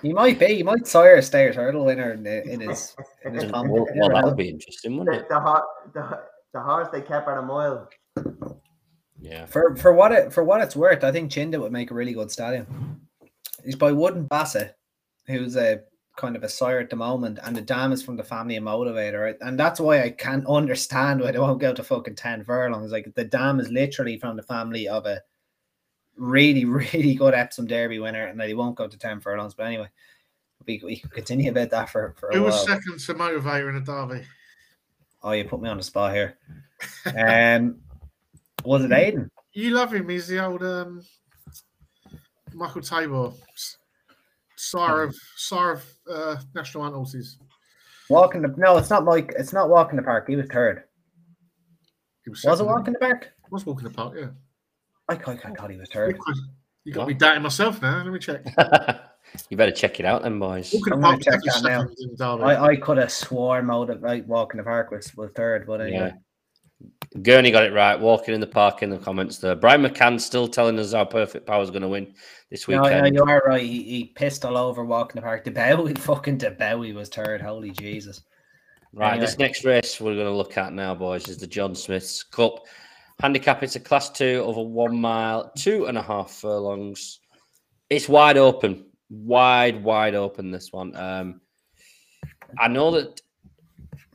[0.02, 0.56] He might be.
[0.56, 2.94] He might sire a Stayers Hurdle winner in, the- in his
[3.24, 3.70] in his family.
[3.70, 5.28] Well, well, that would be interesting, wouldn't it?
[5.28, 5.62] the,
[5.94, 6.20] the,
[6.52, 7.88] the horse they kept at a mile.
[9.20, 9.46] Yeah.
[9.46, 12.12] For for what it for what it's worth, I think Chinda would make a really
[12.12, 13.07] good stallion.
[13.68, 14.78] He's by Wootton Bassett,
[15.26, 15.82] who's a
[16.16, 18.64] kind of a sire at the moment, and the dam is from the family of
[18.64, 22.92] Motivator, and that's why I can't understand why they won't go to fucking ten furlongs.
[22.92, 25.20] Like the dam is literally from the family of a
[26.16, 26.64] really
[26.94, 29.52] really good Epsom Derby winner, and that he won't go to ten furlongs.
[29.52, 29.90] But anyway,
[30.66, 33.76] we we can continue about that for for a Who was second to motivator in
[33.76, 34.24] a derby?
[35.22, 36.38] Oh, you put me on the spot here.
[37.04, 37.80] Um,
[38.64, 39.28] was it Aiden?
[39.52, 40.08] You love him.
[40.08, 41.02] He's the old um,
[42.54, 43.76] Michael Tabor, s-
[44.56, 47.38] sire of sire of uh, national ant horses.
[48.10, 49.34] Walking the no, it's not Mike.
[49.38, 50.28] It's not Walk In The Park.
[50.28, 50.84] He was third.
[52.24, 53.30] He was, Was it Walk In The Park?
[53.50, 54.14] Was Walk In The Park.
[54.18, 54.26] Yeah.
[55.08, 56.18] I, I, I thought he was third.
[56.84, 58.02] You got me doubting myself now.
[58.02, 58.42] Let me check.
[59.50, 60.72] you better check it out then, boys.
[60.72, 61.22] Walking the I'm gonna park.
[61.22, 61.80] check that now.
[61.82, 62.42] second in the derby.
[62.44, 65.80] I, I could have sworn Motive like Walk In The Park was, was third, but
[65.82, 66.12] anyway.
[67.22, 67.98] Gurney got it right.
[67.98, 69.56] Walk In The Park in the comments there.
[69.56, 72.14] Brian McCann still telling us how Perfect Power is going to win
[72.50, 73.14] this No, weekend.
[73.14, 73.62] no, you are right.
[73.62, 75.44] He, he pissed all over Walk In The Park.
[75.44, 77.40] The Bowie, fucking Dubawi was third.
[77.40, 78.22] Holy Jesus.
[78.92, 82.22] Right, this next race we're going to look at now, boys, is the John Smith's
[82.22, 82.66] Cup.
[83.20, 87.20] Handicap, it's a class two over one mile, two and a half furlongs.
[87.90, 90.94] It's wide open, wide, wide open, this one.
[90.96, 91.40] Um,
[92.58, 93.20] I know that,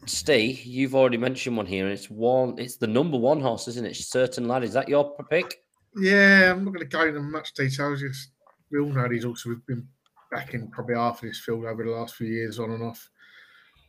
[0.05, 3.85] Steve, you've already mentioned one here, and it's one, it's the number one horse, isn't
[3.85, 3.95] it?
[3.95, 4.63] Certain Lad.
[4.63, 5.63] Is that your pick?
[5.95, 8.01] Yeah, I'm not going to go into much details.
[8.01, 8.29] Just
[8.71, 9.87] we all know these also we've been
[10.31, 13.09] back in probably half of this field over the last few years, on and off.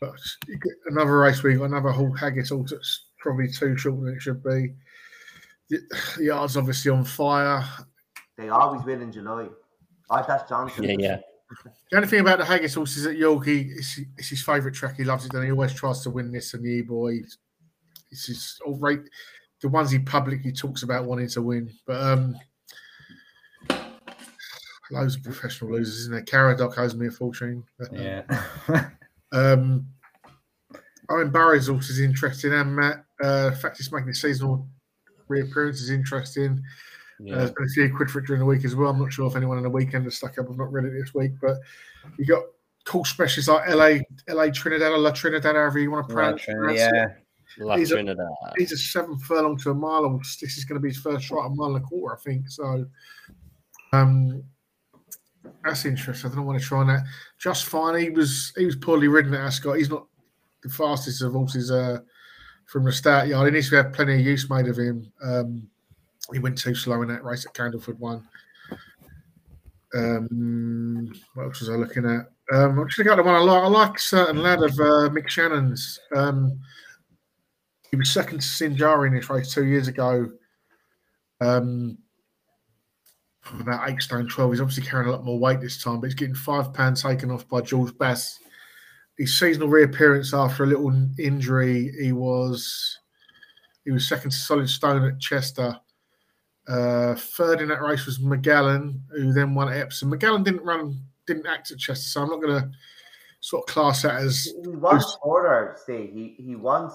[0.00, 4.14] But you get another race week, another Hall Haggas horse that's probably too short than
[4.14, 4.74] it should be.
[5.70, 5.80] The,
[6.18, 7.64] the yard's obviously on fire.
[8.36, 9.48] They always win in July.
[10.10, 10.84] I that's Johnston.
[10.84, 11.18] Yeah, yeah.
[11.90, 14.74] The only thing about the Haggas horse is that York, he, it's, it's his favourite
[14.74, 14.96] track.
[14.96, 16.54] He loves it, and he always tries to win this.
[16.54, 17.12] And the Ebor,
[18.10, 19.00] it's his all right.
[19.60, 22.36] The ones he publicly talks about wanting to win, but um,
[24.90, 26.22] loads of professional losers, isn't there?
[26.22, 27.64] Caradoc owes me a fortune.
[27.80, 28.22] Um, Yeah.
[29.32, 29.88] Um,
[31.10, 33.04] Owen Barry's horse is interesting, and Matt.
[33.20, 34.68] Uh, fact it's making a seasonal
[35.26, 36.62] reappearance is interesting.
[37.20, 37.34] Uh, yeah.
[37.36, 38.90] there's been a few quid for it during the week as well.
[38.90, 40.46] I'm not sure if anyone on the weekend has stuck up.
[40.50, 41.58] I've not read it this week, but
[42.18, 42.42] you got
[42.84, 43.98] cool specials like LA,
[44.34, 46.76] LA Trinidad or La Trinidad, however you want to pronounce, it.
[46.76, 47.06] yeah.
[47.58, 48.26] La he's a- Trinidad.
[48.58, 50.04] He's a seven furlong to a mile.
[50.06, 52.16] and This is going to be his first try at a mile and a quarter,
[52.16, 52.48] I think.
[52.48, 52.84] So,
[53.92, 54.42] um,
[55.62, 56.32] that's interesting.
[56.32, 57.04] I don't want to try that.
[57.38, 58.00] Just fine.
[58.00, 59.76] He was he was poorly ridden at Ascot.
[59.76, 60.06] He's not
[60.62, 62.00] the fastest of horses uh,
[62.66, 63.46] from the start yard.
[63.46, 65.10] He needs to have plenty of use made of him.
[65.22, 65.68] Um,
[66.32, 68.26] he went too slow in that race at Candleford one.
[69.94, 72.26] Um, what else was I looking at?
[72.52, 73.62] Um, I'm just looking at the one I like.
[73.62, 76.00] I like a certain lad of uh, Mick Channon's.
[76.14, 76.58] Um,
[77.90, 80.30] he was second to Sinjari in this race two years ago.
[81.40, 81.98] Um,
[83.60, 84.52] about eight stone twelve.
[84.52, 87.30] He's obviously carrying a lot more weight this time, but he's getting five pounds taken
[87.30, 88.40] off by George Bass.
[89.16, 92.98] His seasonal reappearance after a little injury, he was
[93.84, 95.78] he was second to Solid Stone at Chester.
[96.66, 100.10] Uh, third in that race was Megallan, who then won at Epsom.
[100.10, 102.70] Megallan didn't run, didn't act at Chester, so I'm not going to
[103.40, 104.48] sort of class that as.
[104.62, 106.10] He wants order, Steve.
[106.14, 106.94] He he wants.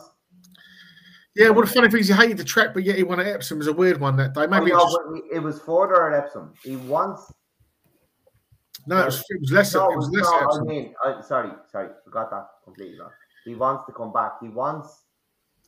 [1.36, 3.28] Yeah, what a funny thing is he hated the track, but yet he won at
[3.28, 3.58] Epsom.
[3.58, 4.48] It was a weird one that day.
[4.48, 6.54] Maybe oh, no, just, it was Forder at Epsom.
[6.64, 7.32] He wants.
[8.88, 9.74] no, it was, it was less.
[9.76, 13.00] No, it was less no, I mean, I, sorry, sorry, forgot that completely.
[13.00, 13.12] Wrong.
[13.46, 14.34] He wants to come back.
[14.42, 15.04] He wants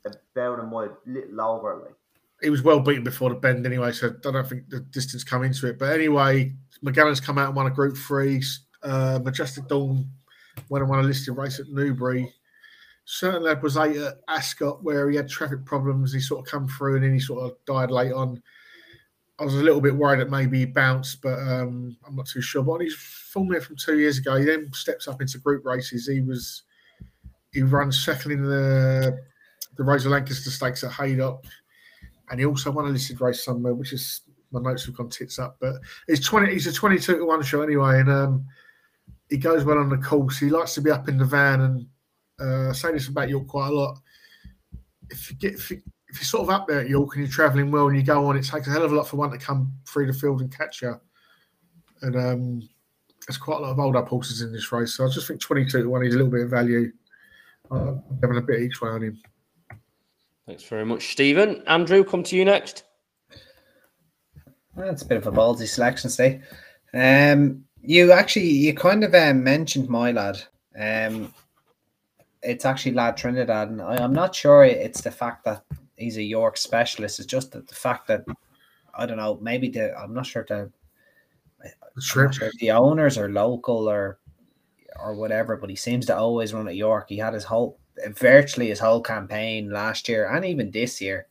[0.04, 1.96] about a mile, little over, like.
[2.42, 5.44] He was well beaten before the bend anyway, so I don't think the distance come
[5.44, 5.78] into it.
[5.78, 8.42] But anyway, Megallan's come out and won a Group Three.
[8.82, 10.10] Uh, Majestic Dawn
[10.70, 12.34] went and won a listed race at Newbury.
[13.06, 16.14] Certain lad was eight at Ascot where he had traffic problems.
[16.14, 18.42] He sort of come through and then he sort of died late on.
[19.40, 22.42] I was a little bit worried that maybe he bounced, but um, I'm not too
[22.42, 22.62] sure.
[22.64, 26.08] But full there from two years ago, he then steps up into group races.
[26.08, 26.64] He was
[27.52, 29.20] he runs second in the
[29.78, 31.44] the Rose of Lancaster Stakes at Haydock
[32.32, 34.22] and he also won a listed race somewhere, which is
[34.52, 35.58] my notes have gone tits up.
[35.60, 35.76] But
[36.08, 36.54] he's twenty.
[36.54, 38.46] He's a twenty-two to one show anyway, and um,
[39.30, 40.40] he goes well on the course.
[40.40, 41.86] He likes to be up in the van, and
[42.40, 44.00] uh, I say this about York quite a lot.
[45.10, 47.32] If you get if, you, if you're sort of up there at York and you're
[47.32, 49.32] travelling well and you go on, it takes a hell of a lot for one
[49.32, 50.96] to come through the field and catch you.
[52.02, 52.70] And um,
[53.28, 55.40] there's quite a lot of old up horses in this race, so I just think
[55.40, 56.92] twenty-two to one is a little bit of value.
[57.70, 59.18] Uh, having a bit each way on him.
[60.52, 61.64] Thanks very much, Stephen.
[61.66, 62.84] Andrew, come to you next.
[64.76, 66.44] That's a bit of a ballsy selection, Steve.
[66.94, 70.44] Um, you actually, you kind of um, mentioned my lad.
[70.78, 71.34] Um,
[72.44, 75.64] it's actually La Trinidad, and I, I'm not sure it's the fact that
[75.96, 77.20] he's a York specialist.
[77.20, 78.26] It's just that the fact that
[78.94, 79.40] I don't know.
[79.42, 80.70] Maybe the I'm not sure if the
[81.64, 84.20] I'm not sure if the owners are local or
[85.02, 87.06] or whatever, but he seems to always run at York.
[87.08, 91.28] He had his whole virtually his whole campaign last year and even this year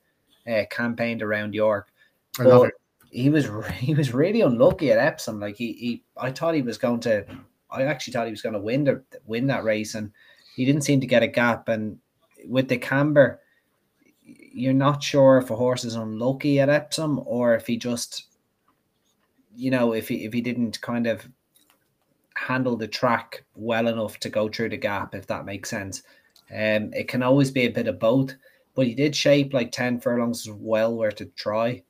[0.51, 1.93] uh, campaigned around York.
[2.39, 2.75] I love But it.
[3.11, 5.41] he was he was really unlucky at Epsom.
[5.41, 7.25] Like he, he I thought he was going to
[7.71, 10.11] I actually thought he was going to win the win that race and
[10.57, 11.99] he didn't seem to get a gap and
[12.47, 13.41] with the camber
[14.25, 18.27] you're not sure if a horse is unlucky at Epsom or if he just
[19.55, 21.29] you know if he if he didn't kind of
[22.35, 26.03] handle the track well enough to go through the gap if that makes sense
[26.53, 28.35] um it can always be a bit of both
[28.75, 31.83] but he did shape like 10 furlongs as well where to try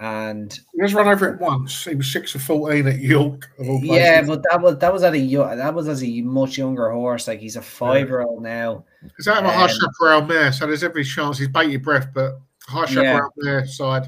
[0.00, 1.84] and He has run over it once.
[1.84, 3.50] He was six of fourteen at York.
[3.58, 6.88] Of yeah but that was that was at a that was as a much younger
[6.92, 8.84] horse like he's a five year old now
[9.18, 10.52] Is that a high Um, chaparral mare?
[10.52, 12.38] So there's every chance he's bated breath, but
[12.68, 12.86] high Yeah.
[12.94, 14.06] chaparral mare side.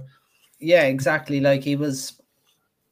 [0.61, 1.41] Yeah, exactly.
[1.41, 2.21] Like he was,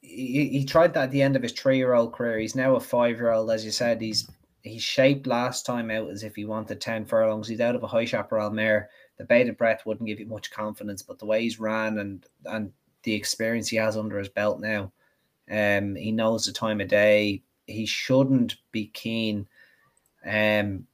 [0.01, 2.39] he, he tried that at the end of his three-year-old career.
[2.39, 4.01] He's now a five-year-old, as you said.
[4.01, 4.27] He's
[4.62, 7.48] he's shaped last time out as if he wanted ten furlongs.
[7.48, 8.90] He's out of a high chaparral mare.
[9.16, 12.72] The bated breath wouldn't give you much confidence, but the way he's ran and and
[13.02, 14.93] the experience he has under his belt now,
[15.51, 17.43] um, he knows the time of day.
[17.66, 19.47] He shouldn't be keen.
[20.26, 20.86] Um,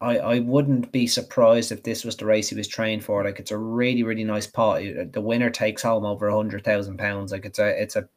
[0.00, 3.24] I, I wouldn't be surprised if this was the race he was trained for.
[3.24, 4.82] Like it's a really really nice pot.
[5.12, 7.32] The winner takes home over a hundred thousand pounds.
[7.32, 8.08] Like it's a it's a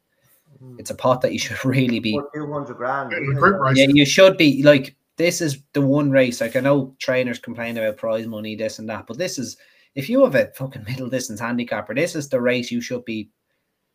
[0.78, 2.12] it's a pot that you should really be.
[2.12, 3.12] For 200 grand.
[3.12, 3.40] In isn't the it?
[3.40, 3.78] group race.
[3.78, 6.40] Yeah, you should be like this is the one race.
[6.40, 9.56] Like I know trainers complain about prize money, this and that, but this is
[9.94, 13.28] if you have a fucking middle distance handicapper, this is the race you should be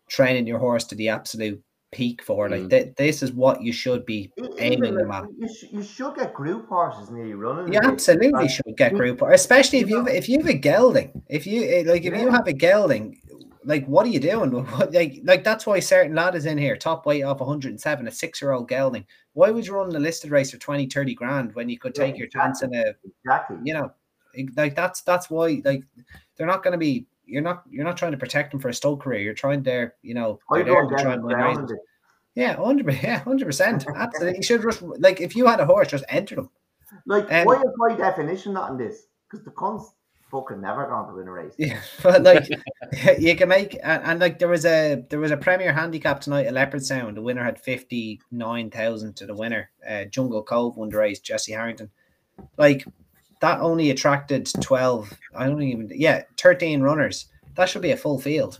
[0.07, 1.61] training your horse to the absolute
[1.91, 2.49] peak for.
[2.49, 2.69] Like Mm.
[2.69, 5.29] th- this is what you should be aiming even them like, at.
[5.39, 7.73] You, sh- you should get group horses nearly running.
[7.73, 7.89] You this.
[7.89, 10.53] absolutely Like, should get you- group, especially if you you know- if you have a
[10.53, 11.23] gelding.
[11.27, 12.31] If you eh, like, if you Yeah.
[12.31, 13.19] have a gelding,
[13.67, 14.51] like what are you doing?
[14.77, 18.11] What, like, like that's why certain lad is in here, top weight off 107, a
[18.11, 19.05] six year old gelding.
[19.33, 22.05] Why would you run a listed race for 20, 30 grand when you could Yeah,
[22.05, 22.95] take your chance in a,
[23.25, 23.57] Exactly.
[23.63, 23.91] you know,
[24.55, 25.83] like that's that's why like
[26.35, 27.05] they're not going to be.
[27.25, 29.19] You're not you're not trying to protect them for a stud career.
[29.19, 31.73] You're trying there, you know, they're there don't to try and win races.
[32.35, 34.37] Yeah, hundred, yeah, hundred percent, absolutely.
[34.37, 36.49] You should just like if you had a horse, just enter them.
[37.05, 39.07] Like, Um, why is my definition not in this?
[39.29, 39.91] Because the cunts
[40.31, 41.53] fucking never going to win a race.
[41.57, 42.47] Yeah, but like
[43.19, 46.45] you can make and, and like there was a there was a premier handicap tonight
[46.47, 47.15] at Leopardstown.
[47.15, 49.69] The winner had fifty nine thousand to the winner.
[49.87, 51.19] Uh, Jungle Cove won the race.
[51.19, 51.89] Jesse Harrington,
[52.57, 52.85] like
[53.39, 57.27] that only attracted 12, I don't even, yeah, 13 runners.
[57.55, 58.59] That should be a full field.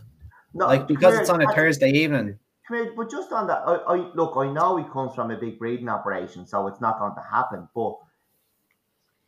[0.54, 2.38] No, Like, because come it's on a I- Thursday evening.
[2.68, 5.58] here, but just on that, I, I look, I know he comes from a big
[5.58, 7.66] breeding operation, so it's not going to happen.
[7.74, 7.96] But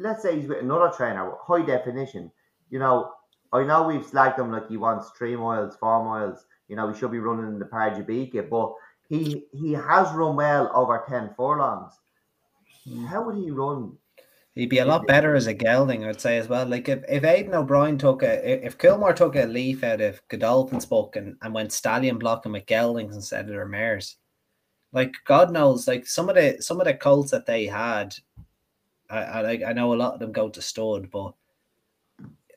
[0.01, 2.31] let's say he's with another trainer, high definition.
[2.70, 3.12] You know,
[3.52, 6.47] I know we've slagged him like he wants three miles, four miles.
[6.68, 8.72] You know, he should be running in the Parajabika, but
[9.09, 11.93] he he has run well over ten furlongs.
[12.89, 13.06] Mm.
[13.06, 13.97] How would he run?
[14.55, 16.66] He'd be a lot better as a gelding, I'd say as well.
[16.66, 20.86] Like if, if Aidan O'Brien took a if Coolmore took a leaf out of Godolphin's
[20.86, 24.16] book and, and went stallion blocking with geldings instead of their mares,
[24.93, 28.14] like God knows, like some of the some of the colts that they had,
[29.11, 31.32] I I like I know a lot of them go to stud, but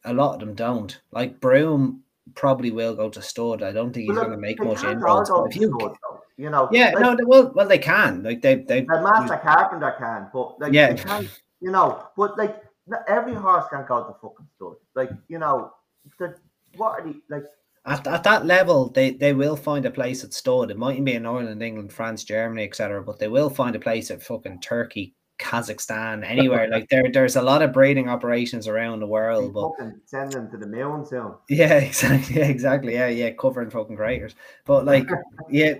[0.05, 0.99] a lot of them don't.
[1.11, 2.03] Like Broome
[2.35, 3.63] probably will go to stud.
[3.63, 5.29] I don't think he's Well, going to make they much inroads.
[5.29, 5.95] all But go if you, stud,
[6.37, 8.23] you know, yeah, like- no, they, well, well, they can.
[8.23, 10.93] Like they, they, The master carpenter can, but like Yeah.
[10.93, 11.29] they can,
[11.61, 14.75] you know, but like not every horse can go to fucking stud.
[14.95, 15.71] Like you know,
[16.19, 16.35] the,
[16.77, 17.43] what are the like?
[17.85, 20.71] At, at that level, they, they will find a place at stud.
[20.71, 23.03] It mightn't be in Ireland, England, France, Germany, etc.
[23.03, 26.69] But they will find a place at fucking Turkey, Kazakhstan, anywhere.
[26.69, 29.53] like there, there's a lot of breeding operations around the world.
[29.53, 29.71] But
[30.05, 31.33] send them to the moon soon.
[31.49, 34.35] yeah, exactly, yeah, exactly, yeah, yeah, covering fucking craters.
[34.65, 35.07] But like,
[35.49, 35.73] yeah,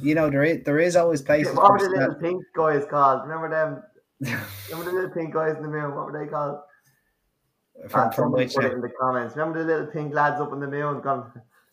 [0.00, 1.54] you know, there is there is always places.
[1.54, 3.22] What were the little that- pink guys called?
[3.28, 3.82] Remember them?
[4.70, 5.94] Remember the little pink guys in the moon?
[5.94, 6.58] What were they called?
[7.88, 9.36] from, Ah, from which put it in the comments.
[9.36, 11.00] Remember the little pink lads up in the moon?
[11.00, 11.30] Gone,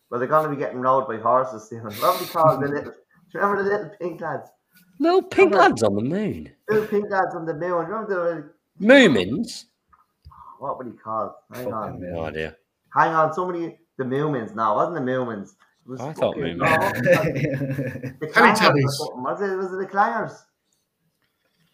[0.09, 1.81] well, they're going to be getting rode by horses soon.
[1.83, 2.61] What were they called?
[2.61, 2.93] The little,
[3.33, 4.49] remember the little pink lads?
[4.99, 6.51] Little pink Remember- lads on the moon.
[6.69, 7.71] Little pink lads on the moon.
[7.71, 9.65] Remember the Moomins?
[10.59, 11.31] what were they called?
[11.53, 11.93] Hang on.
[11.93, 12.55] Fucking No idea.
[12.93, 14.55] Hang on, somebody the Moomins.
[14.55, 15.49] No, it wasn't the Moomins.
[15.85, 16.57] It was I thought fucking- Moomins.
[16.57, 18.19] no, what was it?
[18.19, 18.89] the Telly Clangers or Tellies.
[18.91, 19.55] something, Was it?
[19.57, 20.37] Was it the Clangers?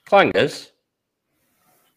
[0.08, 0.72] Clangers?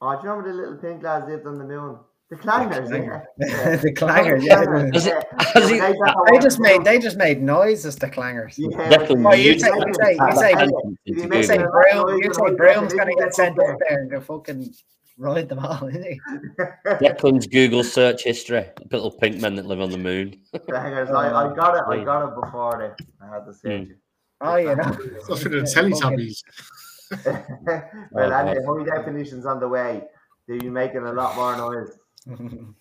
[0.00, 1.98] Oh, do you remember the little pink lads lived on the moon?
[2.34, 3.20] The Clangers, yeah.
[3.38, 3.76] yeah.
[3.76, 4.64] the clangers, yeah.
[4.92, 5.22] Has it- Yeah.
[5.38, 7.96] has Yeah, it- they got They the just made they just made noises.
[7.96, 8.54] The clangers.
[8.56, 10.50] Yeah, Declan, but- you you say- you say- you say-
[11.04, 11.66] you You say it Google.
[11.66, 14.10] a Broome, noise, you the say whole Broome's gonna get sent up up there and
[14.10, 14.74] go fucking
[15.16, 16.20] ride them all, isn't he?
[16.84, 18.66] Declan's Google search history.
[18.90, 20.34] Little pink men that live on the moon.
[20.54, 21.10] Clangers.
[21.14, 22.00] I, I oh, got it.
[22.00, 23.52] I got it before they, I had to hmm.
[23.52, 23.96] search
[24.40, 24.74] Oh, you know.
[24.74, 26.42] That's for the Teletubbies.
[27.12, 27.24] it.
[28.10, 30.02] well, Oh, anyway, high definitions on the way.
[30.48, 31.96] They'll be making a lot more noise.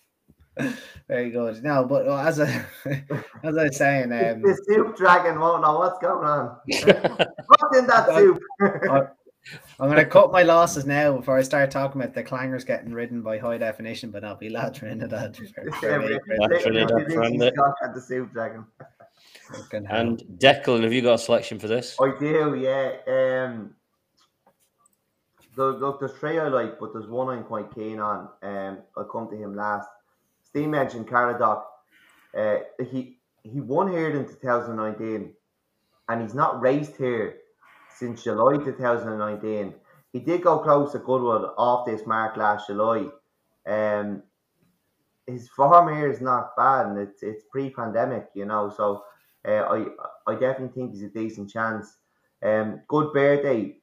[1.08, 1.64] Very good.
[1.64, 2.46] No, but uh, as I
[3.44, 6.58] as I was saying, um, the soup dragon won't know what's going on.
[6.68, 8.40] What's in that soup?
[9.80, 12.94] I'm going to cut my losses now before I start talking about the clangers getting
[12.94, 15.36] ridden by high definition, but not be lads for into that.
[15.36, 17.56] for- for me, but- That's they- really they not think friend, she's it.
[17.58, 18.64] got at the soup dragon.
[19.52, 21.98] fucking and Declan, have you got a selection for this?
[22.00, 23.46] I do, yeah.
[23.50, 23.76] Um,
[25.56, 28.30] the, look, there's three I like, but there's one I'm quite keen on.
[28.42, 29.88] Um, I'll come to him last.
[30.44, 31.64] Steve mentioned Caradoc.
[32.38, 32.58] Uh,
[32.92, 35.34] he he won here in 2019,
[36.10, 37.38] and he's not raced here
[37.96, 39.74] since July 2019.
[40.14, 43.08] He did go close to Goodwood off this mark last July.
[43.66, 44.24] Um,
[45.28, 48.74] his form here is not bad, and it's it's pre-pandemic, you know.
[48.76, 49.04] So
[49.48, 49.86] uh, I
[50.28, 51.98] I definitely think he's a decent chance.
[52.42, 53.78] Um, good birthday.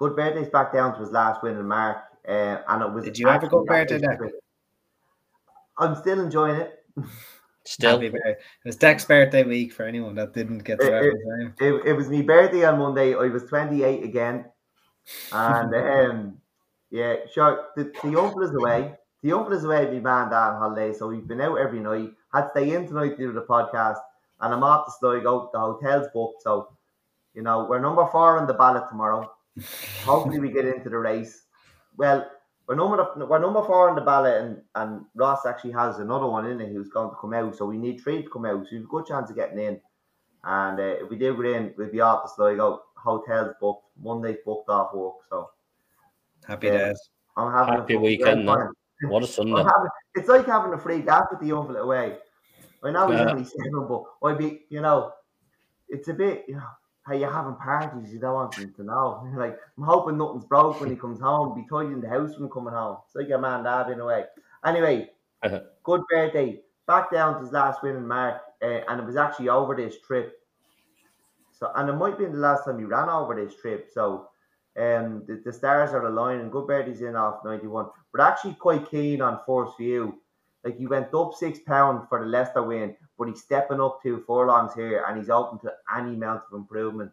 [0.00, 3.04] Good birthday's back down to his last win in Mark, uh, and it was.
[3.04, 4.18] Did you have a good birthday, Deck?
[5.76, 6.84] I'm still enjoying it.
[7.66, 8.30] Still, Happy birthday.
[8.30, 11.48] It was Deck's birthday week for anyone that didn't get the eh, eh?
[11.60, 13.14] It, it was my birthday on Monday.
[13.14, 14.46] I was 28 again,
[15.32, 16.38] and um,
[16.90, 17.66] yeah, sure.
[17.76, 18.94] The, the uncle is away.
[19.22, 21.80] The uncle is away with my man dad on holiday, so we've been out every
[21.80, 22.12] night.
[22.32, 23.98] Had to stay in tonight to do the podcast,
[24.40, 25.50] and I'm off to Sligo.
[25.52, 26.70] The hotel's booked, so
[27.34, 29.30] you know we're number four on the ballot tomorrow.
[30.04, 31.44] Hopefully, we get into the race.
[31.96, 32.30] Well,
[32.66, 36.46] we're number we're number four on the ballot, and, and Ross actually has another one
[36.46, 37.56] in it who's going to come out.
[37.56, 38.66] So we need three to come out.
[38.66, 39.80] So we've a good chance of getting in.
[40.44, 42.84] And uh, if we do get in, we'll be off to Sligo.
[42.96, 43.86] Hotels booked.
[44.00, 45.16] Monday's booked off work.
[45.28, 45.50] So
[46.46, 46.88] Happy Yeah.
[46.88, 47.10] days.
[47.36, 49.64] I'm having Happy a weekend, great what a I'm Sunday.
[49.64, 52.18] having, it's like having a free gap with the uncle away.
[52.82, 53.30] I know he's Yeah.
[53.30, 55.12] only seven, but I'd be, you know,
[55.88, 56.68] it's a bit, you know,
[57.10, 59.28] how you're having parties, you don't want him to know.
[59.36, 62.74] Like, I'm hoping nothing's broke when he comes home, be tidying the house when coming
[62.74, 62.98] home.
[63.06, 64.24] It's like your man dad in a way.
[64.64, 65.10] Anyway,
[65.42, 65.60] Uh-huh.
[65.84, 66.62] good birthday.
[66.86, 70.00] Back down to his last win in Mark, uh, and it was actually over this
[70.00, 70.38] trip.
[71.52, 73.88] So, and it might be the last time he ran over this trip.
[73.92, 74.30] So,
[74.76, 76.50] um, the, the stars are aligning.
[76.50, 77.90] Good birdies in off 91.
[78.12, 80.20] But actually quite keen on Force View.
[80.64, 84.24] Like he went up six pound for the Leicester win, but he's stepping up two
[84.26, 87.12] furlongs here, and he's open to any amount of improvement.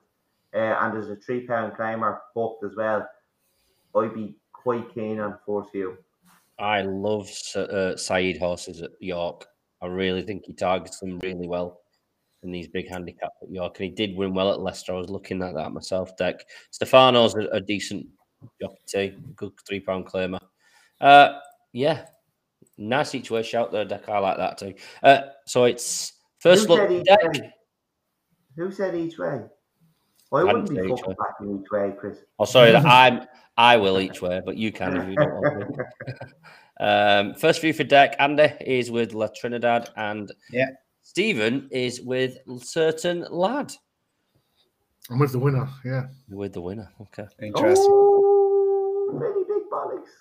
[0.55, 3.05] Uh, and there's a three pound climber booked as well.
[3.93, 5.97] I'd be quite keen on Force View.
[6.57, 9.47] I love uh, Saeed horses at York.
[9.81, 11.81] I really think he targets them really well
[12.41, 14.93] in these big handicaps at York, and he did win well at Leicester.
[14.93, 16.15] I was looking at that myself.
[16.15, 16.39] Deck
[16.71, 18.07] Stefano's a, a decent
[18.61, 20.39] jockey good three pound claimer.
[21.01, 21.39] Uh,
[21.73, 22.05] yeah,
[22.77, 24.07] nice each way shout there, Deck.
[24.09, 24.73] I like that too.
[25.03, 26.89] Uh, so it's first Who look.
[26.89, 27.23] said Deck.
[27.33, 27.53] way?
[28.55, 29.41] Who said each way?
[30.33, 31.15] I didn't wouldn't be each way.
[31.17, 32.17] back in each way, Chris.
[32.39, 33.27] Oh, sorry, that I'm
[33.57, 35.75] I will each way, but you can if you don't want
[36.79, 36.79] to.
[36.85, 38.15] um, first view for deck.
[38.19, 40.67] Andy is with La Trinidad, and Yeah.
[41.01, 43.73] Stephen is with certain lad
[45.09, 45.67] I'm with the winner.
[45.85, 46.07] Yeah.
[46.29, 46.91] with the winner.
[46.99, 47.25] Okay.
[47.41, 47.87] Interesting.
[47.89, 50.11] Oh, really big bollocks.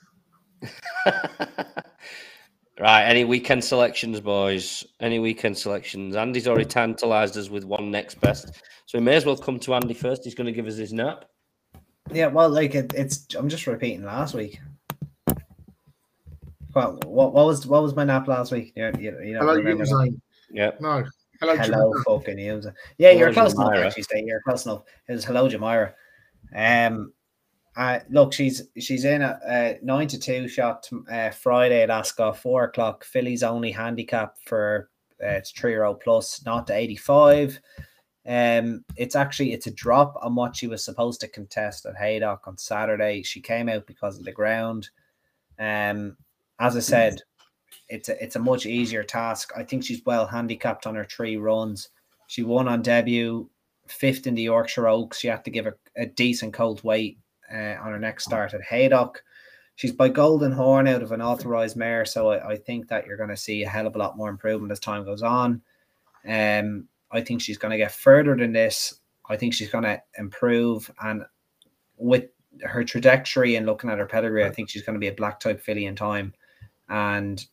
[2.80, 3.02] right.
[3.04, 4.84] Any weekend selections, boys?
[5.00, 6.16] Any weekend selections?
[6.16, 9.74] Andy's already tantalised us with one next best, so we may as well come to
[9.74, 10.24] Andy first.
[10.24, 11.26] He's going to give us his nap.
[12.12, 13.26] Yeah, well, like it, it's.
[13.34, 14.60] I'm just repeating last week.
[16.74, 18.72] Well, what, what was what was my nap last week?
[18.76, 20.12] You, you, you don't Hello, remember that?
[20.52, 20.80] Usane.
[20.80, 21.04] No.
[21.40, 22.02] Hello, Hello, Jim.
[22.04, 22.74] fucking User.
[22.98, 23.68] Yeah, you're Hello, close enough.
[23.70, 23.86] Jamira.
[23.86, 24.24] Actually, stay.
[24.26, 24.82] You're close enough.
[25.08, 25.92] It was hello, Jamira.
[26.54, 27.12] Um,
[27.76, 32.38] uh, look, she's she's in a, a nine to two shot uh, Friday at Ascot,
[32.38, 33.04] four o'clock.
[33.04, 34.88] Philly's only handicap for
[35.22, 37.60] uh, it's three year old plus, not to eighty five.
[38.26, 42.48] Um, it's actually it's a drop on what she was supposed to contest at Haydock
[42.48, 43.22] on Saturday.
[43.22, 44.88] She came out because of the ground.
[45.58, 46.16] Um,
[46.58, 47.20] as I said,
[47.90, 49.52] it's a it's a much easier task.
[49.54, 51.90] I think she's well handicapped on her three runs.
[52.26, 53.50] She won on debut,
[53.86, 55.18] fifth in the Yorkshire Oaks.
[55.18, 57.18] She had to give a, a decent cold weight
[57.52, 59.22] uh, on her next start at Haydock.
[59.76, 63.18] She's by Golden Horn out of an authorized mare, so I, I think that you're
[63.18, 65.60] going to see a hell of a lot more improvement as time goes on.
[66.26, 69.00] Um, I think she's going to get further than this.
[69.28, 71.24] I think she's going to improve, and
[71.96, 72.24] with
[72.62, 75.40] her trajectory and looking at her pedigree, I think she's going to be a black
[75.40, 76.32] type filly in time.
[76.88, 77.44] And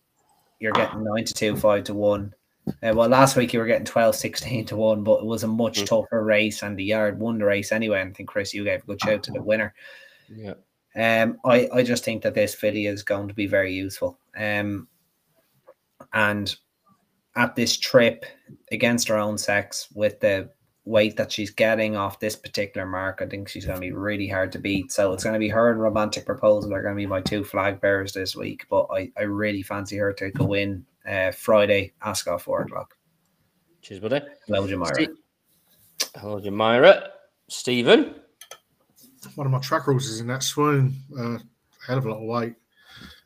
[0.60, 2.34] you're getting nine to two, five to one.
[2.68, 5.48] Uh, well, last week you were getting 12, 16 to one, but it was a
[5.48, 5.86] much Mm.
[5.86, 8.02] tougher race, and the yard won the race anyway.
[8.02, 9.74] And I think Chris, you gave a good shout to the winner.
[10.30, 10.54] Yeah.
[10.96, 14.20] Um, I, I just think that this filly is going to be very useful.
[14.38, 14.88] Um,
[16.14, 16.56] and
[17.36, 18.26] at this trip
[18.72, 20.50] against her own sex with the
[20.86, 24.28] weight that she's getting off this particular mark, I think she's going to be really
[24.28, 24.92] hard to beat.
[24.92, 27.44] So it's going to be her and Romantic Proposal are going to be my two
[27.44, 28.66] flag bearers this week.
[28.70, 32.96] But I, I really fancy her to go in uh, Friday, Ascot, four o'clock.
[33.82, 34.22] Cheers, buddy.
[34.48, 34.96] Hello, Jamira.
[34.96, 37.10] Ste- Hello, Jamira.
[37.50, 38.16] Stephen.
[39.36, 40.94] One of my track rules is in that swoon.
[41.18, 41.38] Uh,
[41.86, 42.56] hell of a lot of weight.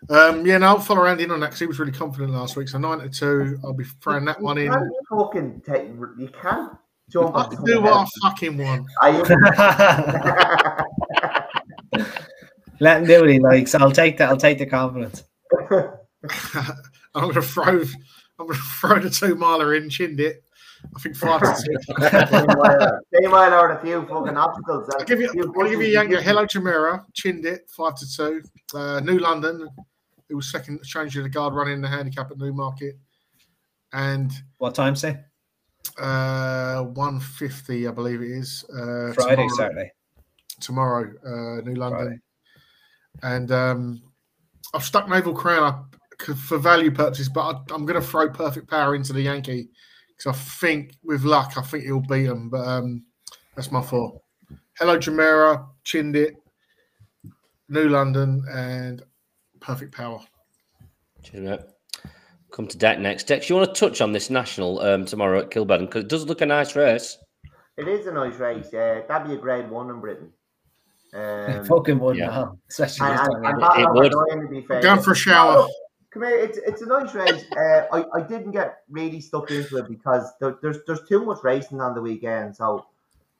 [0.09, 2.55] Um, yeah, no, I'll follow Andy in on that because he was really confident last
[2.55, 2.69] week.
[2.69, 4.65] So nine to two, I'll be throwing that one in.
[4.65, 5.87] You can't fucking take.
[5.87, 6.77] You can't
[7.09, 8.87] jump I on can do what I fucking want.
[9.01, 10.83] I,
[12.79, 13.73] Let him do what he likes.
[13.75, 14.29] I'll take that.
[14.29, 15.23] I'll take the confidence.
[17.17, 17.81] I'm gonna throw.
[18.39, 20.35] I'm gonna throw the two miler in, Chindit.
[20.95, 21.85] I think five to six.
[21.87, 21.93] two.
[23.11, 24.89] They might have a few fucking obstacles.
[24.97, 25.29] I'll give you.
[25.59, 26.21] I'll give you Yankee.
[26.21, 27.03] Hello, Jamira.
[27.19, 28.41] Chindit five to two.
[28.75, 29.67] Uh, New London.
[30.29, 32.95] It was second changing the guard running the handicap at Newmarket,
[33.93, 35.19] and What time say?
[35.97, 38.63] uh, one fifty, I believe it is.
[38.69, 39.91] Uh, Friday, tomorrow, Saturday.
[40.59, 42.19] tomorrow, uh, New London, Friday.
[43.35, 44.01] and um,
[44.73, 48.29] I've stuck Naval Crown up c- for value purposes, but I, I'm going to throw
[48.29, 49.69] Perfect Power into the Yankee
[50.09, 52.49] because I think, with luck, I think he'll beat them.
[52.49, 53.03] But um,
[53.55, 54.19] that's my four.
[54.79, 56.33] Hello, Jamera, Chindit,
[57.69, 59.03] New London, and
[59.59, 60.21] Perfect Power.
[61.23, 61.59] Cheers, mate.
[62.51, 63.25] Come to Deck next.
[63.25, 65.85] Dex, you want to touch on this national um, tomorrow at Kilburn?
[65.85, 67.17] Because it does look a nice race.
[67.77, 68.73] It is a nice race.
[68.73, 70.31] Uh, that'd be a grade one in Britain.
[71.13, 72.27] Um, Fucking would yeah.
[72.27, 73.69] now, especially and, this and, time of and year.
[73.69, 74.13] Battle It of would.
[74.13, 74.81] Ardoyne, to be fair.
[74.81, 75.67] Going for a shower.
[76.11, 77.43] Come here, it's, it's a nice race.
[77.57, 81.43] Uh, I, I didn't get really stuck into it because there, there's there's too much
[81.43, 82.55] racing on the weekend.
[82.55, 82.85] So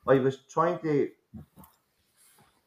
[0.07, 1.09] I was trying to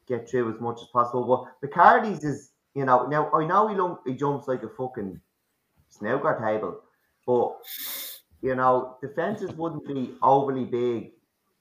[0.07, 1.25] get through as much as possible.
[1.27, 4.69] But the Cardis is, you know, now I know he, lum- he jumps like a
[4.69, 5.19] fucking
[5.89, 6.81] snooker table,
[7.25, 7.57] but
[8.41, 11.11] you know, the fences wouldn't be overly big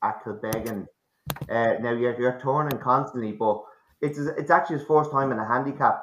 [0.02, 0.86] at Kilbeggan.
[1.48, 3.62] Uh, now you're, you're turning constantly, but
[4.00, 6.02] it's it's actually his first time in a handicap,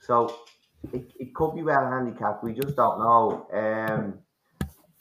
[0.00, 0.34] so
[0.92, 2.44] it, it could be well handicapped.
[2.44, 3.46] We just don't know.
[3.52, 4.18] Um,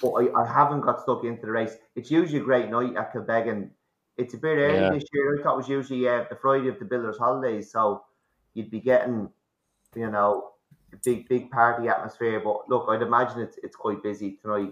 [0.01, 1.77] but I, I haven't got stuck into the race.
[1.95, 3.69] It's usually a great night at Kilbeggan.
[4.17, 4.91] It's a bit early Yeah.
[4.93, 5.39] this year.
[5.39, 8.03] I thought it was usually uh, the Friday of the Builders' holidays, so
[8.53, 9.29] you'd be getting,
[9.95, 10.51] you know,
[10.91, 12.39] a big big party atmosphere.
[12.39, 14.71] But look, I'd imagine it's it's quite busy tonight.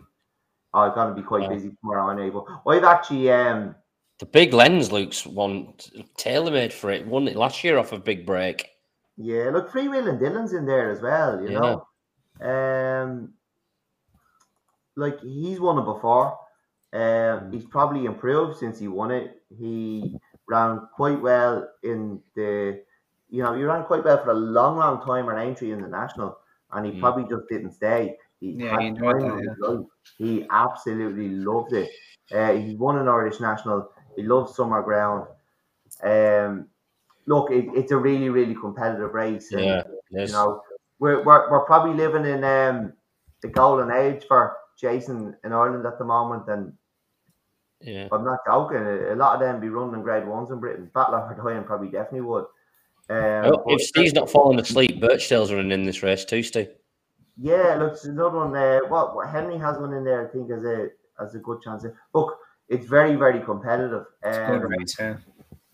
[0.73, 1.49] Oh, it's gonna be quite Yeah.
[1.49, 2.29] busy tomorrow anyway.
[2.29, 3.75] But I've actually um
[4.19, 5.73] The big lens Luke's one
[6.17, 7.07] tailor made for it.
[7.07, 8.69] Won it last year off of Big Break.
[9.21, 11.87] Yeah, look, Free Will and Dylan's in there as well, you know.
[12.41, 13.35] Um,
[14.95, 16.37] like he's won it before.
[16.93, 19.43] Um, he's probably improved since he won it.
[19.49, 20.17] He
[20.47, 22.83] ran quite well in the,
[23.29, 25.87] you know, he ran quite well for a long, long time on entry in the
[25.87, 26.37] national,
[26.71, 26.99] and he Mm.
[26.99, 28.17] probably just didn't stay.
[28.39, 29.85] He Yeah, he that, of his life.
[30.17, 31.89] He absolutely loved it.
[32.31, 33.91] Uh, he won an Irish national.
[34.15, 35.27] He loves summer ground.
[36.03, 36.70] Um,
[37.25, 39.51] look, it, it's a really, really competitive race.
[39.51, 40.61] and, Yeah, you know,
[40.99, 42.93] we're, we're, we're probably living in um,
[43.41, 46.73] the golden age for Jason in Ireland at the moment, and
[47.81, 48.07] yeah.
[48.11, 48.77] I'm not joking.
[48.77, 50.89] A, a lot of them be running grade ones in Britain.
[50.93, 52.45] Battler for Dying probably definitely would.
[53.09, 56.69] Um, Oh, if Steve's not falling asleep, Birchdale's running in this race too, Steve.
[57.37, 58.55] yeah, look, there's another one.
[58.55, 60.89] Uh, what, what Henry has one in there, I think, as a
[61.19, 61.85] as a good chance.
[62.13, 62.37] Look,
[62.69, 64.05] it's very, very competitive.
[64.23, 65.17] It's good Um, race, yeah.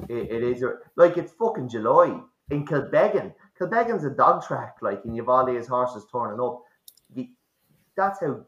[0.10, 0.64] It, it is
[0.96, 2.20] like it's fucking July
[2.52, 3.34] in Kilbeggan.
[3.60, 6.62] Kilbeggan's a dog track, like, and you've horses turning up.
[7.14, 7.28] You,
[7.96, 8.42] that's how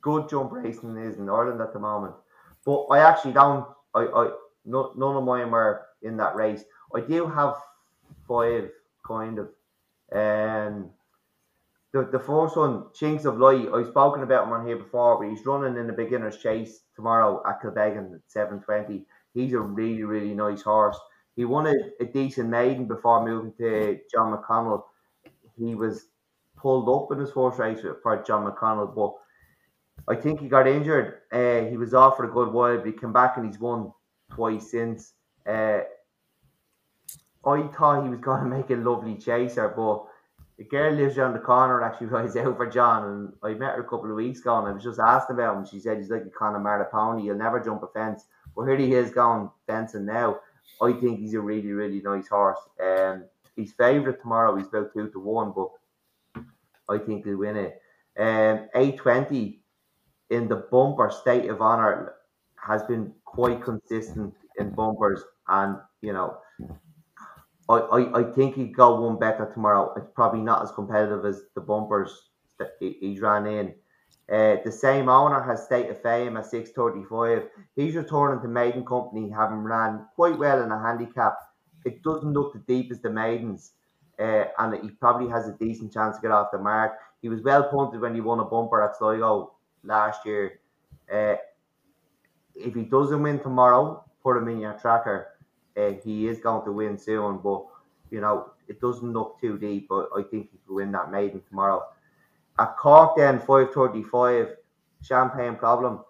[0.00, 2.14] good jump racing is in Ireland at the moment.
[2.64, 3.66] But I actually don't.
[3.94, 4.30] I, I
[4.64, 6.64] no, none of mine were in that race.
[6.94, 7.56] I do have
[8.26, 8.70] five
[9.06, 9.48] kind of.
[10.12, 10.90] Um,
[11.92, 15.30] the, the first one, Chinks of Light, I've spoken about him on here before, but
[15.30, 19.06] he's running in the beginner's chase tomorrow at Kilbeggan at 720.
[19.36, 20.98] He's a really, really nice horse.
[21.36, 24.84] He won a, a decent maiden before moving to John McConnell.
[25.58, 26.06] He was
[26.56, 29.14] pulled up in his first race for John McConnell, but
[30.08, 31.18] I think he got injured.
[31.30, 33.92] Uh, he was off for a good while, but he came back and he's won
[34.30, 35.12] twice since.
[35.46, 35.80] Uh,
[37.44, 40.06] I thought he was going to make a lovely chaser, but
[40.58, 43.04] the girl lives around the corner and actually rides out for John.
[43.04, 45.56] And I met her a couple of weeks ago and I was just asking about
[45.56, 45.66] him.
[45.66, 47.22] She said he's like a Connemara pony.
[47.22, 48.24] He'll never jump a fence.
[48.64, 50.40] Here he is going fencing now.
[50.80, 52.58] I think he's a really, really nice horse.
[52.82, 53.24] Um,
[53.54, 54.56] he's favourite tomorrow.
[54.56, 55.70] He's about two to one, but
[56.88, 57.80] I think he'll win it.
[58.18, 59.60] Um, 820
[60.30, 62.14] in the bumper state of honor
[62.56, 66.38] has been quite consistent in bumpers, and you know,
[67.68, 69.92] I, I, I think he'd go one better tomorrow.
[69.96, 73.74] It's probably not as competitive as the bumpers that he, he's ran in.
[74.30, 77.48] Uh, the same owner has State of Fame at 635.
[77.76, 81.38] He's returning to Maiden Company, having ran quite well in a handicap.
[81.84, 83.72] It doesn't look the deep as the Maidens,
[84.18, 86.98] uh, and he probably has a decent chance to get off the mark.
[87.22, 89.52] He was well punted when he won a bumper at Sligo
[89.84, 90.58] last year.
[91.12, 91.36] Uh,
[92.56, 95.28] if he doesn't win tomorrow, put him in your tracker.
[95.76, 97.64] Uh, he is going to win soon, but
[98.10, 99.86] you know it doesn't look too deep.
[99.88, 101.84] But I think he could win that maiden tomorrow.
[102.58, 104.56] At Cork, then five thirty-five,
[105.02, 106.00] Champagne Problem.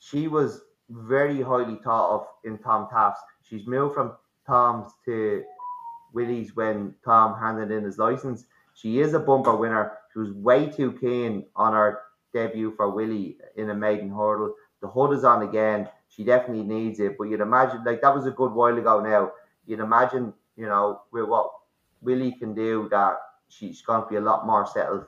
[0.00, 3.20] She was very highly thought of in Tom Taaffe's.
[3.42, 4.14] She's moved from
[4.46, 5.44] Tom's to
[6.12, 8.46] Willie's when Tom handed in his license.
[8.74, 9.92] She is a bumper winner.
[10.12, 12.00] She was way too keen on her
[12.32, 14.54] debut for Willie in a maiden hurdle.
[14.82, 15.88] The hood is on again.
[16.08, 17.16] She definitely needs it.
[17.16, 19.32] But you'd imagine, like that was a good while ago now.
[19.66, 21.50] You'd imagine, you know, with what
[22.02, 23.16] Willie can do, that
[23.48, 25.04] she's going to be a lot more settled.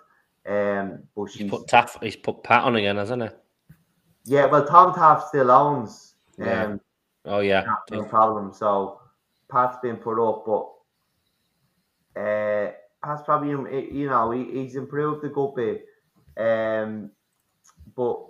[0.46, 3.28] Um, but He's put Taaffe, he's put Pat on again, hasn't he?
[4.24, 4.46] yeah.
[4.46, 6.14] Well, Tom Taaffe still owns.
[6.38, 6.76] Um, Yeah.
[7.24, 7.64] Oh yeah.
[7.90, 8.52] no problem.
[8.52, 9.00] So
[9.50, 12.70] Pat's been put up, but uh,
[13.04, 13.50] Pat's probably
[13.92, 15.84] you know he, he's improved a good bit.
[16.36, 17.10] Um,
[17.96, 18.20] but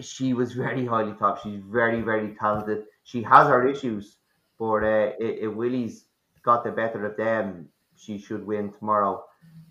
[0.00, 1.40] she was very highly thought.
[1.42, 2.84] She's very very talented.
[3.04, 4.18] She has her issues,
[4.58, 6.06] but uh, if Willie's
[6.42, 9.24] got the better of them, she should win tomorrow.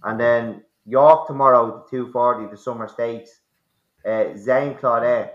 [0.04, 3.42] And then York tomorrow, two forty, the Summer Stakes.
[4.06, 5.32] Uh, Zain Claudette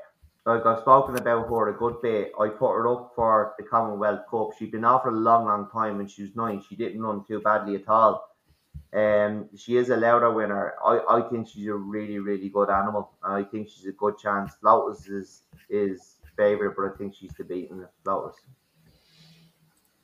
[0.46, 2.32] like I've spoken about her a good bit.
[2.40, 4.50] I put her up for the Commonwealth Cup.
[4.58, 6.62] She'd been off for a long, long time when she was nine.
[6.66, 8.26] She didn't run too badly at all.
[8.92, 10.74] Um, she is a Lowther winner.
[10.84, 13.12] I, I think she's a really, really good animal.
[13.22, 14.52] I think she's a good chance.
[14.62, 18.40] Lotus is is favourite, but I think she's the beaten Lotus.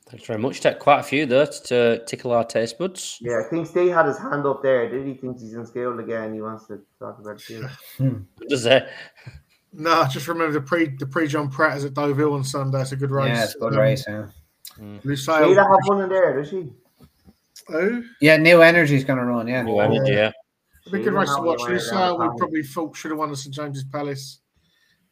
[0.08, 0.60] Thanks very much.
[0.60, 3.18] Take quite a few there to tickle our taste buds.
[3.20, 4.88] Yeah, I think Steve had his hand up there.
[4.88, 6.32] Did he think he's in scale again?
[6.32, 7.66] He wants to talk about it
[7.98, 8.24] too.
[8.48, 8.90] Does that?
[9.72, 12.80] No, just remember the pre the Prix Jean Prat is at Deauville on Sunday.
[12.80, 13.36] It's a good race.
[13.36, 14.26] Yeah, it's a good Um, race, yeah.
[14.78, 15.44] Lusail.
[15.44, 16.68] Sheila have one in there, does she?
[17.68, 19.62] Oh, Yeah, New Energy's going to run, yeah.
[19.62, 20.30] New energy, yeah.
[20.82, 21.60] it'd be a good race to watch.
[21.60, 24.40] Lusail, we probably thought should have won at St James's Palace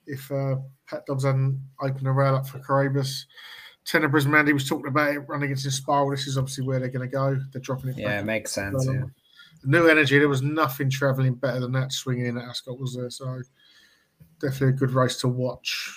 [0.07, 0.57] if uh,
[0.89, 3.25] Pat Dobbs hadn't opened a rail up for Coroebus.
[3.86, 6.11] Tenebris Mandy was talking about it running against Inspiral.
[6.11, 7.39] This is obviously where they're going to go.
[7.52, 7.98] They're dropping it.
[7.98, 8.20] Yeah, back.
[8.20, 9.02] it makes sense, um, yeah.
[9.65, 10.19] New energy.
[10.19, 13.11] There was nothing travelling better than that swinging in at Ascot, was there?
[13.11, 13.40] So
[14.40, 15.90] definitely a good race to watch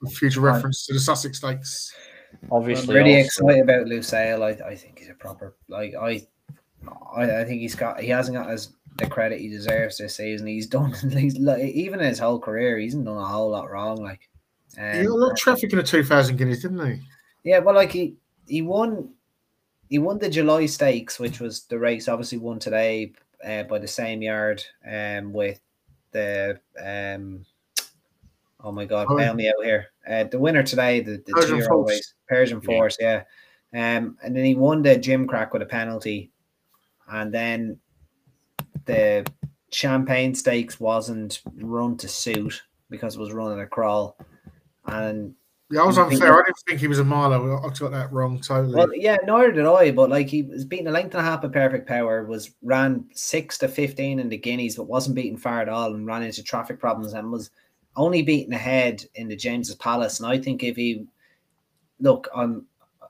[0.00, 1.94] with future reference to the Sussex Stakes.
[2.42, 4.42] I'm Obviously, really also- excited about Lusail.
[4.42, 6.26] I, I think he's a proper like I
[7.14, 10.46] I, I think he's got he hasn't got as the credit he deserves this season.
[10.46, 14.02] He's done he's like, even in his whole career, he's done a whole lot wrong.
[14.02, 14.28] Like
[14.74, 17.00] he got a lot of um, traffic in the two thousand guineas, didn't he?
[17.44, 18.16] Yeah, well, like he
[18.48, 19.10] he won
[19.88, 23.12] he won the July Stakes, which was the race obviously won today
[23.46, 25.60] uh, by the same yard um with
[26.12, 27.44] the um
[28.60, 29.16] oh my god, Oh.
[29.16, 29.86] bail me out here.
[30.08, 31.90] Uh, the winner today, the, the Persian two-year-old Force.
[31.90, 32.66] race, Persian Yeah.
[32.66, 33.22] Force, yeah.
[33.74, 36.30] Um, and then he won the Gimcrack with a penalty,
[37.08, 37.78] and then
[38.86, 39.26] the
[39.70, 44.16] Champagne Stakes wasn't run to suit because it was running a crawl,
[44.86, 45.34] and
[45.74, 46.28] Yeah, I was You think unfair.
[46.32, 47.58] that- I didn't think he was a Milo.
[47.58, 48.74] I got that wrong totally.
[48.74, 49.90] Well, yeah, neither did I.
[49.90, 53.04] But like he was beating a length and a half of perfect power, was ran
[53.14, 56.42] six to fifteen in the guineas, but wasn't beaten far at all, and ran into
[56.42, 57.50] traffic problems and was
[57.96, 60.20] only beaten ahead in the James's Palace.
[60.20, 61.06] And I think if he
[62.00, 62.66] look, I'm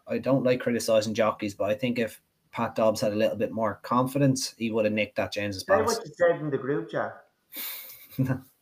[0.07, 2.21] I don't like criticizing jockeys, but I think if
[2.53, 5.75] Pat Dobbs had a little bit more confidence, he would have nicked that James's Say
[5.75, 5.99] Palace.
[5.99, 7.25] what you said in the group chat.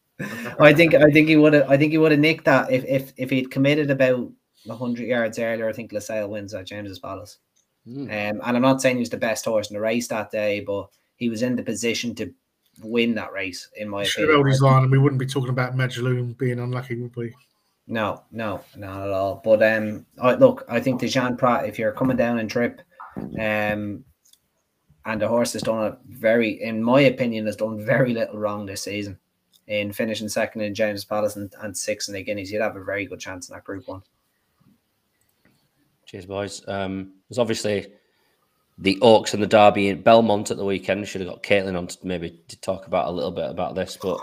[0.61, 2.85] I think I think he would have I think he would have nicked that if
[2.85, 4.31] if if he'd committed about
[4.71, 5.69] hundred yards earlier.
[5.69, 7.39] I think Lusail wins at James's Palace.
[7.85, 8.03] Hmm.
[8.03, 10.61] Um, and I'm not saying he was the best horse in the race that day,
[10.61, 12.33] but he was in the position to
[12.83, 14.47] win that race, in my have opinion.
[14.47, 17.35] his line, and we wouldn't be talking about Maljoom being unlucky, would we?
[17.89, 19.41] No, no, not at all.
[19.45, 22.81] But um, I, look, I think the Jean Prat, if you're coming down in trip,
[23.17, 24.05] um,
[25.05, 28.65] and the horse has done a very, in my opinion, has done very little wrong
[28.65, 29.19] this season
[29.69, 32.83] in finishing second in James Palace and, and six in the Guineas, you'd have a
[32.85, 34.03] very good chance in that Group One.
[36.07, 36.63] Cheers, boys.
[36.69, 37.87] Um, there's obviously
[38.79, 41.07] the Oaks and the Derby in Belmont at the weekend.
[41.09, 43.97] Should have got Caitlin on to maybe to talk about a little bit about this,
[44.01, 44.19] but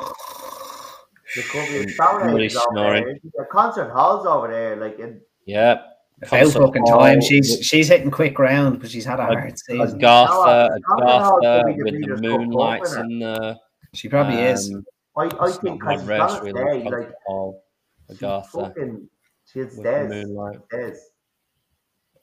[1.35, 3.03] The cover of Somebody's Stonehenge is over snoring.
[3.05, 3.15] there.
[3.37, 5.81] The concert halls over there, like in yeah,
[6.21, 7.21] About fucking time.
[7.21, 9.97] She's she's hitting quick ground, because she's had a Like- hard a.
[9.97, 13.55] Gartha, a Gartha could be the with the moonlights and in there.
[13.95, 14.71] She probably is.
[15.19, 16.81] I, I think not my because she's race, gonna really.
[16.81, 17.63] stay, like Hall,
[18.09, 19.09] a she's fucking
[19.45, 20.09] she's with the dead.
[20.09, 20.59] moonlight.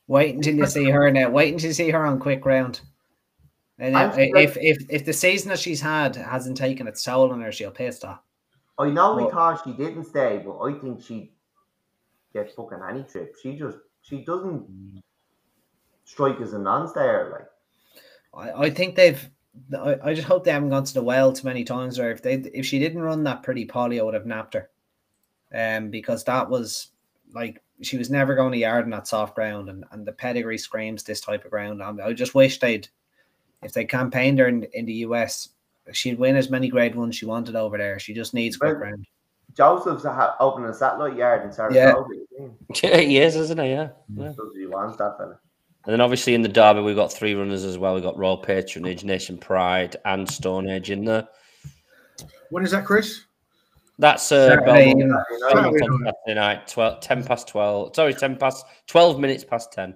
[0.09, 1.28] Wait until you see her now.
[1.31, 2.81] Wait until you see her on quick round.
[3.78, 7.40] And if, if if if the season that she's had hasn't taken its toll on
[7.43, 8.20] her, she'll piss off.
[8.78, 11.32] I know we Well- thought she didn't stay, but I think she
[12.32, 13.35] gets fucking any trip.
[13.43, 15.02] She just she doesn't mm.
[16.05, 17.48] strike as a non-stayer.
[18.35, 19.28] Like I, I think they've.
[19.78, 21.99] I, I just hope they haven't gone to the well too many times.
[21.99, 24.70] Or if they if she didn't run that pretty Polly, I would have napped her.
[25.55, 26.89] Um, because that was
[27.35, 30.59] like she was never going to yard in that soft ground, and, and the pedigree
[30.59, 31.83] screams this type of ground.
[31.83, 32.89] I, I just wish they'd
[33.62, 35.51] if they campaigned her in, in the US,
[35.93, 37.99] she'd win as many grade ones she wanted over there.
[37.99, 39.07] She just needs quick Well, ground.
[39.57, 41.55] Joseph's ha- opening a satellite yard in Yeah.
[41.55, 42.15] Saratoga.
[42.83, 43.70] Yeah, he is, isn't he?
[43.70, 43.89] Yeah.
[44.15, 44.27] yeah.
[44.37, 45.39] Does he wants that fella?
[45.87, 47.95] And then obviously in the Derby, we've got three runners as well.
[47.95, 51.29] We've got Royal Patronage, Nation Pride, and Stonehenge in there.
[52.51, 53.21] When is that, Chris?
[53.99, 55.09] That's uh, Saturday Belmont, evening.
[55.31, 56.15] You know, Belmont Saturday night.
[56.27, 57.95] Saturday night, 12, 10 past 12.
[57.95, 59.91] Sorry, 10 past 12 minutes past 10.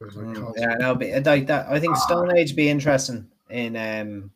[0.00, 0.62] It was like Mm, Carlton.
[0.62, 1.66] yeah, no, but like that.
[1.68, 4.30] I think Stone Age be interesting in um,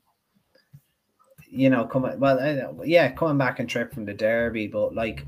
[1.48, 5.24] you know, coming well, I yeah, coming back and trip from the Derby, but like,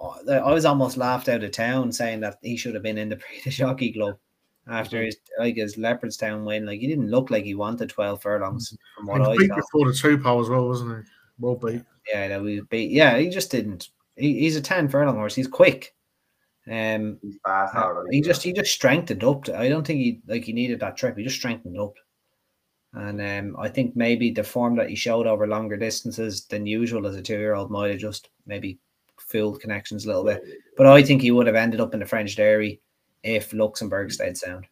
[0.00, 3.16] I was almost laughed out of town saying that he should have been in the
[3.28, 4.16] British Hockey Club
[4.68, 6.66] after his like his Leopardstown win.
[6.66, 9.56] Like he didn't look like he wanted twelve furlongs from He what I beat saw.
[9.56, 11.10] before the two pole as well, wasn't he?
[11.38, 11.82] Well beat.
[12.12, 12.90] Yeah, that we beat.
[12.90, 13.88] Yeah, he just didn't.
[14.16, 15.34] He, he's a ten furlong horse.
[15.34, 15.94] He's quick.
[16.70, 17.74] Um, he's fast.
[17.76, 18.16] Uh, already.
[18.16, 19.48] he just he just strengthened up.
[19.48, 21.16] I don't think he like he needed that trip.
[21.16, 21.94] He just strengthened up,
[22.92, 27.06] and um, I think maybe the form that he showed over longer distances than usual
[27.06, 28.78] as a two year old might have just maybe
[29.18, 30.42] fooled connections a little bit.
[30.76, 32.80] But I think he would have ended up in the French Derby
[33.22, 34.66] if Luxembourg stayed sound.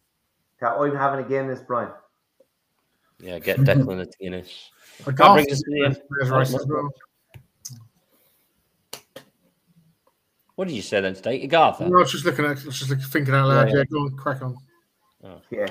[0.61, 1.91] That I'm having a game this Brian.
[3.21, 4.71] Yeah, get Declan at Guinness.
[5.07, 6.01] A That brings us to the end.
[6.09, 6.91] players race as well.
[10.57, 11.51] What did you say then, State?
[11.51, 11.83] Gartha?
[11.83, 13.69] I was just looking at, I was just looking, thinking out loud.
[13.69, 13.85] Yeah, Yeah, yeah.
[13.91, 14.57] go on, crack on.
[15.25, 15.41] Oh.
[15.51, 15.67] Yeah.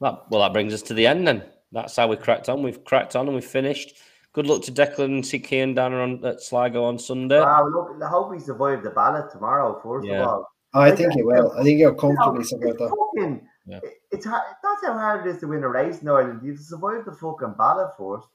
[0.00, 1.42] That, well, that brings us to the end then.
[1.70, 2.62] That's how we cracked on.
[2.62, 3.94] We've cracked on and we've finished.
[4.32, 7.40] Good luck to Declan and Siki and Dan on at Sligo on Sunday.
[7.40, 9.78] Wow, look, I hope we survive the ballot tomorrow.
[9.82, 10.22] First Yeah.
[10.22, 11.52] of all, I think he will.
[11.52, 13.46] I think he'll You know, it's fucking.
[13.66, 13.80] Yeah.
[14.10, 16.40] It's hard, that's how hard it is to win a race in Ireland.
[16.42, 18.28] You have to survive the fucking ballot first.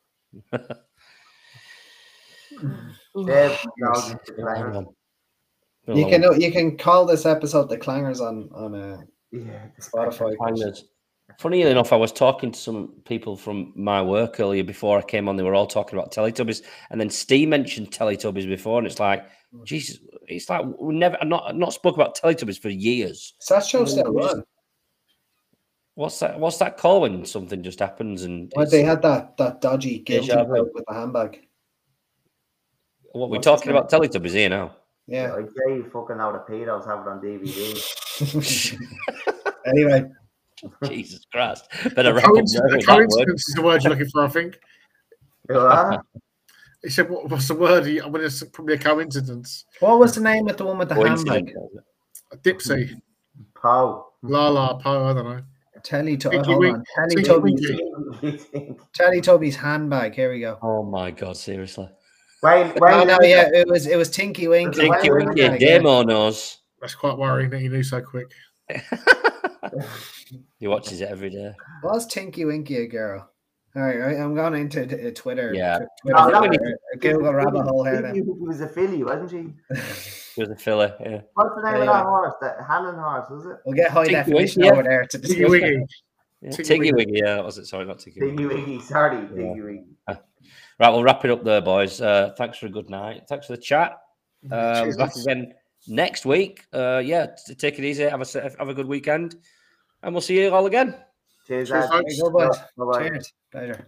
[3.15, 4.88] Yeah, no, it's the clangers.
[5.88, 8.98] You can you can call this episode the Clangers on on uh,
[9.32, 10.36] yeah, Spotify.
[10.36, 10.84] Clangers.
[11.40, 15.28] Funny enough, I was talking to some people from my work earlier before I came
[15.28, 15.36] on.
[15.36, 19.26] They were all talking about Teletubbies, and then Steve mentioned Teletubbies before, and it's like,
[19.66, 23.36] Jesus, it's like we never, I've not, I've not spoke about Teletubbies for years.
[23.41, 24.44] Is that show still We on?
[25.95, 26.40] What's that?
[26.40, 30.28] What's that called when something just happens and Well, they had that that dodgy guilty
[30.28, 31.40] Deja with the handbag.
[33.14, 34.76] what we're what's talking his about Teletubbies here now?
[35.08, 35.34] Yeah.
[35.34, 38.78] I'd say you fucking know the pedos have it on DVD.
[39.66, 40.06] anyway,
[40.86, 41.68] Jesus Christ!
[41.96, 42.96] Better wrap up Coincidence, there with word.
[42.96, 44.60] coincidence is the word you're looking for, I think.
[45.48, 46.02] What?
[46.84, 49.66] He said, what, "What's the word?" He, I mean, it's probably a coincidence.
[49.80, 51.52] what was the name of the one with the handbag?
[52.44, 53.02] Dipsy,
[53.60, 54.06] Pow.
[54.22, 55.06] La La Po.
[55.06, 55.42] I don't know.
[55.84, 56.84] Telly oh, Tinky hold on.
[57.10, 58.22] Tinky Teletubbies.
[58.22, 58.76] Winky.
[58.98, 60.14] Teletubbies handbag.
[60.14, 60.60] Here we go.
[60.62, 61.36] Oh my God!
[61.36, 61.90] Seriously,
[62.44, 64.82] Wayne, Oh Wayne, no, yeah, it was it was Tinky Winky.
[64.82, 65.78] Tinky Tinky Winky, handbag, yeah.
[65.78, 66.60] Demo knows.
[66.80, 68.32] That's quite worrying that he knew so quick.
[70.60, 71.53] He watches it every day.
[71.84, 73.30] Was Tinky Winky a girl?
[73.76, 75.53] All right, right, I'm going into t- uh, Twitter.
[75.53, 75.80] Yeah.
[75.80, 78.11] t- Twitter, Oh, that Twitter, uh, Google rabbit hole here.
[78.14, 79.53] He was a filly, wasn't she?
[80.35, 80.95] He was a filler.
[80.99, 81.22] Yeah.
[81.35, 81.94] What's the name Yeah, of yeah.
[81.94, 82.34] that horse?
[82.41, 83.57] That Hannon horse, was it?
[83.65, 84.72] We'll get high Tinky definition Winky, yeah.
[84.73, 85.52] over there to Tiggy discuss.
[85.52, 85.85] Wiggy.
[86.41, 86.49] yeah.
[86.52, 86.94] Tinky Tiggy Winky.
[87.11, 87.19] Wiggy.
[87.23, 87.65] Yeah, that was it.
[87.68, 88.35] Sorry, not Tiggy Wiggy.
[88.35, 89.27] Tiggy Wiggy, sorry, Yeah.
[89.53, 89.84] Tiggy Wiggy.
[90.80, 92.02] Right, we'll wrap it up there, boys.
[92.02, 93.23] Uh, thanks for a good night.
[93.30, 93.98] Thanks for the chat.
[94.52, 95.52] Uh, back again
[95.88, 96.64] next week.
[96.72, 98.03] Uh, yeah, t- take it easy.
[98.03, 99.35] Have a have a good weekend,
[100.03, 100.95] and we'll see you all again.
[101.48, 101.91] Cheers, Cheers, lads.
[101.91, 102.22] folks.
[102.22, 102.57] Go, boys.
[102.78, 103.10] Bye-bye.
[103.10, 103.34] Cheers.
[103.52, 103.86] Pleasure.